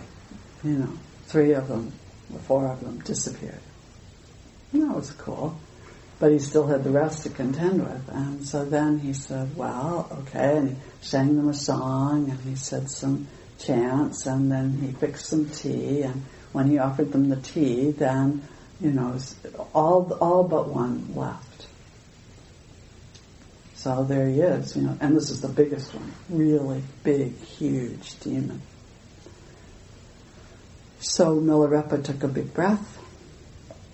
you 0.63 0.71
know, 0.71 0.93
three 1.27 1.53
of 1.53 1.69
them, 1.69 1.93
the 2.29 2.39
four 2.39 2.67
of 2.67 2.81
them 2.81 2.99
disappeared. 2.99 3.61
That 4.73 4.95
was 4.95 5.11
cool. 5.11 5.57
But 6.19 6.31
he 6.31 6.39
still 6.39 6.67
had 6.67 6.83
the 6.83 6.91
rest 6.91 7.23
to 7.23 7.29
contend 7.29 7.81
with. 7.81 8.09
And 8.09 8.45
so 8.45 8.65
then 8.65 8.99
he 8.99 9.13
said, 9.13 9.55
well, 9.55 10.07
okay. 10.21 10.57
And 10.57 10.69
he 10.69 10.75
sang 11.01 11.37
them 11.37 11.47
a 11.47 11.53
song 11.53 12.29
and 12.29 12.39
he 12.41 12.55
said 12.55 12.89
some 12.89 13.27
chants 13.57 14.25
and 14.25 14.51
then 14.51 14.77
he 14.81 14.91
fixed 14.91 15.27
some 15.27 15.49
tea. 15.49 16.01
And 16.01 16.25
when 16.51 16.69
he 16.69 16.77
offered 16.77 17.11
them 17.11 17.29
the 17.29 17.37
tea, 17.37 17.91
then, 17.91 18.41
you 18.81 18.91
know, 18.91 19.17
all, 19.73 20.11
all 20.19 20.43
but 20.43 20.67
one 20.67 21.15
left. 21.15 21.67
So 23.75 24.03
there 24.03 24.27
he 24.27 24.41
is, 24.41 24.75
you 24.75 24.81
know, 24.81 24.97
and 24.99 25.15
this 25.15 25.29
is 25.29 25.39
the 25.39 25.47
biggest 25.47 25.95
one. 25.95 26.11
Really 26.29 26.83
big, 27.03 27.37
huge 27.37 28.19
demon. 28.19 28.61
So 30.99 31.39
Milarepa 31.39 32.03
took 32.03 32.23
a 32.23 32.27
big 32.27 32.53
breath 32.53 32.98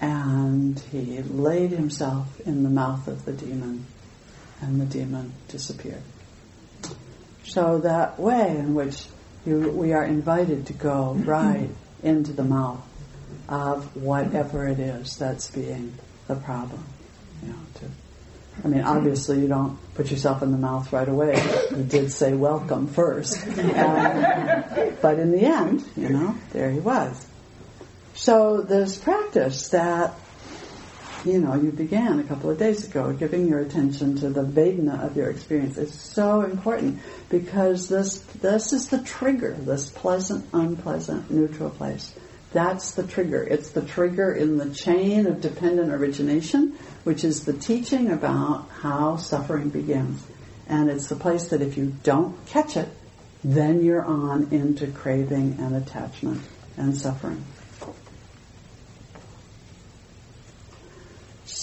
and 0.02 0.80
he 0.92 1.22
laid 1.22 1.72
himself 1.72 2.40
in 2.42 2.64
the 2.64 2.70
mouth 2.70 3.08
of 3.08 3.26
the 3.26 3.34
demon 3.34 3.86
and 4.62 4.80
the 4.80 4.86
demon 4.86 5.34
disappeared. 5.48 6.02
So 7.46 7.80
that 7.80 8.20
way 8.20 8.58
in 8.58 8.74
which 8.74 9.06
you, 9.46 9.70
we 9.72 9.94
are 9.94 10.04
invited 10.04 10.68
to 10.68 10.74
go 10.74 11.14
right 11.26 11.70
into 12.04 12.34
the 12.34 12.44
mouth 12.44 12.84
of 13.48 13.96
whatever 13.96 14.68
it 14.68 14.80
is 14.80 15.18
that's 15.18 15.50
being 15.52 15.94
the 16.28 16.36
problem. 16.36 16.84
You 17.44 17.50
know, 17.50 17.60
to, 17.76 17.86
I 18.64 18.68
mean, 18.68 18.84
obviously 18.84 19.40
you 19.42 19.48
don't 19.48 19.78
put 19.94 20.10
yourself 20.10 20.42
in 20.42 20.52
the 20.52 20.58
mouth 20.58 20.92
right 20.92 21.08
away. 21.08 21.36
You 21.72 21.84
did 21.84 22.12
say 22.12 22.34
welcome 22.34 22.88
first. 22.88 23.46
Um, 23.76 24.96
but 25.02 25.20
in 25.20 25.32
the 25.32 25.42
end, 25.42 25.84
you 25.96 26.10
know, 26.10 26.36
there 26.52 26.72
he 26.72 26.80
was. 26.80 27.28
So 28.16 28.62
this 28.62 28.98
practice 28.98 29.70
that 29.70 30.16
you 31.26 31.40
know, 31.40 31.56
you 31.56 31.72
began 31.72 32.20
a 32.20 32.24
couple 32.24 32.52
of 32.52 32.60
days 32.60 32.88
ago, 32.88 33.12
giving 33.12 33.48
your 33.48 33.60
attention 33.60 34.16
to 34.18 34.30
the 34.30 34.44
Vedana 34.44 35.04
of 35.04 35.18
your 35.18 35.30
experience 35.30 35.76
is 35.76 35.92
so 35.92 36.42
important 36.42 37.02
because 37.30 37.90
this, 37.90 38.20
this 38.42 38.74
is 38.74 38.90
the 38.90 39.02
trigger, 39.02 39.54
this 39.54 39.90
pleasant, 39.90 40.48
unpleasant, 40.54 41.32
neutral 41.32 41.72
place. 41.72 42.14
That's 42.54 42.92
the 42.92 43.04
trigger. 43.06 43.44
It's 43.44 43.72
the 43.72 43.82
trigger 43.82 44.32
in 44.32 44.58
the 44.58 44.74
chain 44.74 45.26
of 45.26 45.42
dependent 45.42 45.92
origination, 45.92 46.78
which 47.04 47.24
is 47.24 47.44
the 47.44 47.54
teaching 47.54 48.12
about 48.12 48.70
how 48.70 49.18
suffering 49.18 49.70
begins. 49.70 50.24
And 50.68 50.90
it's 50.90 51.08
the 51.08 51.16
place 51.16 51.46
that 51.50 51.62
if 51.62 51.76
you 51.76 51.94
don't 52.04 52.46
catch 52.46 52.78
it, 52.78 52.90
then 53.44 53.84
you're 53.84 54.06
on 54.06 54.50
into 54.52 54.88
craving 54.88 55.58
and 55.60 55.76
attachment 55.76 56.42
and 56.78 56.96
suffering. 56.96 57.44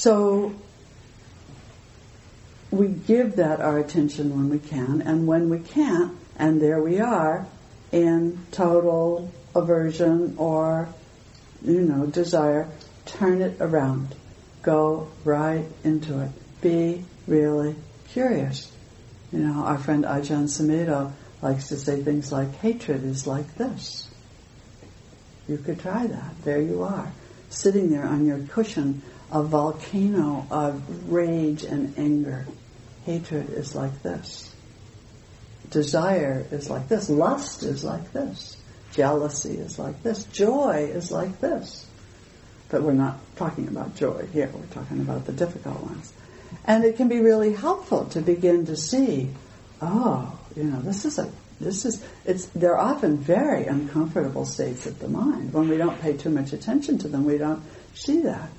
So 0.02 0.52
we 2.72 2.88
give 2.88 3.36
that 3.36 3.60
our 3.60 3.78
attention 3.78 4.30
when 4.30 4.48
we 4.48 4.58
can, 4.58 5.00
and 5.00 5.28
when 5.28 5.48
we 5.48 5.60
can't, 5.60 6.18
and 6.36 6.60
there 6.60 6.82
we 6.82 6.98
are 6.98 7.46
in 7.92 8.44
total 8.50 9.30
aversion 9.54 10.34
or, 10.38 10.88
you 11.64 11.82
know, 11.82 12.06
desire, 12.06 12.68
turn 13.06 13.42
it 13.42 13.58
around. 13.60 14.16
Go 14.62 15.06
right 15.22 15.66
into 15.84 16.20
it. 16.20 16.30
Be 16.60 17.04
really 17.28 17.76
curious. 18.08 18.72
You 19.30 19.38
know, 19.38 19.62
our 19.62 19.78
friend 19.78 20.02
Ajahn 20.02 20.48
Sumedho 20.48 21.12
likes 21.42 21.68
to 21.68 21.76
say 21.76 22.02
things 22.02 22.32
like, 22.32 22.52
hatred 22.56 23.04
is 23.04 23.28
like 23.28 23.54
this. 23.54 24.10
You 25.46 25.58
could 25.58 25.78
try 25.78 26.08
that. 26.08 26.42
There 26.42 26.60
you 26.60 26.82
are, 26.82 27.12
sitting 27.50 27.90
there 27.90 28.04
on 28.04 28.26
your 28.26 28.40
cushion 28.48 29.00
a 29.32 29.42
volcano 29.42 30.46
of 30.50 31.10
rage 31.10 31.64
and 31.64 31.98
anger. 31.98 32.46
Hatred 33.06 33.50
is 33.50 33.74
like 33.74 34.02
this. 34.02 34.54
Desire 35.70 36.46
is 36.50 36.68
like 36.68 36.88
this. 36.88 37.08
Lust 37.08 37.62
is 37.62 37.82
like 37.82 38.12
this. 38.12 38.58
Jealousy 38.92 39.56
is 39.56 39.78
like 39.78 40.02
this. 40.02 40.24
Joy 40.24 40.90
is 40.92 41.10
like 41.10 41.40
this. 41.40 41.86
But 42.68 42.82
we're 42.82 42.92
not 42.92 43.18
talking 43.36 43.68
about 43.68 43.96
joy 43.96 44.26
here. 44.32 44.50
We're 44.52 44.66
talking 44.66 45.00
about 45.00 45.24
the 45.24 45.32
difficult 45.32 45.82
ones. 45.82 46.12
And 46.66 46.84
it 46.84 46.96
can 46.96 47.08
be 47.08 47.20
really 47.20 47.54
helpful 47.54 48.04
to 48.10 48.20
begin 48.20 48.66
to 48.66 48.76
see, 48.76 49.30
oh, 49.80 50.38
you 50.54 50.64
know, 50.64 50.80
this 50.82 51.06
is 51.06 51.18
a 51.18 51.30
this 51.58 51.84
is 51.84 52.04
it's 52.24 52.46
they're 52.46 52.78
often 52.78 53.18
very 53.18 53.66
uncomfortable 53.66 54.44
states 54.44 54.84
of 54.86 54.98
the 54.98 55.08
mind. 55.08 55.54
When 55.54 55.68
we 55.68 55.76
don't 55.78 55.98
pay 56.00 56.16
too 56.16 56.30
much 56.30 56.52
attention 56.52 56.98
to 56.98 57.08
them, 57.08 57.24
we 57.24 57.38
don't 57.38 57.62
see 57.94 58.20
that. 58.20 58.50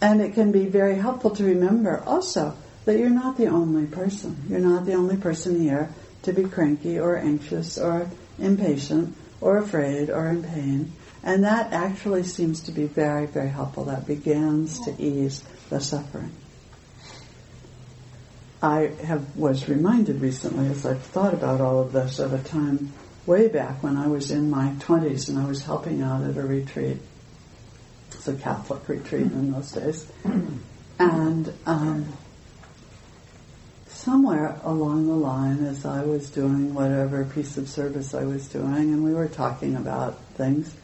And 0.00 0.20
it 0.20 0.34
can 0.34 0.52
be 0.52 0.66
very 0.66 0.96
helpful 0.96 1.30
to 1.36 1.44
remember 1.44 2.02
also 2.04 2.56
that 2.84 2.98
you're 2.98 3.10
not 3.10 3.36
the 3.36 3.46
only 3.46 3.86
person. 3.86 4.36
You're 4.48 4.60
not 4.60 4.86
the 4.86 4.94
only 4.94 5.16
person 5.16 5.60
here 5.60 5.90
to 6.22 6.32
be 6.32 6.44
cranky 6.44 6.98
or 6.98 7.16
anxious 7.16 7.78
or 7.78 8.08
impatient 8.38 9.16
or 9.40 9.58
afraid 9.58 10.10
or 10.10 10.28
in 10.28 10.42
pain. 10.42 10.92
And 11.22 11.44
that 11.44 11.72
actually 11.72 12.22
seems 12.22 12.62
to 12.62 12.72
be 12.72 12.86
very, 12.86 13.26
very 13.26 13.48
helpful. 13.48 13.84
That 13.84 14.06
begins 14.06 14.78
to 14.80 14.94
ease 15.02 15.42
the 15.68 15.80
suffering. 15.80 16.32
I 18.62 18.92
have 19.04 19.36
was 19.36 19.68
reminded 19.68 20.20
recently 20.20 20.68
as 20.68 20.84
I've 20.84 21.02
thought 21.02 21.34
about 21.34 21.60
all 21.60 21.80
of 21.80 21.92
this 21.92 22.18
of 22.18 22.32
a 22.32 22.42
time 22.42 22.92
way 23.26 23.46
back 23.48 23.82
when 23.82 23.96
I 23.96 24.08
was 24.08 24.30
in 24.30 24.50
my 24.50 24.74
20s 24.78 25.28
and 25.28 25.38
I 25.38 25.46
was 25.46 25.64
helping 25.64 26.02
out 26.02 26.24
at 26.24 26.36
a 26.36 26.42
retreat 26.42 26.98
a 28.28 28.34
Catholic 28.34 28.88
retreat 28.88 29.22
in 29.32 29.52
those 29.52 29.72
days. 29.72 30.10
And 30.98 31.52
um, 31.66 32.12
somewhere 33.88 34.60
along 34.62 35.06
the 35.06 35.14
line, 35.14 35.64
as 35.64 35.84
I 35.84 36.02
was 36.02 36.30
doing 36.30 36.74
whatever 36.74 37.24
piece 37.24 37.56
of 37.56 37.68
service 37.68 38.14
I 38.14 38.24
was 38.24 38.48
doing, 38.48 38.92
and 38.92 39.04
we 39.04 39.14
were 39.14 39.28
talking 39.28 39.76
about 39.76 40.18
things, 40.34 40.74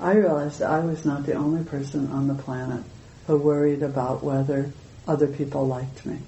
I 0.00 0.14
realized 0.14 0.62
I 0.62 0.80
was 0.80 1.04
not 1.04 1.24
the 1.24 1.34
only 1.34 1.64
person 1.64 2.10
on 2.10 2.28
the 2.28 2.34
planet 2.34 2.84
who 3.26 3.38
worried 3.38 3.82
about 3.82 4.22
whether 4.22 4.72
other 5.06 5.26
people 5.26 5.66
liked 5.66 6.04
me. 6.04 6.18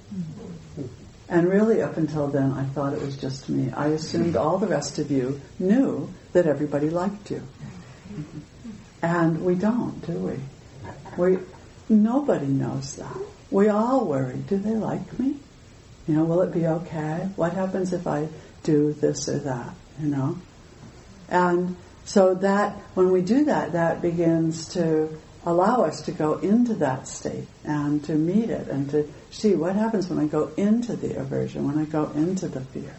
And 1.29 1.49
really, 1.49 1.83
up 1.83 1.97
until 1.97 2.29
then, 2.29 2.53
I 2.53 2.65
thought 2.65 2.93
it 2.93 3.01
was 3.01 3.17
just 3.17 3.49
me. 3.49 3.73
I 3.73 3.89
assumed 3.89 4.37
all 4.37 4.59
the 4.59 4.69
rest 4.69 4.99
of 4.99 5.11
you 5.11 5.41
knew 5.59 6.13
that 6.33 6.47
everybody 6.47 6.89
liked 6.89 7.31
you. 7.33 7.43
And 9.07 9.45
we 9.45 9.55
don't, 9.55 10.05
do 10.05 10.15
we? 10.15 10.41
We, 11.17 11.39
nobody 11.89 12.49
knows 12.49 12.97
that. 12.97 13.17
We 13.53 13.69
all 13.69 14.05
worry. 14.05 14.39
Do 14.49 14.59
they 14.59 14.75
like 14.75 15.17
me? 15.21 15.37
You 16.09 16.15
know, 16.17 16.25
will 16.25 16.43
it 16.43 16.53
be 16.53 16.67
okay? 16.67 17.29
What 17.37 17.53
happens 17.53 17.93
if 17.93 18.09
I 18.09 18.27
do 18.65 18.93
this 18.95 19.29
or 19.29 19.39
that? 19.39 19.73
You 20.01 20.09
know? 20.09 20.39
And 21.29 21.77
so 22.05 22.35
that, 22.35 22.73
when 22.95 23.13
we 23.13 23.23
do 23.23 23.45
that, 23.45 23.75
that 23.75 24.03
begins 24.03 24.71
to 24.71 25.17
allow 25.45 25.85
us 25.85 26.01
to 26.07 26.11
go 26.11 26.39
into 26.39 26.75
that 26.75 27.07
state 27.07 27.47
and 27.63 28.03
to 28.07 28.13
meet 28.13 28.51
it 28.51 28.67
and 28.67 28.91
to 28.91 29.09
see 29.31 29.55
what 29.55 29.77
happens 29.77 30.09
when 30.09 30.19
I 30.19 30.27
go 30.27 30.51
into 30.57 30.97
the 30.97 31.17
aversion, 31.17 31.65
when 31.65 31.79
I 31.79 31.85
go 31.85 32.11
into 32.17 32.49
the 32.49 32.61
fear. 32.61 32.97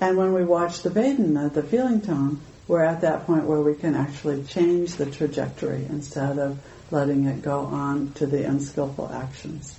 And 0.00 0.16
when 0.16 0.32
we 0.32 0.44
watch 0.44 0.82
the 0.82 0.90
Vedana, 0.90 1.52
the 1.52 1.64
feeling 1.64 2.00
tone, 2.00 2.40
we're 2.70 2.84
at 2.84 3.00
that 3.00 3.26
point 3.26 3.42
where 3.46 3.60
we 3.60 3.74
can 3.74 3.96
actually 3.96 4.44
change 4.44 4.94
the 4.94 5.04
trajectory 5.04 5.84
instead 5.86 6.38
of 6.38 6.56
letting 6.92 7.24
it 7.24 7.42
go 7.42 7.62
on 7.62 8.12
to 8.12 8.26
the 8.28 8.44
unskillful 8.44 9.10
actions. 9.12 9.76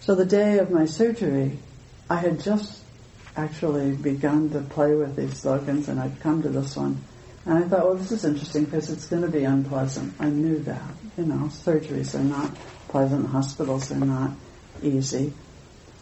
So 0.00 0.16
the 0.16 0.24
day 0.24 0.58
of 0.58 0.72
my 0.72 0.84
surgery, 0.84 1.60
I 2.10 2.16
had 2.16 2.40
just 2.40 2.82
actually 3.36 3.92
begun 3.92 4.50
to 4.50 4.62
play 4.62 4.96
with 4.96 5.14
these 5.14 5.38
slogans 5.38 5.88
and 5.88 6.00
I'd 6.00 6.18
come 6.18 6.42
to 6.42 6.48
this 6.48 6.76
one. 6.76 7.00
And 7.46 7.56
I 7.56 7.68
thought, 7.68 7.84
well, 7.84 7.94
this 7.94 8.10
is 8.10 8.24
interesting 8.24 8.64
because 8.64 8.90
it's 8.90 9.06
going 9.06 9.22
to 9.22 9.28
be 9.28 9.44
unpleasant. 9.44 10.14
I 10.18 10.28
knew 10.28 10.58
that. 10.64 10.90
You 11.16 11.26
know, 11.26 11.50
surgeries 11.52 12.18
are 12.18 12.24
not 12.24 12.52
pleasant, 12.88 13.28
hospitals 13.28 13.92
are 13.92 13.94
not 13.94 14.32
easy. 14.82 15.32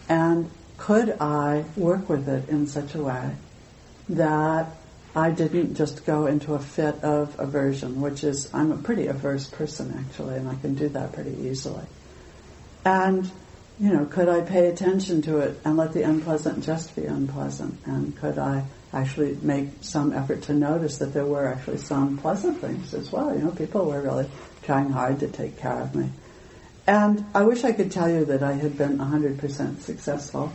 And 0.09 0.51
could 0.79 1.11
I 1.21 1.67
work 1.77 2.09
with 2.09 2.27
it 2.27 2.49
in 2.49 2.67
such 2.67 2.95
a 2.95 3.03
way 3.03 3.33
that 4.09 4.80
I 5.15 5.31
didn't 5.31 5.75
just 5.75 6.07
go 6.07 6.27
into 6.27 6.55
a 6.55 6.59
fit 6.61 7.03
of 7.03 7.39
aversion, 7.39 8.01
which 8.01 8.23
is, 8.23 8.53
I'm 8.55 8.71
a 8.71 8.77
pretty 8.77 9.09
averse 9.09 9.49
person 9.49 9.95
actually, 9.99 10.37
and 10.37 10.49
I 10.49 10.55
can 10.55 10.75
do 10.75 10.89
that 10.91 11.13
pretty 11.13 11.37
easily. 11.49 11.85
And, 12.85 13.29
you 13.81 13.93
know, 13.93 14.05
could 14.07 14.29
I 14.29 14.43
pay 14.43 14.69
attention 14.69 15.23
to 15.23 15.39
it 15.39 15.61
and 15.65 15.77
let 15.77 15.93
the 15.93 16.03
unpleasant 16.03 16.65
just 16.65 16.95
be 16.95 17.07
unpleasant? 17.07 17.79
And 17.87 18.17
could 18.17 18.39
I 18.39 18.65
actually 18.93 19.37
make 19.43 19.69
some 19.81 20.13
effort 20.13 20.43
to 20.43 20.55
notice 20.55 20.99
that 20.99 21.13
there 21.13 21.27
were 21.27 21.49
actually 21.49 21.79
some 21.79 22.17
pleasant 22.17 22.61
things 22.61 22.95
as 22.95 23.11
well? 23.11 23.35
You 23.35 23.45
know, 23.45 23.51
people 23.51 23.87
were 23.87 24.01
really 24.01 24.31
trying 24.63 24.91
hard 24.91 25.21
to 25.21 25.29
take 25.29 25.59
care 25.59 25.81
of 25.81 25.95
me. 25.95 26.11
And 26.87 27.25
I 27.35 27.43
wish 27.43 27.65
I 27.65 27.73
could 27.73 27.93
tell 27.93 28.09
you 28.09 28.25
that 28.27 28.43
I 28.43 28.53
had 28.53 28.79
been 28.79 28.99
100% 28.99 29.81
successful 29.81 30.53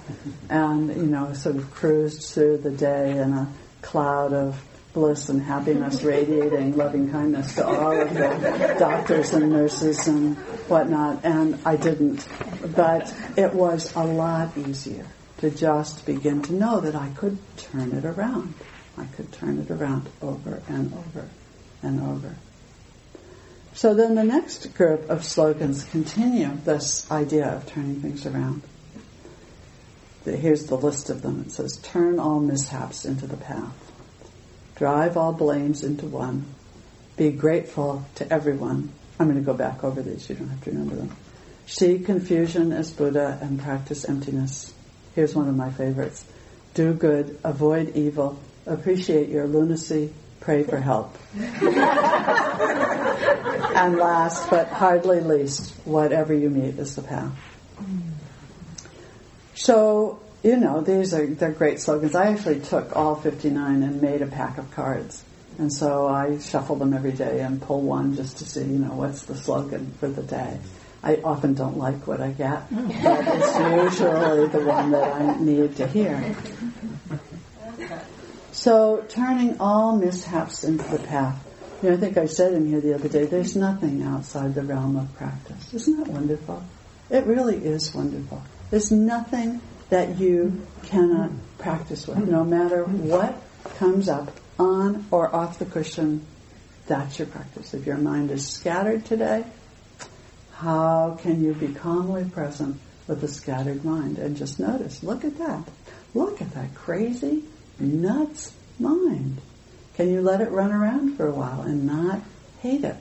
and, 0.49 0.89
you 0.95 1.07
know, 1.07 1.33
sort 1.33 1.55
of 1.55 1.71
cruised 1.71 2.23
through 2.33 2.57
the 2.57 2.71
day 2.71 3.11
in 3.11 3.31
a 3.33 3.47
cloud 3.85 4.33
of 4.33 4.61
bliss 4.93 5.29
and 5.29 5.41
happiness 5.41 6.01
radiating 6.03 6.75
loving 6.75 7.11
kindness 7.11 7.55
to 7.55 7.67
all 7.67 8.01
of 8.01 8.13
the 8.13 8.75
doctors 8.79 9.33
and 9.33 9.51
nurses 9.51 10.07
and 10.07 10.37
whatnot, 10.67 11.23
and 11.23 11.59
I 11.65 11.75
didn't. 11.75 12.25
But 12.75 13.13
it 13.37 13.53
was 13.53 13.93
a 13.95 14.03
lot 14.03 14.57
easier 14.57 15.05
to 15.39 15.51
just 15.51 16.05
begin 16.05 16.41
to 16.43 16.53
know 16.53 16.79
that 16.79 16.95
I 16.95 17.09
could 17.09 17.37
turn 17.57 17.91
it 17.91 18.05
around. 18.05 18.53
I 18.97 19.05
could 19.05 19.31
turn 19.33 19.59
it 19.59 19.69
around 19.69 20.07
over 20.21 20.61
and 20.69 20.93
over 20.93 21.27
and 21.83 22.01
over. 22.01 22.35
So 23.73 23.93
then 23.93 24.15
the 24.15 24.23
next 24.23 24.73
group 24.75 25.09
of 25.09 25.25
slogans 25.25 25.83
continue 25.83 26.49
this 26.63 27.11
idea 27.11 27.47
of 27.49 27.65
turning 27.67 28.01
things 28.01 28.25
around 28.25 28.61
here's 30.33 30.65
the 30.65 30.77
list 30.77 31.09
of 31.09 31.21
them. 31.21 31.43
It 31.45 31.51
says, 31.51 31.77
turn 31.77 32.19
all 32.19 32.39
mishaps 32.39 33.05
into 33.05 33.27
the 33.27 33.37
path. 33.37 33.91
Drive 34.75 35.17
all 35.17 35.33
blames 35.33 35.83
into 35.83 36.05
one. 36.05 36.45
Be 37.15 37.31
grateful 37.31 38.05
to 38.15 38.33
everyone 38.33 38.91
I'm 39.19 39.27
going 39.27 39.39
to 39.39 39.45
go 39.45 39.53
back 39.53 39.83
over 39.83 40.01
these. 40.01 40.29
You 40.29 40.35
don't 40.35 40.49
have 40.49 40.63
to 40.65 40.71
remember 40.71 40.95
them. 40.95 41.15
See 41.67 41.99
confusion 41.99 42.71
as 42.71 42.91
Buddha 42.91 43.39
and 43.41 43.59
practice 43.61 44.05
emptiness. 44.05 44.73
Here's 45.15 45.33
one 45.33 45.47
of 45.47 45.55
my 45.55 45.71
favorites. 45.71 46.25
Do 46.73 46.93
good, 46.93 47.39
avoid 47.43 47.95
evil, 47.95 48.37
appreciate 48.65 49.29
your 49.29 49.47
lunacy, 49.47 50.13
pray 50.41 50.63
for 50.63 50.77
help. 50.77 51.17
and 51.35 51.55
last 53.95 54.49
but 54.49 54.67
hardly 54.67 55.21
least, 55.21 55.73
whatever 55.85 56.33
you 56.33 56.49
meet 56.49 56.77
is 56.77 56.95
the 56.97 57.01
path. 57.01 57.31
So, 59.55 60.19
you 60.43 60.57
know, 60.57 60.81
these 60.81 61.13
are 61.13 61.25
they're 61.25 61.51
great 61.51 61.79
slogans. 61.79 62.13
I 62.13 62.27
actually 62.27 62.59
took 62.59 62.95
all 62.95 63.15
59 63.15 63.83
and 63.83 64.01
made 64.01 64.21
a 64.21 64.27
pack 64.27 64.57
of 64.57 64.69
cards. 64.71 65.23
And 65.57 65.71
so 65.71 66.07
I 66.07 66.39
shuffle 66.39 66.75
them 66.75 66.93
every 66.93 67.13
day 67.13 67.39
and 67.39 67.61
pull 67.61 67.81
one 67.81 68.15
just 68.15 68.37
to 68.37 68.45
see, 68.45 68.61
you 68.61 68.79
know, 68.79 68.93
what's 68.93 69.23
the 69.23 69.35
slogan 69.35 69.93
for 69.99 70.09
the 70.09 70.21
day. 70.21 70.59
I 71.01 71.17
often 71.23 71.53
don't 71.53 71.77
like 71.77 72.07
what 72.07 72.19
I 72.19 72.31
get, 72.31 72.63
but 72.69 73.23
it's 73.27 73.99
usually 73.99 74.47
the 74.47 74.65
one 74.65 74.91
that 74.91 75.13
I 75.13 75.39
need 75.39 75.77
to 75.77 75.87
hear. 75.87 76.35
So 78.51 79.05
turning 79.07 79.59
all 79.59 79.95
mishaps 79.95 80.63
into 80.63 80.83
the 80.89 80.99
path. 80.99 81.41
You 81.81 81.91
know, 81.91 81.97
I 81.97 81.99
think 81.99 82.17
I 82.17 82.25
said 82.25 82.53
in 82.53 82.65
here 82.67 82.81
the 82.81 82.95
other 82.95 83.07
day, 83.07 83.25
there's 83.25 83.55
nothing 83.55 84.01
outside 84.01 84.55
the 84.55 84.63
realm 84.63 84.97
of 84.97 85.15
practice. 85.15 85.73
Isn't 85.73 85.97
that 85.99 86.07
wonderful? 86.07 86.63
It 87.09 87.25
really 87.25 87.57
is 87.57 87.93
wonderful. 87.93 88.41
There's 88.69 88.91
nothing 88.91 89.61
that 89.89 90.17
you 90.17 90.65
cannot 90.83 91.31
practice 91.57 92.07
with. 92.07 92.27
No 92.27 92.43
matter 92.43 92.83
what 92.83 93.41
comes 93.77 94.09
up 94.09 94.31
on 94.57 95.05
or 95.11 95.33
off 95.33 95.59
the 95.59 95.65
cushion, 95.65 96.25
that's 96.87 97.19
your 97.19 97.27
practice. 97.27 97.73
If 97.73 97.85
your 97.85 97.97
mind 97.97 98.31
is 98.31 98.47
scattered 98.47 99.05
today, 99.05 99.45
how 100.53 101.17
can 101.21 101.43
you 101.43 101.53
be 101.53 101.73
calmly 101.73 102.25
present 102.25 102.79
with 103.07 103.23
a 103.23 103.27
scattered 103.27 103.85
mind 103.85 104.17
and 104.17 104.35
just 104.35 104.59
notice, 104.59 105.03
look 105.03 105.23
at 105.23 105.37
that. 105.37 105.67
Look 106.13 106.41
at 106.41 106.51
that 106.51 106.73
crazy, 106.73 107.43
nuts 107.79 108.53
mind. 108.79 109.41
Can 109.95 110.11
you 110.11 110.21
let 110.21 110.41
it 110.41 110.49
run 110.49 110.71
around 110.71 111.15
for 111.15 111.27
a 111.27 111.31
while 111.31 111.61
and 111.61 111.85
not 111.85 112.21
hate 112.61 112.83
it? 112.83 112.95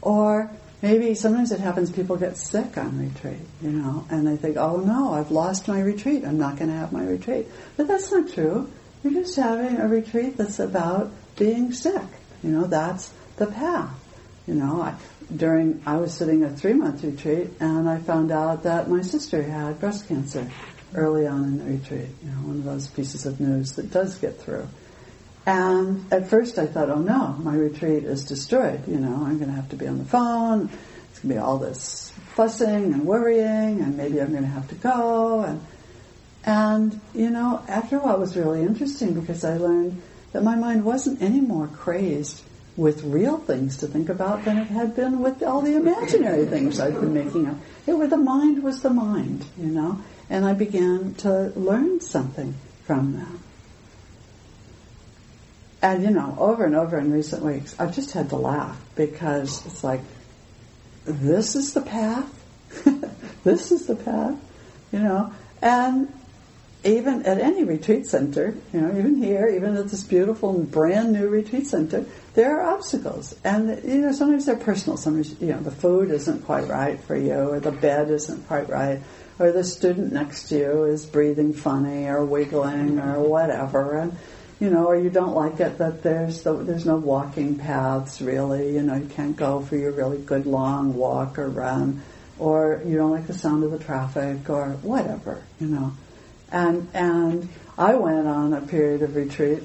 Or 0.00 0.50
maybe 0.82 1.14
sometimes 1.14 1.52
it 1.52 1.60
happens 1.60 1.90
people 1.90 2.16
get 2.16 2.36
sick 2.36 2.76
on 2.76 2.98
retreat, 2.98 3.40
you 3.62 3.70
know, 3.70 4.04
and 4.10 4.26
they 4.26 4.36
think, 4.36 4.56
oh 4.56 4.76
no, 4.76 5.14
I've 5.14 5.30
lost 5.30 5.68
my 5.68 5.80
retreat. 5.80 6.24
I'm 6.24 6.38
not 6.38 6.56
going 6.56 6.68
to 6.68 6.76
have 6.76 6.92
my 6.92 7.04
retreat. 7.04 7.46
But 7.76 7.86
that's 7.86 8.10
not 8.10 8.30
true. 8.32 8.70
You're 9.02 9.14
just 9.14 9.36
having 9.36 9.78
a 9.78 9.88
retreat 9.88 10.36
that's 10.36 10.58
about 10.58 11.10
being 11.36 11.72
sick. 11.72 12.02
You 12.42 12.50
know, 12.50 12.66
that's 12.66 13.12
the 13.36 13.46
path. 13.46 13.90
You 14.46 14.54
know, 14.54 14.82
I, 14.82 14.96
during, 15.34 15.82
I 15.86 15.96
was 15.96 16.12
sitting 16.12 16.42
a 16.42 16.50
three 16.50 16.74
month 16.74 17.04
retreat 17.04 17.50
and 17.60 17.88
I 17.88 17.98
found 17.98 18.32
out 18.32 18.64
that 18.64 18.90
my 18.90 19.02
sister 19.02 19.42
had 19.42 19.78
breast 19.78 20.08
cancer 20.08 20.50
early 20.94 21.26
on 21.26 21.44
in 21.44 21.58
the 21.58 21.64
retreat. 21.64 22.08
You 22.22 22.30
know, 22.30 22.38
one 22.48 22.56
of 22.56 22.64
those 22.64 22.88
pieces 22.88 23.24
of 23.24 23.40
news 23.40 23.72
that 23.72 23.90
does 23.90 24.18
get 24.18 24.40
through. 24.40 24.68
And 25.44 26.12
at 26.12 26.28
first 26.28 26.58
I 26.58 26.66
thought, 26.66 26.90
oh 26.90 27.00
no, 27.00 27.36
my 27.40 27.56
retreat 27.56 28.04
is 28.04 28.24
destroyed. 28.24 28.86
You 28.86 28.98
know, 28.98 29.24
I'm 29.24 29.38
going 29.38 29.50
to 29.50 29.56
have 29.56 29.70
to 29.70 29.76
be 29.76 29.88
on 29.88 29.98
the 29.98 30.04
phone. 30.04 30.70
It's 31.10 31.18
going 31.18 31.34
to 31.34 31.34
be 31.34 31.38
all 31.38 31.58
this 31.58 32.12
fussing 32.34 32.92
and 32.92 33.04
worrying 33.04 33.80
and 33.80 33.96
maybe 33.96 34.20
I'm 34.20 34.30
going 34.30 34.44
to 34.44 34.48
have 34.48 34.68
to 34.68 34.74
go. 34.76 35.40
And 35.40 35.60
and, 36.44 37.00
you 37.14 37.30
know, 37.30 37.62
after 37.68 37.96
a 37.96 38.00
while 38.00 38.16
it 38.16 38.20
was 38.20 38.36
really 38.36 38.62
interesting 38.62 39.18
because 39.18 39.44
I 39.44 39.56
learned 39.58 40.02
that 40.32 40.42
my 40.42 40.56
mind 40.56 40.84
wasn't 40.84 41.22
any 41.22 41.40
more 41.40 41.68
crazed 41.68 42.42
with 42.76 43.04
real 43.04 43.36
things 43.38 43.76
to 43.78 43.86
think 43.86 44.08
about 44.08 44.44
than 44.44 44.58
it 44.58 44.66
had 44.66 44.96
been 44.96 45.20
with 45.20 45.42
all 45.42 45.60
the 45.60 45.76
imaginary 45.76 46.46
things 46.46 46.80
I'd 46.80 46.94
been 46.94 47.12
making 47.12 47.46
up. 47.46 47.56
It 47.86 47.92
was 47.92 48.10
the 48.10 48.16
mind 48.16 48.62
was 48.62 48.80
the 48.82 48.90
mind, 48.90 49.44
you 49.58 49.66
know, 49.66 50.00
and 50.30 50.44
I 50.44 50.54
began 50.54 51.14
to 51.16 51.52
learn 51.54 52.00
something 52.00 52.54
from 52.86 53.18
that. 53.18 53.41
And 55.82 56.04
you 56.04 56.10
know, 56.10 56.36
over 56.38 56.64
and 56.64 56.76
over 56.76 56.96
in 56.96 57.12
recent 57.12 57.44
weeks, 57.44 57.74
I've 57.78 57.94
just 57.94 58.12
had 58.12 58.30
to 58.30 58.36
laugh 58.36 58.80
because 58.94 59.66
it's 59.66 59.82
like, 59.82 60.00
this 61.04 61.56
is 61.56 61.74
the 61.74 61.82
path. 61.82 62.32
this 63.44 63.72
is 63.72 63.86
the 63.86 63.96
path, 63.96 64.36
you 64.92 65.00
know. 65.00 65.34
And 65.60 66.12
even 66.84 67.24
at 67.26 67.38
any 67.38 67.64
retreat 67.64 68.06
center, 68.06 68.54
you 68.72 68.80
know, 68.80 68.96
even 68.96 69.16
here, 69.16 69.48
even 69.48 69.76
at 69.76 69.88
this 69.88 70.04
beautiful 70.04 70.52
brand 70.62 71.12
new 71.12 71.28
retreat 71.28 71.66
center, 71.66 72.04
there 72.34 72.60
are 72.60 72.74
obstacles. 72.74 73.36
And, 73.44 73.82
you 73.84 74.02
know, 74.02 74.12
sometimes 74.12 74.46
they're 74.46 74.56
personal. 74.56 74.96
Sometimes, 74.96 75.40
you 75.40 75.48
know, 75.48 75.60
the 75.60 75.70
food 75.70 76.10
isn't 76.10 76.44
quite 76.44 76.68
right 76.68 77.00
for 77.00 77.16
you, 77.16 77.34
or 77.34 77.60
the 77.60 77.72
bed 77.72 78.10
isn't 78.10 78.46
quite 78.48 78.68
right, 78.68 79.00
or 79.38 79.52
the 79.52 79.64
student 79.64 80.12
next 80.12 80.48
to 80.48 80.58
you 80.58 80.84
is 80.84 81.06
breathing 81.06 81.52
funny, 81.52 82.06
or 82.06 82.24
wiggling, 82.24 82.98
or 82.98 83.20
whatever. 83.20 83.98
And, 83.98 84.16
you 84.62 84.70
know, 84.70 84.86
or 84.86 84.96
you 84.96 85.10
don't 85.10 85.34
like 85.34 85.58
it 85.58 85.78
that 85.78 86.04
there's 86.04 86.44
the, 86.44 86.52
there's 86.52 86.86
no 86.86 86.94
walking 86.94 87.58
paths 87.58 88.22
really. 88.22 88.74
You 88.74 88.82
know, 88.82 88.94
you 88.94 89.08
can't 89.08 89.36
go 89.36 89.60
for 89.60 89.76
your 89.76 89.90
really 89.90 90.18
good 90.18 90.46
long 90.46 90.94
walk 90.94 91.36
or 91.36 91.48
run, 91.48 92.00
or 92.38 92.80
you 92.86 92.96
don't 92.96 93.10
like 93.10 93.26
the 93.26 93.34
sound 93.34 93.64
of 93.64 93.72
the 93.72 93.80
traffic, 93.80 94.48
or 94.48 94.68
whatever. 94.82 95.42
You 95.58 95.66
know. 95.66 95.92
And, 96.52 96.88
and 96.94 97.48
I 97.76 97.96
went 97.96 98.28
on 98.28 98.52
a 98.52 98.60
period 98.60 99.02
of 99.02 99.16
retreat 99.16 99.64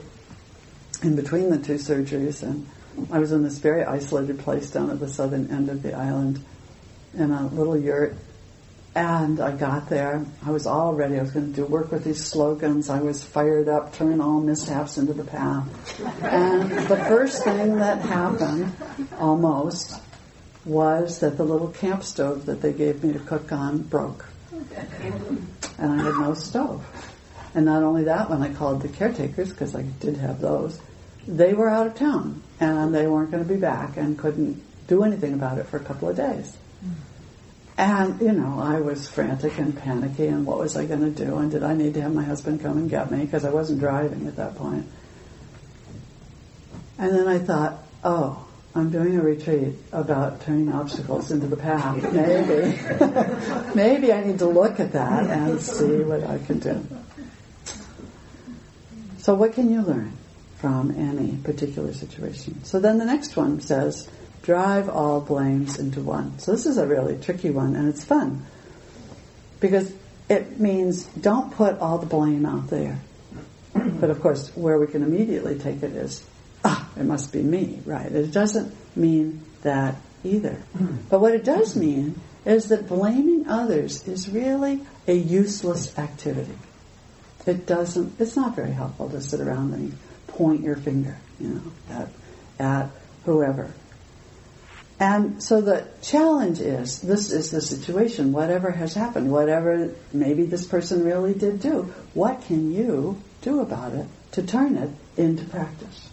in 1.04 1.16
between 1.16 1.52
the 1.52 1.60
two 1.60 1.76
surgeries 1.76 2.42
and 2.42 2.68
I 3.12 3.20
was 3.20 3.32
in 3.32 3.44
this 3.44 3.60
very 3.60 3.84
isolated 3.84 4.40
place 4.40 4.72
down 4.72 4.90
at 4.90 5.00
the 5.00 5.08
southern 5.08 5.52
end 5.52 5.70
of 5.70 5.84
the 5.84 5.94
island 5.94 6.44
in 7.14 7.30
a 7.30 7.46
little 7.46 7.78
yurt. 7.78 8.16
And 8.98 9.40
I 9.40 9.52
got 9.52 9.90
there. 9.90 10.26
I 10.44 10.50
was 10.50 10.66
all 10.66 10.92
ready. 10.96 11.20
I 11.20 11.22
was 11.22 11.30
going 11.30 11.54
to 11.54 11.56
do 11.56 11.66
work 11.68 11.92
with 11.92 12.04
these 12.04 12.26
slogans. 12.26 12.90
I 12.90 13.00
was 13.00 13.24
fired 13.24 13.70
up, 13.70 13.94
turn 13.94 14.20
all 14.20 14.40
mishaps 14.40 14.98
into 14.98 15.14
the 15.14 15.24
path. 15.24 16.02
And 16.24 16.72
the 16.72 16.98
first 16.98 17.44
thing 17.44 17.76
that 17.76 18.02
happened, 18.02 18.76
almost, 19.20 20.02
was 20.66 21.20
that 21.20 21.38
the 21.38 21.44
little 21.44 21.68
camp 21.68 22.04
stove 22.04 22.48
that 22.48 22.64
they 22.64 22.74
gave 22.74 23.04
me 23.04 23.14
to 23.14 23.20
cook 23.20 23.52
on 23.52 23.84
broke 23.84 24.26
and 25.78 25.92
I 25.92 26.04
had 26.04 26.16
no 26.16 26.34
stove. 26.34 26.84
And 27.54 27.66
not 27.66 27.84
only 27.84 28.06
that, 28.06 28.32
when 28.32 28.42
I 28.42 28.52
called 28.52 28.82
the 28.82 28.88
caretakers, 28.88 29.50
because 29.50 29.76
I 29.76 29.84
did 29.84 30.18
have 30.18 30.42
those, 30.42 30.80
they 31.28 31.54
were 31.54 31.70
out 31.70 31.86
of 31.86 31.96
town 31.96 32.42
and 32.60 32.94
they 32.94 33.08
weren't 33.08 33.32
going 33.32 33.44
to 33.44 33.54
be 33.54 33.60
back 33.60 33.98
and 33.98 34.18
couldn't 34.18 34.64
do 34.88 35.04
anything 35.04 35.34
about 35.34 35.58
it 35.58 35.68
for 35.68 35.78
a 35.78 35.84
couple 35.84 36.10
of 36.10 36.16
days. 36.16 36.58
And, 37.78 38.20
you 38.20 38.32
know, 38.32 38.60
I 38.60 38.80
was 38.80 39.08
frantic 39.08 39.60
and 39.60 39.78
panicky 39.78 40.28
and 40.28 40.48
what 40.48 40.58
was 40.58 40.76
I 40.76 40.86
going 40.86 41.14
to 41.14 41.26
do? 41.26 41.38
And 41.38 41.52
did 41.52 41.62
I 41.62 41.76
need 41.76 41.94
to 41.94 42.02
have 42.02 42.14
my 42.14 42.24
husband 42.24 42.62
come 42.62 42.78
and 42.78 42.90
get 42.90 43.12
me? 43.12 43.20
Because 43.20 43.46
I 43.46 43.52
wasn't 43.52 43.80
driving 43.80 44.26
at 44.26 44.36
that 44.38 44.56
point. 44.56 44.88
And 46.98 47.14
then 47.14 47.28
I 47.28 47.38
thought, 47.38 47.84
oh, 48.04 48.48
I'm 48.74 48.90
doing 48.90 49.16
a 49.16 49.22
retreat 49.22 49.76
about 49.92 50.42
turning 50.42 50.72
obstacles 50.72 51.32
into 51.32 51.48
the 51.48 51.56
path. 51.56 52.02
Maybe, 52.14 53.74
maybe 53.76 54.14
I 54.14 54.24
need 54.24 54.40
to 54.40 54.46
look 54.46 54.80
at 54.80 54.92
that 54.94 55.30
and 55.30 55.60
see 55.60 56.04
what 56.04 56.24
I 56.24 56.38
can 56.40 56.60
do. 56.60 56.86
So, 59.20 59.34
what 59.36 59.54
can 59.54 59.72
you 59.72 59.82
learn 59.82 60.14
from 60.58 60.92
any 60.92 61.38
particular 61.38 61.94
situation? 61.94 62.64
So 62.64 62.80
then 62.80 62.98
the 62.98 63.06
next 63.06 63.36
one 63.36 63.62
says, 63.62 64.10
drive 64.48 64.88
all 64.88 65.20
blames 65.20 65.78
into 65.78 66.00
one. 66.00 66.40
So 66.40 66.54
this 66.54 66.66
is 66.66 66.78
a 66.78 66.88
really 66.88 67.18
tricky 67.20 67.50
one, 67.50 67.76
and 67.76 67.90
it's 67.90 68.06
fun 68.06 68.46
because 69.60 69.94
it 70.30 70.58
means 70.58 71.04
don't 71.04 71.52
put 71.52 71.80
all 71.80 71.98
the 71.98 72.06
blame 72.06 72.46
out 72.46 72.70
there. 72.70 72.98
But 73.74 74.10
of 74.10 74.22
course, 74.22 74.50
where 74.56 74.80
we 74.80 74.88
can 74.88 75.04
immediately 75.04 75.60
take 75.60 75.84
it 75.84 75.92
is 75.92 76.26
ah, 76.64 76.90
it 76.98 77.04
must 77.04 77.34
be 77.34 77.42
me, 77.42 77.82
right? 77.86 78.10
It 78.10 78.32
doesn't 78.32 78.74
mean 78.96 79.44
that 79.64 79.96
either. 80.24 80.58
But 81.10 81.20
what 81.20 81.34
it 81.34 81.44
does 81.44 81.76
mean 81.76 82.20
is 82.46 82.70
that 82.70 82.88
blaming 82.88 83.48
others 83.50 84.08
is 84.08 84.30
really 84.30 84.82
a 85.08 85.14
useless 85.14 85.98
activity. 86.00 86.58
It 87.46 87.66
doesn't, 87.66 88.20
it's 88.20 88.38
not 88.38 88.56
very 88.56 88.72
helpful 88.72 89.10
to 89.10 89.20
sit 89.20 89.42
around 89.42 89.74
and 89.74 89.98
point 90.28 90.64
your 90.64 90.78
finger, 90.78 91.18
you 91.40 91.50
know, 91.50 91.62
at, 91.90 92.10
at 92.60 92.90
whoever. 93.26 93.72
And 95.00 95.44
so 95.44 95.62
the 95.62 95.88
challenge 96.02 96.60
is, 96.60 97.02
this 97.02 97.32
is 97.32 97.52
the 97.52 97.62
situation, 97.62 98.32
whatever 98.34 98.72
has 98.72 98.96
happened, 98.96 99.32
whatever 99.32 99.94
maybe 100.12 100.46
this 100.46 100.66
person 100.66 101.04
really 101.04 101.36
did 101.36 101.62
do, 101.62 101.94
what 102.16 102.42
can 102.46 102.72
you 102.72 103.22
do 103.42 103.60
about 103.60 103.94
it 103.94 104.08
to 104.32 104.42
turn 104.42 104.76
it 104.76 104.90
into 105.16 105.46
practice? 105.46 106.10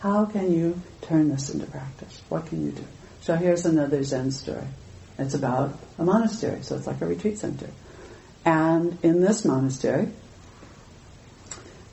How 0.00 0.26
can 0.26 0.52
you 0.52 0.80
turn 1.02 1.30
this 1.30 1.48
into 1.50 1.66
practice? 1.66 2.20
What 2.28 2.46
can 2.46 2.64
you 2.64 2.72
do? 2.72 2.84
So 3.22 3.36
here's 3.36 3.64
another 3.64 4.02
Zen 4.02 4.32
story. 4.32 4.66
It's 5.18 5.34
about 5.34 5.78
a 5.98 6.04
monastery, 6.04 6.62
so 6.62 6.76
it's 6.76 6.86
like 6.86 7.00
a 7.00 7.06
retreat 7.06 7.38
center. 7.38 7.68
And 8.44 8.98
in 9.02 9.20
this 9.20 9.44
monastery, 9.44 10.08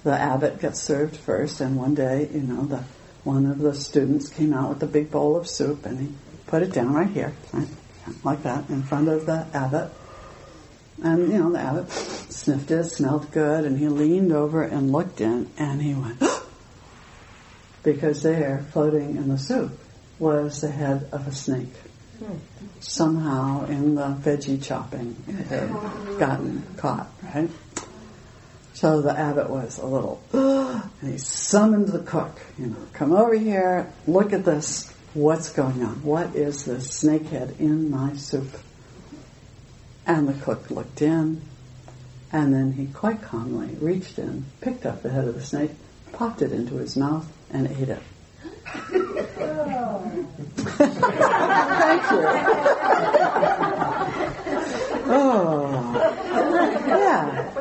the 0.03 0.13
abbot 0.13 0.59
gets 0.59 0.81
served 0.81 1.17
first, 1.17 1.59
and 1.59 1.75
one 1.75 1.95
day, 1.95 2.29
you 2.33 2.41
know, 2.41 2.63
the 2.65 2.83
one 3.27 3.45
of 3.45 3.59
the 3.59 3.75
students 3.75 4.29
came 4.29 4.53
out 4.53 4.69
with 4.69 4.81
a 4.81 4.87
big 4.87 5.11
bowl 5.11 5.35
of 5.35 5.49
soup, 5.49 5.85
and 5.85 5.99
he 5.99 6.15
put 6.47 6.63
it 6.63 6.71
down 6.71 6.93
right 6.93 7.09
here, 7.09 7.33
right? 7.51 7.67
like 8.23 8.41
that, 8.43 8.69
in 8.69 8.81
front 8.81 9.09
of 9.09 9.25
the 9.25 9.45
abbot. 9.53 9.91
And, 11.03 11.29
you 11.29 11.37
know, 11.37 11.51
the 11.51 11.59
abbot 11.59 11.91
sniffed 11.91 12.71
it, 12.71 12.85
smelled 12.85 13.29
good, 13.31 13.65
and 13.65 13.77
he 13.77 13.89
leaned 13.89 14.31
over 14.31 14.63
and 14.63 14.93
looked 14.93 15.19
in, 15.19 15.49
and 15.57 15.81
he 15.81 15.93
went, 15.93 16.23
because 17.83 18.23
there, 18.23 18.65
floating 18.71 19.17
in 19.17 19.27
the 19.27 19.37
soup, 19.37 19.77
was 20.19 20.61
the 20.61 20.71
head 20.71 21.09
of 21.11 21.27
a 21.27 21.33
snake. 21.33 21.75
Hmm. 22.19 22.37
Somehow 22.79 23.65
in 23.65 23.95
the 23.95 24.15
veggie 24.21 24.63
chopping, 24.63 25.17
it 25.27 25.47
had 25.47 25.69
gotten 26.17 26.63
caught, 26.77 27.09
right? 27.35 27.49
So 28.77 29.01
the 29.01 29.17
abbot 29.17 29.49
was 29.49 29.79
a 29.79 29.87
little, 29.87 30.21
and 30.33 31.11
he 31.11 31.17
summoned 31.17 31.87
the 31.87 31.97
cook, 31.97 32.39
you 32.59 32.67
know, 32.67 32.77
come 32.93 33.11
over 33.11 33.33
here, 33.33 33.91
look 34.05 34.33
at 34.33 34.45
this, 34.45 34.93
what's 35.15 35.49
going 35.49 35.83
on? 35.83 36.03
What 36.03 36.35
is 36.35 36.65
this 36.65 37.03
snakehead 37.03 37.59
in 37.59 37.89
my 37.89 38.13
soup? 38.13 38.55
And 40.05 40.29
the 40.29 40.33
cook 40.33 40.69
looked 40.69 41.01
in, 41.01 41.41
and 42.31 42.53
then 42.53 42.73
he 42.73 42.85
quite 42.85 43.23
calmly 43.23 43.75
reached 43.81 44.19
in, 44.19 44.45
picked 44.61 44.85
up 44.85 45.01
the 45.01 45.09
head 45.09 45.27
of 45.27 45.33
the 45.33 45.41
snake, 45.41 45.71
popped 46.11 46.43
it 46.43 46.51
into 46.51 46.75
his 46.75 46.95
mouth, 46.95 47.25
and 47.49 47.67
ate 47.67 47.89
it. 47.89 48.03
Thank 48.67 48.93
you. 52.11 52.19
oh, 55.09 56.83
yeah, 56.87 57.56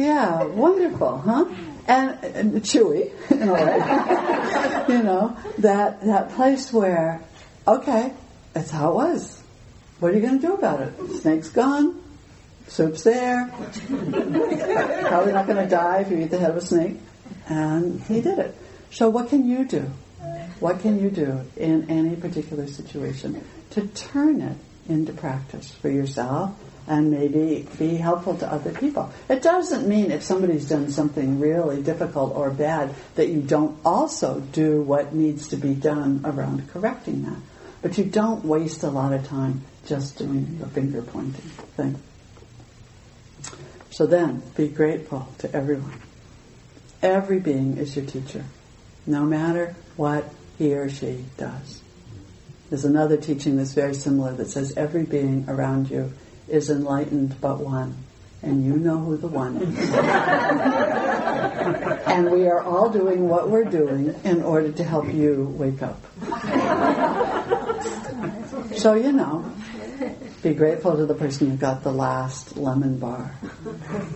yeah, 0.00 0.44
wonderful, 0.44 1.18
huh? 1.18 1.44
And, 1.86 2.24
and 2.24 2.62
chewy 2.62 3.12
in 3.30 3.48
a 3.48 3.52
way. 3.52 4.94
you 4.94 5.02
know 5.02 5.36
that 5.58 6.04
that 6.04 6.30
place 6.30 6.72
where, 6.72 7.22
okay, 7.66 8.12
that's 8.52 8.70
how 8.70 8.90
it 8.90 8.94
was. 8.94 9.42
What 9.98 10.12
are 10.12 10.14
you 10.14 10.22
going 10.22 10.40
to 10.40 10.46
do 10.46 10.54
about 10.54 10.80
it? 10.80 10.94
Snake's 11.20 11.50
gone. 11.50 12.00
Soup's 12.68 13.02
there. 13.02 13.48
Probably 13.48 15.32
not 15.32 15.46
going 15.46 15.62
to 15.62 15.68
die 15.68 16.00
if 16.00 16.10
you 16.10 16.18
eat 16.18 16.30
the 16.30 16.38
head 16.38 16.50
of 16.50 16.56
a 16.56 16.60
snake. 16.60 16.96
And 17.48 18.00
he 18.02 18.20
did 18.20 18.38
it. 18.38 18.56
So 18.90 19.10
what 19.10 19.28
can 19.28 19.48
you 19.48 19.64
do? 19.64 19.90
What 20.60 20.80
can 20.80 21.00
you 21.02 21.10
do 21.10 21.40
in 21.56 21.90
any 21.90 22.16
particular 22.16 22.66
situation 22.66 23.44
to 23.70 23.86
turn 23.88 24.40
it 24.40 24.56
into 24.88 25.12
practice 25.12 25.72
for 25.72 25.90
yourself 25.90 26.54
and 26.86 27.10
maybe 27.10 27.66
be 27.78 27.96
helpful 27.96 28.36
to 28.38 28.52
other 28.52 28.72
people? 28.72 29.12
It 29.28 29.42
doesn't 29.42 29.88
mean 29.88 30.10
if 30.10 30.22
somebody's 30.22 30.68
done 30.68 30.90
something 30.90 31.40
really 31.40 31.82
difficult 31.82 32.34
or 32.34 32.50
bad 32.50 32.94
that 33.14 33.28
you 33.28 33.40
don't 33.40 33.78
also 33.84 34.40
do 34.40 34.82
what 34.82 35.14
needs 35.14 35.48
to 35.48 35.56
be 35.56 35.74
done 35.74 36.22
around 36.24 36.68
correcting 36.70 37.22
that. 37.24 37.38
But 37.82 37.98
you 37.98 38.04
don't 38.04 38.44
waste 38.44 38.82
a 38.82 38.90
lot 38.90 39.12
of 39.12 39.26
time 39.26 39.62
just 39.86 40.18
doing 40.18 40.58
the 40.58 40.66
finger 40.66 41.02
pointing 41.02 41.42
thing. 41.76 41.96
So 43.90 44.06
then, 44.06 44.42
be 44.56 44.68
grateful 44.68 45.28
to 45.38 45.54
everyone. 45.54 46.00
Every 47.02 47.40
being 47.40 47.78
is 47.78 47.96
your 47.96 48.04
teacher, 48.04 48.44
no 49.06 49.24
matter 49.24 49.74
what 49.96 50.32
he 50.58 50.74
or 50.74 50.90
she 50.90 51.24
does. 51.38 51.82
There's 52.68 52.84
another 52.84 53.16
teaching 53.16 53.56
that's 53.56 53.72
very 53.72 53.94
similar 53.94 54.32
that 54.34 54.48
says 54.48 54.74
every 54.76 55.02
being 55.02 55.44
around 55.48 55.90
you 55.90 56.12
is 56.50 56.70
enlightened 56.70 57.40
but 57.40 57.60
one, 57.60 57.94
and 58.42 58.64
you 58.64 58.76
know 58.76 58.98
who 58.98 59.16
the 59.16 59.28
one 59.28 59.56
is. 59.56 59.90
and 62.06 62.30
we 62.30 62.46
are 62.48 62.62
all 62.62 62.90
doing 62.90 63.28
what 63.28 63.48
we're 63.48 63.64
doing 63.64 64.14
in 64.24 64.42
order 64.42 64.72
to 64.72 64.84
help 64.84 65.12
you 65.12 65.54
wake 65.58 65.82
up. 65.82 66.00
so, 68.76 68.94
you 68.94 69.12
know, 69.12 69.52
be 70.42 70.54
grateful 70.54 70.96
to 70.96 71.06
the 71.06 71.14
person 71.14 71.50
who 71.50 71.56
got 71.56 71.82
the 71.82 71.92
last 71.92 72.56
lemon 72.56 72.98
bar, 72.98 73.34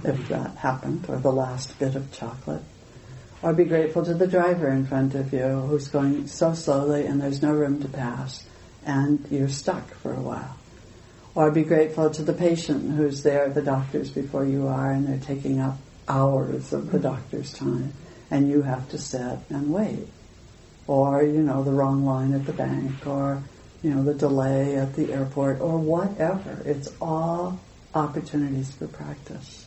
if 0.05 0.29
that 0.29 0.57
happened, 0.57 1.05
or 1.09 1.19
the 1.19 1.33
last 1.33 1.79
bit 1.79 1.95
of 1.95 2.11
chocolate. 2.13 2.63
Or 3.43 3.53
be 3.53 3.65
grateful 3.65 4.03
to 4.07 4.15
the 4.15 4.27
driver 4.27 4.69
in 4.69 4.87
front 4.87 5.15
of 5.15 5.35
you 5.35 5.43
who's 5.43 5.89
going 5.89 6.29
so 6.29 6.55
slowly 6.55 7.05
and 7.05 7.21
there's 7.21 7.43
no 7.43 7.53
room 7.53 7.83
to 7.83 7.89
pass 7.89 8.47
and 8.87 9.27
you're 9.31 9.51
stuck 9.51 9.93
for 9.97 10.15
a 10.15 10.21
while. 10.21 10.57
Or 11.35 11.51
be 11.51 11.65
grateful 11.65 12.11
to 12.11 12.23
the 12.23 12.33
patient 12.33 12.97
who's 12.97 13.23
there 13.23 13.49
the 13.49 13.63
doctor's 13.63 14.11
before 14.11 14.45
you 14.45 14.69
are 14.69 14.93
and 14.93 15.07
they're 15.07 15.19
taking 15.19 15.61
up 15.61 15.79
hours 16.07 16.73
of 16.73 16.93
the 16.93 16.99
mm-hmm. 16.99 17.09
doctor's 17.09 17.53
time 17.53 17.93
and 18.31 18.49
you 18.49 18.63
have 18.63 18.89
to 18.91 18.99
sit 18.99 19.39
and 19.51 19.73
wait. 19.73 20.09
Or, 20.87 21.23
you 21.23 21.43
know, 21.43 21.65
the 21.65 21.73
wrong 21.73 22.05
line 22.05 22.35
at 22.35 22.47
the 22.47 22.53
bank 22.53 23.07
or 23.07 23.43
you 23.85 23.91
know, 23.91 24.03
the 24.03 24.15
delay 24.15 24.77
at 24.77 24.95
the 24.95 25.13
airport 25.13 25.61
or 25.61 25.79
whatever. 25.79 26.63
It's 26.65 26.91
all 27.03 27.61
opportunities 27.95 28.73
for 28.73 28.89
practice. 28.89 29.67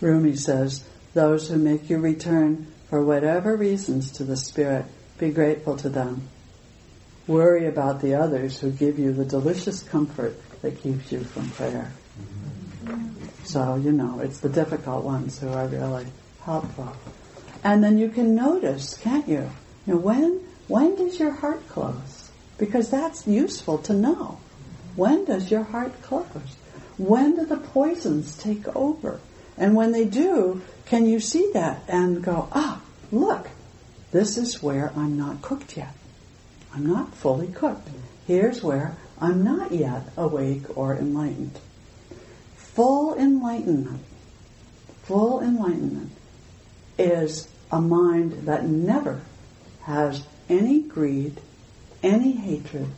Rumi 0.00 0.34
says, 0.34 0.84
those 1.14 1.48
who 1.48 1.56
make 1.56 1.88
you 1.88 1.98
return 1.98 2.66
for 2.90 3.02
whatever 3.02 3.56
reasons 3.56 4.10
to 4.12 4.24
the 4.24 4.36
Spirit, 4.36 4.86
be 5.18 5.30
grateful 5.30 5.76
to 5.76 5.88
them. 5.88 6.28
Worry 7.26 7.66
about 7.66 8.00
the 8.00 8.14
others 8.14 8.60
who 8.60 8.70
give 8.70 8.98
you 8.98 9.12
the 9.12 9.24
delicious 9.24 9.82
comfort 9.82 10.40
that 10.62 10.80
keeps 10.80 11.10
you 11.10 11.24
from 11.24 11.50
prayer. 11.50 11.92
So, 13.44 13.76
you 13.76 13.92
know, 13.92 14.20
it's 14.20 14.40
the 14.40 14.48
difficult 14.48 15.04
ones 15.04 15.38
who 15.38 15.48
are 15.48 15.66
really 15.66 16.06
helpful. 16.42 16.96
And 17.64 17.82
then 17.82 17.98
you 17.98 18.08
can 18.08 18.34
notice, 18.34 18.96
can't 18.98 19.28
you? 19.28 19.50
You 19.86 19.94
know, 19.94 19.98
when 19.98 20.40
when 20.68 20.96
does 20.96 21.18
your 21.18 21.32
heart 21.32 21.68
close? 21.68 22.30
Because 22.58 22.90
that's 22.90 23.26
useful 23.26 23.78
to 23.78 23.92
know. 23.92 24.40
When 24.96 25.24
does 25.24 25.50
your 25.50 25.62
heart 25.62 26.00
close? 26.02 26.56
When 26.96 27.36
do 27.36 27.44
the 27.44 27.58
poisons 27.58 28.36
take 28.36 28.66
over? 28.74 29.20
And 29.56 29.74
when 29.74 29.92
they 29.92 30.04
do, 30.04 30.62
can 30.86 31.06
you 31.06 31.20
see 31.20 31.50
that 31.52 31.82
and 31.88 32.22
go, 32.22 32.48
ah, 32.52 32.80
look, 33.12 33.48
this 34.10 34.36
is 34.36 34.62
where 34.62 34.92
I'm 34.96 35.16
not 35.16 35.42
cooked 35.42 35.76
yet. 35.76 35.94
I'm 36.76 36.84
not 36.84 37.14
fully 37.14 37.48
cooked. 37.48 37.88
Here's 38.26 38.62
where 38.62 38.98
I'm 39.18 39.42
not 39.42 39.72
yet 39.72 40.10
awake 40.14 40.76
or 40.76 40.94
enlightened. 40.94 41.58
Full 42.54 43.14
enlightenment, 43.14 44.04
full 45.04 45.40
enlightenment 45.40 46.12
is 46.98 47.48
a 47.72 47.80
mind 47.80 48.46
that 48.46 48.66
never 48.66 49.22
has 49.84 50.22
any 50.50 50.82
greed, 50.82 51.40
any 52.02 52.32
hatred, 52.32 52.88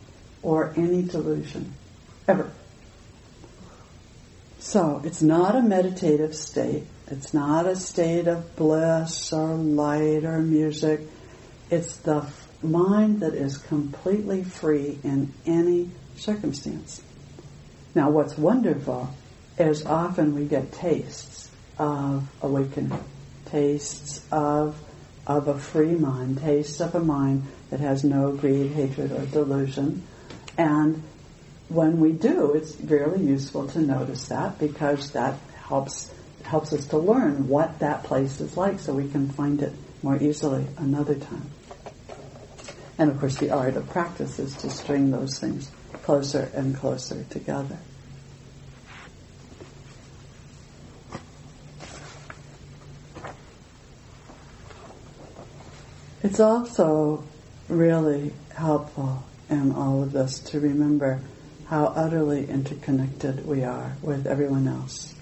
or 0.41 0.73
any 0.75 1.01
delusion. 1.03 1.71
Ever. 2.27 2.51
So 4.59 5.01
it's 5.05 5.21
not 5.21 5.55
a 5.55 5.61
meditative 5.61 6.35
state. 6.35 6.83
It's 7.07 7.33
not 7.33 7.65
a 7.65 7.77
state 7.77 8.27
of 8.27 8.57
bliss 8.57 9.31
or 9.31 9.53
light 9.53 10.25
or 10.25 10.39
music. 10.39 10.99
It's 11.71 11.95
the 11.97 12.27
mind 12.61 13.21
that 13.21 13.33
is 13.33 13.57
completely 13.57 14.43
free 14.43 14.99
in 15.03 15.33
any 15.45 15.91
circumstance. 16.15 17.01
Now, 17.95 18.09
what's 18.09 18.37
wonderful 18.37 19.09
is 19.57 19.85
often 19.85 20.35
we 20.35 20.45
get 20.45 20.71
tastes 20.71 21.49
of 21.77 22.29
awakening, 22.41 23.03
tastes 23.45 24.25
of 24.31 24.79
of 25.27 25.47
a 25.47 25.57
free 25.57 25.93
mind, 25.93 26.39
tastes 26.39 26.79
of 26.79 26.95
a 26.95 26.99
mind 26.99 27.43
that 27.69 27.79
has 27.79 28.03
no 28.03 28.31
greed, 28.31 28.71
hatred, 28.71 29.11
or 29.11 29.25
delusion. 29.27 30.01
And 30.57 31.03
when 31.67 31.99
we 31.99 32.13
do, 32.13 32.53
it's 32.53 32.75
really 32.81 33.23
useful 33.23 33.67
to 33.67 33.79
notice 33.79 34.27
that 34.29 34.57
because 34.57 35.11
that 35.11 35.37
helps 35.67 36.11
helps 36.43 36.73
us 36.73 36.87
to 36.87 36.97
learn 36.97 37.47
what 37.47 37.77
that 37.79 38.03
place 38.03 38.41
is 38.41 38.57
like 38.57 38.79
so 38.79 38.93
we 38.93 39.07
can 39.09 39.29
find 39.29 39.61
it 39.61 39.71
more 40.01 40.17
easily 40.17 40.65
another 40.77 41.13
time. 41.13 41.51
And 42.99 43.09
of 43.09 43.19
course 43.19 43.37
the 43.37 43.49
art 43.49 43.77
of 43.77 43.89
practice 43.89 44.37
is 44.37 44.55
to 44.57 44.69
string 44.69 45.09
those 45.09 45.39
things 45.39 45.71
closer 46.03 46.51
and 46.53 46.75
closer 46.75 47.23
together. 47.29 47.77
It's 56.21 56.41
also 56.41 57.23
really 57.69 58.33
helpful 58.53 59.23
in 59.49 59.71
all 59.71 60.03
of 60.03 60.11
this 60.11 60.39
to 60.39 60.59
remember 60.59 61.21
how 61.67 61.85
utterly 61.95 62.49
interconnected 62.49 63.45
we 63.47 63.63
are 63.63 63.95
with 64.01 64.27
everyone 64.27 64.67
else. 64.67 65.15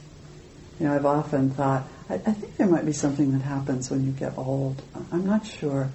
You 0.80 0.88
know, 0.88 0.96
I've 0.96 1.06
often 1.06 1.52
thought, 1.52 1.88
I, 2.10 2.16
I 2.16 2.18
think 2.18 2.58
there 2.58 2.68
might 2.68 2.86
be 2.86 2.94
something 2.94 3.32
that 3.34 3.44
happens 3.44 3.92
when 3.92 4.06
you 4.06 4.12
get 4.12 4.38
old. 4.38 4.82
I'm 5.12 5.26
not 5.26 5.46
sure. 5.46 5.90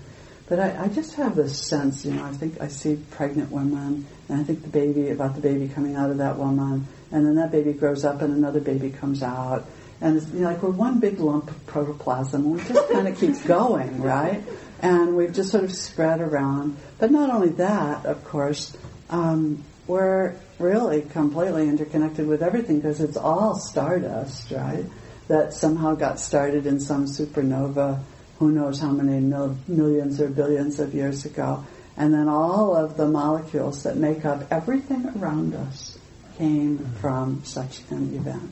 But 0.53 0.61
I, 0.61 0.85
I, 0.85 0.89
just 0.89 1.15
have 1.15 1.35
this 1.35 1.67
sense, 1.67 2.05
you 2.05 2.13
know, 2.13 2.25
I 2.25 2.33
think 2.33 2.61
I 2.61 2.69
see 2.69 2.97
pregnant 3.13 3.51
women, 3.51 4.07
and 4.29 4.39
I 4.39 4.45
think 4.45 4.61
the 4.61 4.69
baby, 4.69 5.09
about 5.09 5.35
the 5.35 5.41
baby 5.41 5.67
coming 5.67 5.97
out 5.97 6.11
of 6.11 6.19
that 6.19 6.37
woman, 6.37 6.87
and 7.11 7.25
then 7.25 7.37
that 7.37 7.51
baby 7.51 7.73
grows 7.73 8.05
up 8.05 8.21
and 8.21 8.35
another 8.35 8.61
baby 8.61 8.91
comes 8.91 9.23
out. 9.23 9.65
And 10.03 10.19
it's 10.19 10.29
you 10.29 10.41
know, 10.41 10.49
like 10.49 10.63
we're 10.63 10.69
one 10.69 11.01
big 11.01 11.21
lump 11.21 11.51
of 11.51 11.67
protoplasm, 11.67 12.45
and 12.45 12.53
we 12.53 12.63
just 12.65 12.93
kind 12.93 13.09
of 13.09 13.19
keep 13.19 13.43
going, 13.45 14.03
right? 14.03 14.45
And 14.81 15.17
we've 15.17 15.33
just 15.33 15.53
sort 15.53 15.65
of 15.65 15.73
spread 15.73 16.21
around. 16.21 16.77
But 16.99 17.11
not 17.11 17.31
only 17.31 17.49
that, 17.53 18.05
of 18.05 18.23
course, 18.23 18.77
um, 19.09 19.65
we're 19.87 20.35
really 20.59 21.01
completely 21.01 21.67
interconnected 21.67 22.27
with 22.27 22.43
everything 22.43 22.81
because 22.81 23.01
it's 23.01 23.17
all 23.17 23.59
stardust, 23.59 24.51
right? 24.51 24.85
That 25.29 25.55
somehow 25.55 25.95
got 25.95 26.21
started 26.21 26.67
in 26.67 26.79
some 26.79 27.07
supernova, 27.07 28.03
who 28.43 28.51
knows 28.51 28.81
how 28.81 28.91
many 28.91 29.21
mil- 29.21 29.57
millions 29.69 30.21
or 30.21 30.29
billions 30.29 30.81
of 30.81 30.93
years 30.93 31.25
ago. 31.25 31.65
And 31.97 32.13
then 32.13 32.27
all 32.27 32.75
of 32.75 32.97
the 32.97 33.07
molecules 33.07 33.85
that 33.85 33.97
make 33.97 34.25
up 34.25 34.51
everything 34.51 35.09
around 35.17 35.55
us 35.55 35.97
came 36.39 36.79
from 37.01 37.45
such 37.45 37.83
an 37.91 38.13
event. 38.17 38.51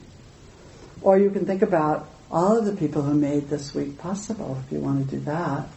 Or 1.01 1.17
you 1.17 1.29
can 1.29 1.45
think 1.45 1.61
about 1.61 2.07
all 2.31 2.57
of 2.57 2.63
the 2.63 2.77
people 2.77 3.01
who 3.01 3.13
made 3.13 3.49
this 3.49 3.75
week 3.75 3.97
possible, 3.97 4.57
if 4.65 4.71
you 4.71 4.79
want 4.79 5.09
to 5.09 5.17
do 5.17 5.25
that, 5.25 5.67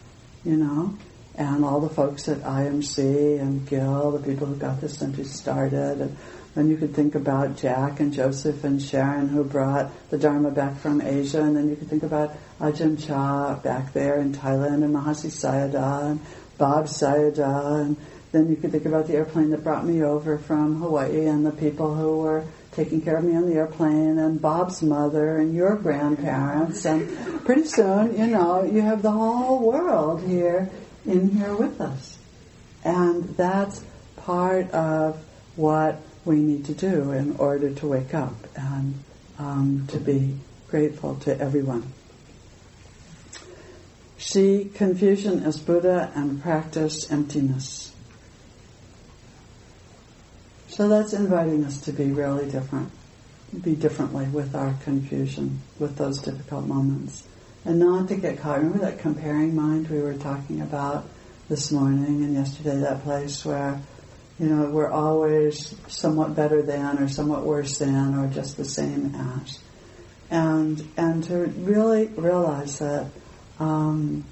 you 0.45 0.55
know, 0.55 0.97
and 1.35 1.65
all 1.65 1.81
the 1.81 1.89
folks 1.89 2.29
at 2.29 2.37
IMC 2.37 3.41
and 3.41 3.67
Gil, 3.67 4.11
the 4.11 4.25
people 4.25 4.47
who 4.47 4.55
got 4.55 4.79
this 4.79 4.97
center 4.97 5.25
started, 5.25 5.99
and 5.99 6.15
then 6.55 6.69
you 6.69 6.77
could 6.77 6.95
think 6.95 7.15
about 7.15 7.57
Jack 7.57 7.99
and 7.99 8.13
Joseph 8.13 8.63
and 8.63 8.81
Sharon 8.81 9.27
who 9.27 9.43
brought 9.43 9.91
the 10.09 10.17
Dharma 10.17 10.51
back 10.51 10.77
from 10.77 11.01
Asia, 11.01 11.41
and 11.41 11.55
then 11.55 11.69
you 11.69 11.75
could 11.75 11.89
think 11.89 12.03
about 12.03 12.35
Ajahn 12.59 13.05
Chah 13.05 13.55
back 13.55 13.93
there 13.93 14.19
in 14.19 14.33
Thailand, 14.33 14.83
and 14.83 14.95
Mahasi 14.95 15.29
Sayadaw, 15.29 16.11
and 16.11 16.19
Bob 16.57 16.85
Sayadaw, 16.85 17.81
and 17.81 17.97
then 18.31 18.49
you 18.49 18.55
could 18.55 18.71
think 18.71 18.85
about 18.85 19.07
the 19.07 19.13
airplane 19.13 19.51
that 19.51 19.63
brought 19.63 19.85
me 19.85 20.01
over 20.01 20.37
from 20.37 20.81
Hawaii, 20.81 21.27
and 21.27 21.45
the 21.45 21.51
people 21.51 21.93
who 21.93 22.19
were 22.19 22.45
taking 22.75 23.01
care 23.01 23.17
of 23.17 23.23
me 23.23 23.35
on 23.35 23.49
the 23.49 23.55
airplane 23.55 24.19
and 24.19 24.41
Bob's 24.41 24.81
mother 24.81 25.37
and 25.37 25.55
your 25.55 25.75
grandparents. 25.77 26.85
And 26.85 27.45
pretty 27.45 27.63
soon, 27.65 28.17
you 28.17 28.27
know, 28.27 28.63
you 28.63 28.81
have 28.81 29.01
the 29.01 29.11
whole 29.11 29.59
world 29.59 30.21
here 30.21 30.69
in 31.05 31.29
here 31.29 31.55
with 31.55 31.79
us. 31.79 32.17
And 32.83 33.23
that's 33.37 33.83
part 34.17 34.69
of 34.71 35.23
what 35.55 36.01
we 36.25 36.37
need 36.37 36.65
to 36.65 36.73
do 36.73 37.11
in 37.11 37.37
order 37.37 37.71
to 37.71 37.87
wake 37.87 38.13
up 38.13 38.35
and 38.55 38.95
um, 39.37 39.87
to 39.89 39.99
be 39.99 40.37
grateful 40.67 41.15
to 41.15 41.39
everyone. 41.39 41.93
See 44.17 44.71
confusion 44.73 45.43
as 45.43 45.59
Buddha 45.59 46.11
and 46.15 46.41
practice 46.41 47.11
emptiness. 47.11 47.93
So 50.67 50.89
that's 50.89 51.13
inviting 51.13 51.63
us 51.63 51.79
to 51.81 51.93
be 51.93 52.11
really 52.11 52.49
different, 52.49 52.91
be 53.61 53.75
differently 53.75 54.25
with 54.25 54.55
our 54.55 54.73
confusion, 54.83 55.61
with 55.79 55.95
those 55.95 56.19
difficult 56.19 56.65
moments. 56.65 57.25
And 57.63 57.79
not 57.79 58.09
to 58.09 58.15
get 58.15 58.39
caught. 58.39 58.57
Remember 58.57 58.79
that 58.79 58.99
comparing 58.99 59.55
mind 59.55 59.87
we 59.89 60.01
were 60.01 60.15
talking 60.15 60.61
about 60.61 61.05
this 61.47 61.71
morning 61.71 62.23
and 62.23 62.33
yesterday, 62.33 62.77
that 62.77 63.03
place 63.03 63.45
where, 63.45 63.79
you 64.39 64.47
know, 64.47 64.69
we're 64.69 64.91
always 64.91 65.75
somewhat 65.87 66.35
better 66.35 66.61
than 66.61 66.97
or 66.99 67.07
somewhat 67.07 67.43
worse 67.43 67.77
than 67.77 68.15
or 68.15 68.27
just 68.27 68.57
the 68.57 68.65
same 68.65 69.15
as. 69.15 69.59
And, 70.29 70.85
and 70.97 71.23
to 71.25 71.37
really 71.37 72.07
realize 72.07 72.79
that 72.79 73.07
um, 73.59 74.25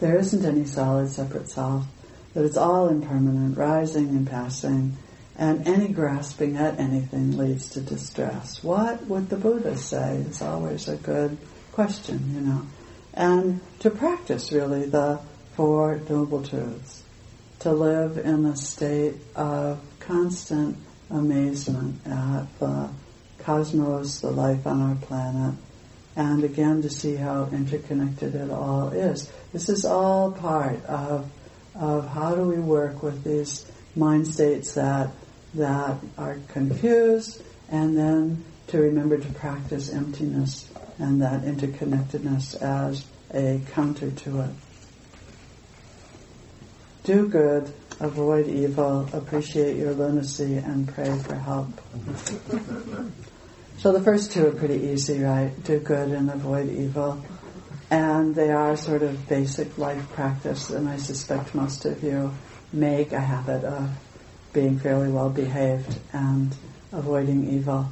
there 0.00 0.16
isn't 0.16 0.44
any 0.44 0.64
solid 0.64 1.10
separate 1.10 1.48
self, 1.48 1.86
that 2.34 2.44
it's 2.44 2.56
all 2.56 2.88
impermanent, 2.88 3.56
rising 3.56 4.08
and 4.08 4.28
passing, 4.28 4.96
and 5.36 5.68
any 5.68 5.88
grasping 5.88 6.56
at 6.56 6.80
anything 6.80 7.36
leads 7.36 7.68
to 7.70 7.80
distress. 7.80 8.64
What 8.64 9.06
would 9.06 9.28
the 9.28 9.36
Buddha 9.36 9.76
say 9.76 10.16
is 10.16 10.42
always 10.42 10.88
a 10.88 10.96
good 10.96 11.36
question, 11.72 12.34
you 12.34 12.40
know. 12.40 12.66
And 13.14 13.60
to 13.80 13.90
practice 13.90 14.50
really 14.50 14.86
the 14.86 15.20
Four 15.54 16.00
Noble 16.08 16.44
Truths. 16.44 16.97
To 17.60 17.72
live 17.72 18.18
in 18.18 18.46
a 18.46 18.56
state 18.56 19.16
of 19.34 19.80
constant 19.98 20.76
amazement 21.10 22.06
at 22.06 22.46
the 22.60 22.88
cosmos, 23.40 24.20
the 24.20 24.30
life 24.30 24.64
on 24.66 24.80
our 24.80 24.94
planet, 24.94 25.54
and 26.14 26.44
again 26.44 26.82
to 26.82 26.90
see 26.90 27.16
how 27.16 27.48
interconnected 27.50 28.36
it 28.36 28.50
all 28.50 28.90
is. 28.90 29.30
This 29.52 29.68
is 29.68 29.84
all 29.84 30.30
part 30.30 30.84
of, 30.86 31.30
of 31.74 32.08
how 32.08 32.36
do 32.36 32.42
we 32.42 32.58
work 32.58 33.02
with 33.02 33.24
these 33.24 33.66
mind 33.96 34.28
states 34.28 34.74
that 34.74 35.10
that 35.54 35.96
are 36.16 36.38
confused, 36.48 37.42
and 37.70 37.96
then 37.96 38.44
to 38.68 38.78
remember 38.78 39.18
to 39.18 39.32
practice 39.32 39.90
emptiness 39.92 40.70
and 40.98 41.22
that 41.22 41.42
interconnectedness 41.42 42.54
as 42.60 43.04
a 43.32 43.60
counter 43.72 44.10
to 44.10 44.42
it. 44.42 44.50
Do 47.08 47.26
good, 47.26 47.72
avoid 48.00 48.48
evil, 48.48 49.08
appreciate 49.14 49.78
your 49.78 49.94
lunacy, 49.94 50.58
and 50.58 50.86
pray 50.86 51.18
for 51.20 51.36
help. 51.36 51.68
so 53.78 53.92
the 53.92 54.02
first 54.02 54.30
two 54.30 54.46
are 54.46 54.50
pretty 54.50 54.88
easy, 54.88 55.22
right? 55.22 55.50
Do 55.64 55.80
good 55.80 56.10
and 56.10 56.28
avoid 56.28 56.68
evil. 56.68 57.24
And 57.90 58.34
they 58.34 58.50
are 58.50 58.76
sort 58.76 59.00
of 59.00 59.26
basic 59.26 59.78
life 59.78 60.06
practice, 60.12 60.68
and 60.68 60.86
I 60.86 60.98
suspect 60.98 61.54
most 61.54 61.86
of 61.86 62.02
you 62.02 62.34
make 62.74 63.12
a 63.12 63.20
habit 63.20 63.64
of 63.64 63.88
being 64.52 64.78
fairly 64.78 65.08
well 65.08 65.30
behaved 65.30 65.98
and 66.12 66.54
avoiding 66.92 67.54
evil. 67.54 67.90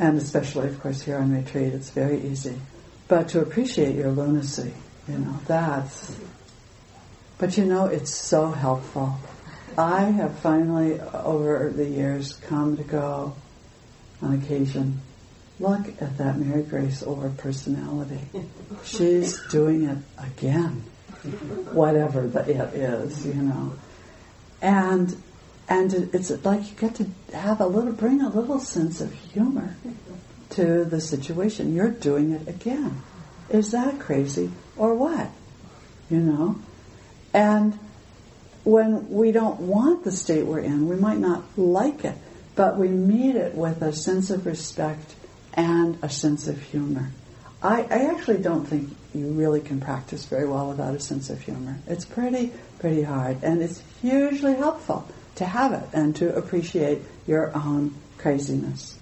And 0.00 0.18
especially, 0.18 0.66
of 0.66 0.80
course, 0.80 1.02
here 1.02 1.18
on 1.18 1.32
retreat, 1.32 1.72
it's 1.72 1.90
very 1.90 2.20
easy. 2.20 2.58
But 3.06 3.28
to 3.28 3.42
appreciate 3.42 3.94
your 3.94 4.10
lunacy, 4.10 4.74
you 5.06 5.18
know, 5.18 5.38
that's. 5.46 6.16
But 7.42 7.58
you 7.58 7.64
know, 7.64 7.86
it's 7.86 8.14
so 8.14 8.52
helpful. 8.52 9.18
I 9.76 10.02
have 10.02 10.38
finally, 10.38 11.00
Orr 11.00 11.72
the 11.74 11.84
years, 11.84 12.34
come 12.34 12.76
to 12.76 12.84
go 12.84 13.34
on 14.22 14.34
occasion. 14.34 15.00
Look 15.58 15.88
at 16.00 16.18
that 16.18 16.38
Mary 16.38 16.62
Grace 16.62 17.02
over 17.02 17.30
personality. 17.30 18.20
She's 18.84 19.40
doing 19.48 19.88
it 19.88 19.98
again, 20.18 20.84
whatever 21.72 22.28
the 22.28 22.48
it 22.48 22.74
is, 22.74 23.26
you 23.26 23.34
know. 23.34 23.72
And 24.60 25.20
and 25.68 25.92
it's 26.14 26.30
like 26.44 26.70
you 26.70 26.76
get 26.76 26.94
to 26.94 27.08
have 27.34 27.60
a 27.60 27.66
little, 27.66 27.92
bring 27.92 28.20
a 28.20 28.28
little 28.28 28.60
sense 28.60 29.00
of 29.00 29.12
humor 29.12 29.74
to 30.50 30.84
the 30.84 31.00
situation. 31.00 31.74
You're 31.74 31.90
doing 31.90 32.30
it 32.30 32.46
again. 32.46 33.02
Is 33.50 33.72
that 33.72 33.98
crazy 33.98 34.52
or 34.76 34.94
what? 34.94 35.28
You 36.08 36.20
know? 36.20 36.60
And 37.32 37.78
when 38.64 39.10
we 39.10 39.32
don't 39.32 39.60
want 39.60 40.04
the 40.04 40.12
state 40.12 40.44
we're 40.44 40.60
in, 40.60 40.88
we 40.88 40.96
might 40.96 41.18
not 41.18 41.42
like 41.56 42.04
it, 42.04 42.16
but 42.54 42.76
we 42.76 42.88
meet 42.88 43.34
it 43.34 43.54
with 43.54 43.82
a 43.82 43.92
sense 43.92 44.30
of 44.30 44.46
respect 44.46 45.14
and 45.54 45.98
a 46.02 46.08
sense 46.08 46.46
of 46.48 46.60
humor. 46.62 47.10
I, 47.62 47.82
I 47.82 48.10
actually 48.10 48.38
don't 48.38 48.64
think 48.64 48.94
you 49.14 49.32
really 49.32 49.60
can 49.60 49.80
practice 49.80 50.24
very 50.24 50.48
well 50.48 50.68
without 50.68 50.94
a 50.94 51.00
sense 51.00 51.30
of 51.30 51.40
humor. 51.40 51.78
It's 51.86 52.04
pretty, 52.04 52.52
pretty 52.78 53.02
hard, 53.02 53.42
and 53.42 53.62
it's 53.62 53.82
hugely 54.00 54.54
helpful 54.54 55.06
to 55.36 55.44
have 55.44 55.72
it 55.72 55.88
and 55.92 56.14
to 56.16 56.34
appreciate 56.34 57.02
your 57.26 57.56
own 57.56 57.94
craziness. 58.18 58.98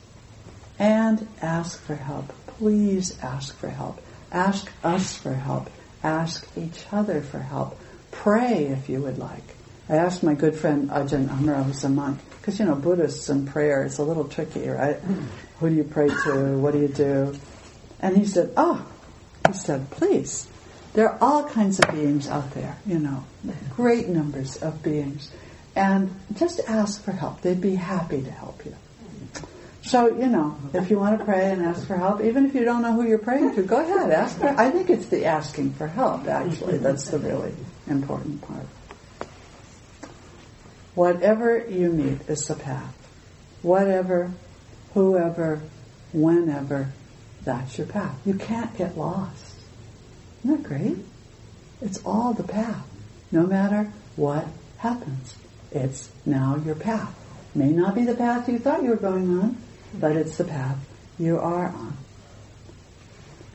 And 0.78 1.26
ask 1.42 1.80
for 1.82 1.94
help. 1.94 2.32
Please 2.46 3.18
ask 3.22 3.56
for 3.56 3.68
help. 3.68 4.00
Ask 4.32 4.70
us 4.82 5.16
for 5.16 5.34
help. 5.34 5.70
Ask 6.02 6.46
each 6.56 6.84
other 6.92 7.20
for 7.20 7.38
help. 7.38 7.78
Pray 8.10 8.66
if 8.66 8.88
you 8.88 9.00
would 9.02 9.18
like. 9.18 9.56
I 9.88 9.96
asked 9.96 10.22
my 10.22 10.34
good 10.34 10.54
friend 10.54 10.90
Ajahn 10.90 11.28
Amaro, 11.28 11.64
who's 11.64 11.84
a 11.84 11.88
monk, 11.88 12.20
because 12.40 12.58
you 12.58 12.64
know 12.64 12.74
Buddhists 12.74 13.28
and 13.28 13.48
prayer 13.48 13.84
is 13.84 13.98
a 13.98 14.04
little 14.04 14.24
tricky, 14.24 14.68
right? 14.68 14.98
Who 15.58 15.68
do 15.68 15.74
you 15.74 15.84
pray 15.84 16.08
to? 16.08 16.58
What 16.58 16.72
do 16.72 16.80
you 16.80 16.88
do? 16.88 17.36
And 17.98 18.16
he 18.16 18.24
said, 18.24 18.52
"Oh," 18.56 18.86
he 19.46 19.52
said, 19.52 19.90
"Please, 19.90 20.48
there 20.92 21.08
are 21.08 21.18
all 21.20 21.44
kinds 21.48 21.78
of 21.80 21.90
beings 21.90 22.28
out 22.28 22.52
there, 22.52 22.76
you 22.86 22.98
know, 22.98 23.24
great 23.76 24.08
numbers 24.08 24.56
of 24.56 24.82
beings 24.82 25.30
and 25.76 26.14
just 26.34 26.60
ask 26.66 27.02
for 27.02 27.12
help. 27.12 27.40
They'd 27.42 27.60
be 27.60 27.76
happy 27.76 28.22
to 28.22 28.30
help 28.30 28.64
you. 28.64 28.74
So, 29.82 30.08
you 30.08 30.26
know, 30.26 30.56
if 30.74 30.90
you 30.90 30.98
want 30.98 31.18
to 31.18 31.24
pray 31.24 31.50
and 31.50 31.62
ask 31.62 31.86
for 31.86 31.96
help, 31.96 32.20
even 32.20 32.46
if 32.46 32.54
you 32.54 32.64
don't 32.64 32.82
know 32.82 32.92
who 32.92 33.06
you're 33.06 33.18
praying 33.18 33.54
to, 33.54 33.62
go 33.62 33.80
ahead, 33.80 34.10
ask 34.10 34.38
for 34.38 34.48
I 34.48 34.70
think 34.70 34.90
it's 34.90 35.06
the 35.06 35.24
asking 35.24 35.72
for 35.72 35.86
help, 35.86 36.26
actually, 36.28 36.78
that's 36.78 37.08
the 37.08 37.18
really 37.18 37.54
important 37.86 38.42
part. 38.42 38.66
Whatever 40.94 41.66
you 41.66 41.90
meet 41.90 42.20
is 42.28 42.46
the 42.46 42.56
path. 42.56 42.94
Whatever, 43.62 44.32
whoever, 44.94 45.62
whenever, 46.12 46.92
that's 47.44 47.78
your 47.78 47.86
path. 47.86 48.18
You 48.26 48.34
can't 48.34 48.76
get 48.76 48.98
lost. 48.98 49.54
Isn't 50.44 50.62
that 50.62 50.68
great? 50.68 50.98
It's 51.80 52.04
all 52.04 52.34
the 52.34 52.42
path, 52.42 52.86
no 53.32 53.46
matter 53.46 53.90
what 54.16 54.46
happens. 54.78 55.36
It's 55.72 56.10
now 56.26 56.56
your 56.64 56.74
path. 56.74 57.16
May 57.54 57.70
not 57.70 57.94
be 57.94 58.04
the 58.04 58.14
path 58.14 58.48
you 58.48 58.58
thought 58.58 58.82
you 58.82 58.90
were 58.90 58.96
going 58.96 59.38
on, 59.38 59.56
but 59.94 60.16
it's 60.16 60.36
the 60.36 60.44
path 60.44 60.78
you 61.18 61.38
are 61.38 61.68
on. 61.68 61.96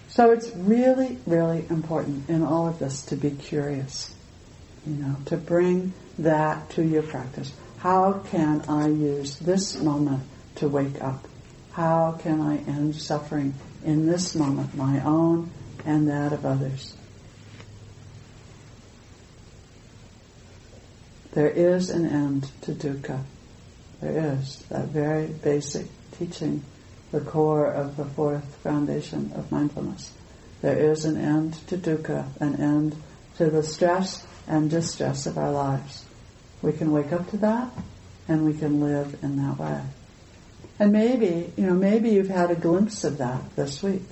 So 0.09 0.31
it's 0.31 0.49
really, 0.55 1.17
really 1.25 1.65
important 1.69 2.29
in 2.29 2.43
all 2.43 2.67
of 2.67 2.79
this 2.79 3.01
to 3.07 3.15
be 3.15 3.31
curious, 3.31 4.13
you 4.85 4.95
know, 4.95 5.17
to 5.25 5.35
bring 5.35 5.93
that 6.19 6.69
to 6.71 6.83
your 6.83 7.03
practice. 7.03 7.51
How 7.79 8.13
can 8.13 8.61
I 8.69 8.87
use 8.87 9.37
this 9.37 9.75
moment 9.75 10.23
to 10.55 10.69
wake 10.69 11.01
up? 11.01 11.27
How 11.73 12.13
can 12.13 12.39
I 12.39 12.57
end 12.59 12.95
suffering 12.95 13.55
in 13.83 14.07
this 14.07 14.35
moment, 14.35 14.75
my 14.75 15.03
own 15.03 15.51
and 15.85 16.07
that 16.07 16.31
of 16.31 16.45
others? 16.45 16.95
There 21.33 21.49
is 21.49 21.89
an 21.89 22.05
end 22.05 22.49
to 22.61 22.71
dukkha. 22.71 23.21
There 23.99 24.37
is 24.39 24.59
that 24.69 24.87
very 24.87 25.27
basic 25.27 25.87
teaching, 26.17 26.63
the 27.11 27.21
core 27.21 27.67
of 27.67 27.97
the 27.97 28.05
fourth 28.05 28.55
foundation 28.57 29.31
of 29.35 29.51
mindfulness. 29.51 30.11
There 30.61 30.77
is 30.77 31.05
an 31.05 31.17
end 31.17 31.53
to 31.67 31.77
dukkha, 31.77 32.25
an 32.39 32.55
end 32.61 32.95
to 33.37 33.49
the 33.49 33.63
stress 33.63 34.25
and 34.47 34.69
distress 34.69 35.25
of 35.25 35.37
our 35.37 35.51
lives. 35.51 36.05
We 36.61 36.73
can 36.73 36.91
wake 36.91 37.13
up 37.13 37.29
to 37.29 37.37
that 37.37 37.71
and 38.27 38.45
we 38.45 38.53
can 38.53 38.81
live 38.81 39.17
in 39.21 39.37
that 39.37 39.57
way. 39.59 39.81
And 40.79 40.91
maybe, 40.91 41.53
you 41.55 41.67
know, 41.67 41.73
maybe 41.73 42.09
you've 42.09 42.29
had 42.29 42.51
a 42.51 42.55
glimpse 42.55 43.03
of 43.03 43.19
that 43.19 43.55
this 43.55 43.81
week. 43.83 44.03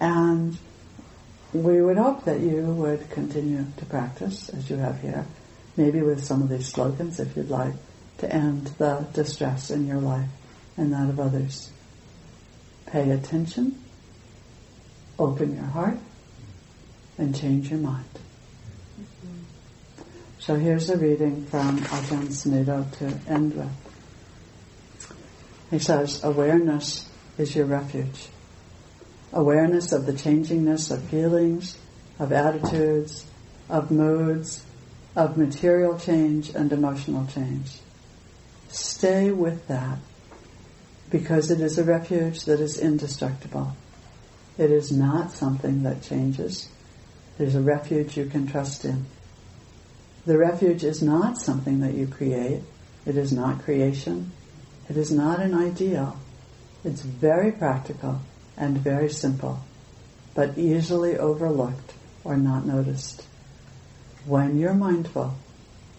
And 0.00 0.58
we 1.52 1.80
would 1.80 1.96
hope 1.96 2.24
that 2.24 2.40
you 2.40 2.62
would 2.62 3.08
continue 3.10 3.64
to 3.76 3.86
practice 3.86 4.48
as 4.50 4.68
you 4.68 4.76
have 4.76 5.00
here, 5.00 5.24
maybe 5.76 6.02
with 6.02 6.24
some 6.24 6.42
of 6.42 6.48
these 6.48 6.68
slogans 6.68 7.20
if 7.20 7.36
you'd 7.36 7.48
like, 7.48 7.74
to 8.18 8.32
end 8.32 8.66
the 8.78 9.06
distress 9.14 9.70
in 9.70 9.86
your 9.86 10.00
life 10.00 10.28
and 10.78 10.92
that 10.92 11.10
of 11.10 11.20
others. 11.20 11.70
Pay 12.86 13.10
attention, 13.10 13.78
open 15.18 15.54
your 15.54 15.64
heart, 15.64 15.98
and 17.18 17.38
change 17.38 17.70
your 17.70 17.80
mind. 17.80 18.04
So 20.38 20.54
here's 20.54 20.88
a 20.88 20.96
reading 20.96 21.44
from 21.46 21.78
Ajahn 21.78 22.28
Sumedho 22.28 22.90
to 22.98 23.30
end 23.30 23.54
with. 23.54 23.68
He 25.70 25.78
says, 25.78 26.24
awareness 26.24 27.10
is 27.36 27.54
your 27.54 27.66
refuge. 27.66 28.28
Awareness 29.32 29.92
of 29.92 30.06
the 30.06 30.12
changingness 30.12 30.90
of 30.90 31.02
feelings, 31.10 31.76
of 32.18 32.32
attitudes, 32.32 33.26
of 33.68 33.90
moods, 33.90 34.64
of 35.14 35.36
material 35.36 35.98
change 35.98 36.50
and 36.50 36.72
emotional 36.72 37.26
change. 37.26 37.80
Stay 38.68 39.30
with 39.30 39.66
that 39.68 39.98
because 41.10 41.50
it 41.50 41.60
is 41.60 41.78
a 41.78 41.84
refuge 41.84 42.44
that 42.44 42.60
is 42.60 42.78
indestructible. 42.78 43.76
It 44.56 44.70
is 44.70 44.90
not 44.90 45.32
something 45.32 45.82
that 45.84 46.02
changes. 46.02 46.68
Is 47.38 47.54
a 47.54 47.60
refuge 47.60 48.16
you 48.16 48.26
can 48.26 48.48
trust 48.48 48.84
in. 48.84 49.06
The 50.26 50.36
refuge 50.36 50.82
is 50.82 51.00
not 51.00 51.38
something 51.38 51.80
that 51.80 51.94
you 51.94 52.08
create. 52.08 52.62
It 53.06 53.16
is 53.16 53.32
not 53.32 53.62
creation. 53.62 54.32
It 54.90 54.96
is 54.96 55.12
not 55.12 55.40
an 55.40 55.54
ideal. 55.54 56.18
It's 56.84 57.00
very 57.00 57.52
practical 57.52 58.20
and 58.56 58.76
very 58.76 59.08
simple, 59.08 59.60
but 60.34 60.58
easily 60.58 61.16
overlooked 61.16 61.94
or 62.24 62.36
not 62.36 62.66
noticed. 62.66 63.24
When 64.26 64.58
you're 64.58 64.74
mindful, 64.74 65.34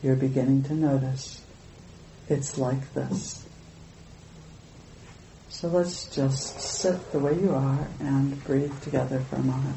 you're 0.03 0.15
beginning 0.15 0.63
to 0.63 0.73
notice 0.73 1.41
it's 2.27 2.57
like 2.57 2.93
this. 2.93 3.45
So 5.59 5.67
let's 5.67 6.05
just 6.15 6.57
sit 6.61 7.11
the 7.11 7.19
way 7.19 7.33
you 7.33 7.53
are 7.53 7.89
and 7.99 8.41
breathe 8.45 8.81
together 8.81 9.19
for 9.29 9.35
a 9.35 9.43
moment. 9.43 9.75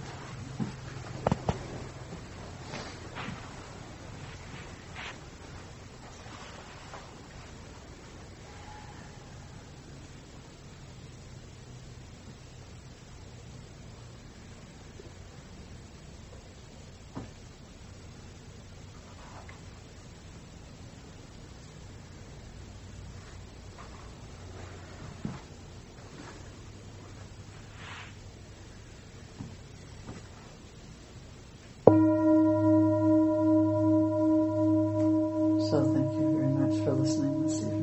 So 35.72 35.83
thank 35.95 36.12
you 36.12 36.37
very 36.37 36.53
much 36.53 36.85
for 36.85 36.93
listening 36.93 37.43
this 37.45 37.62
evening. 37.62 37.83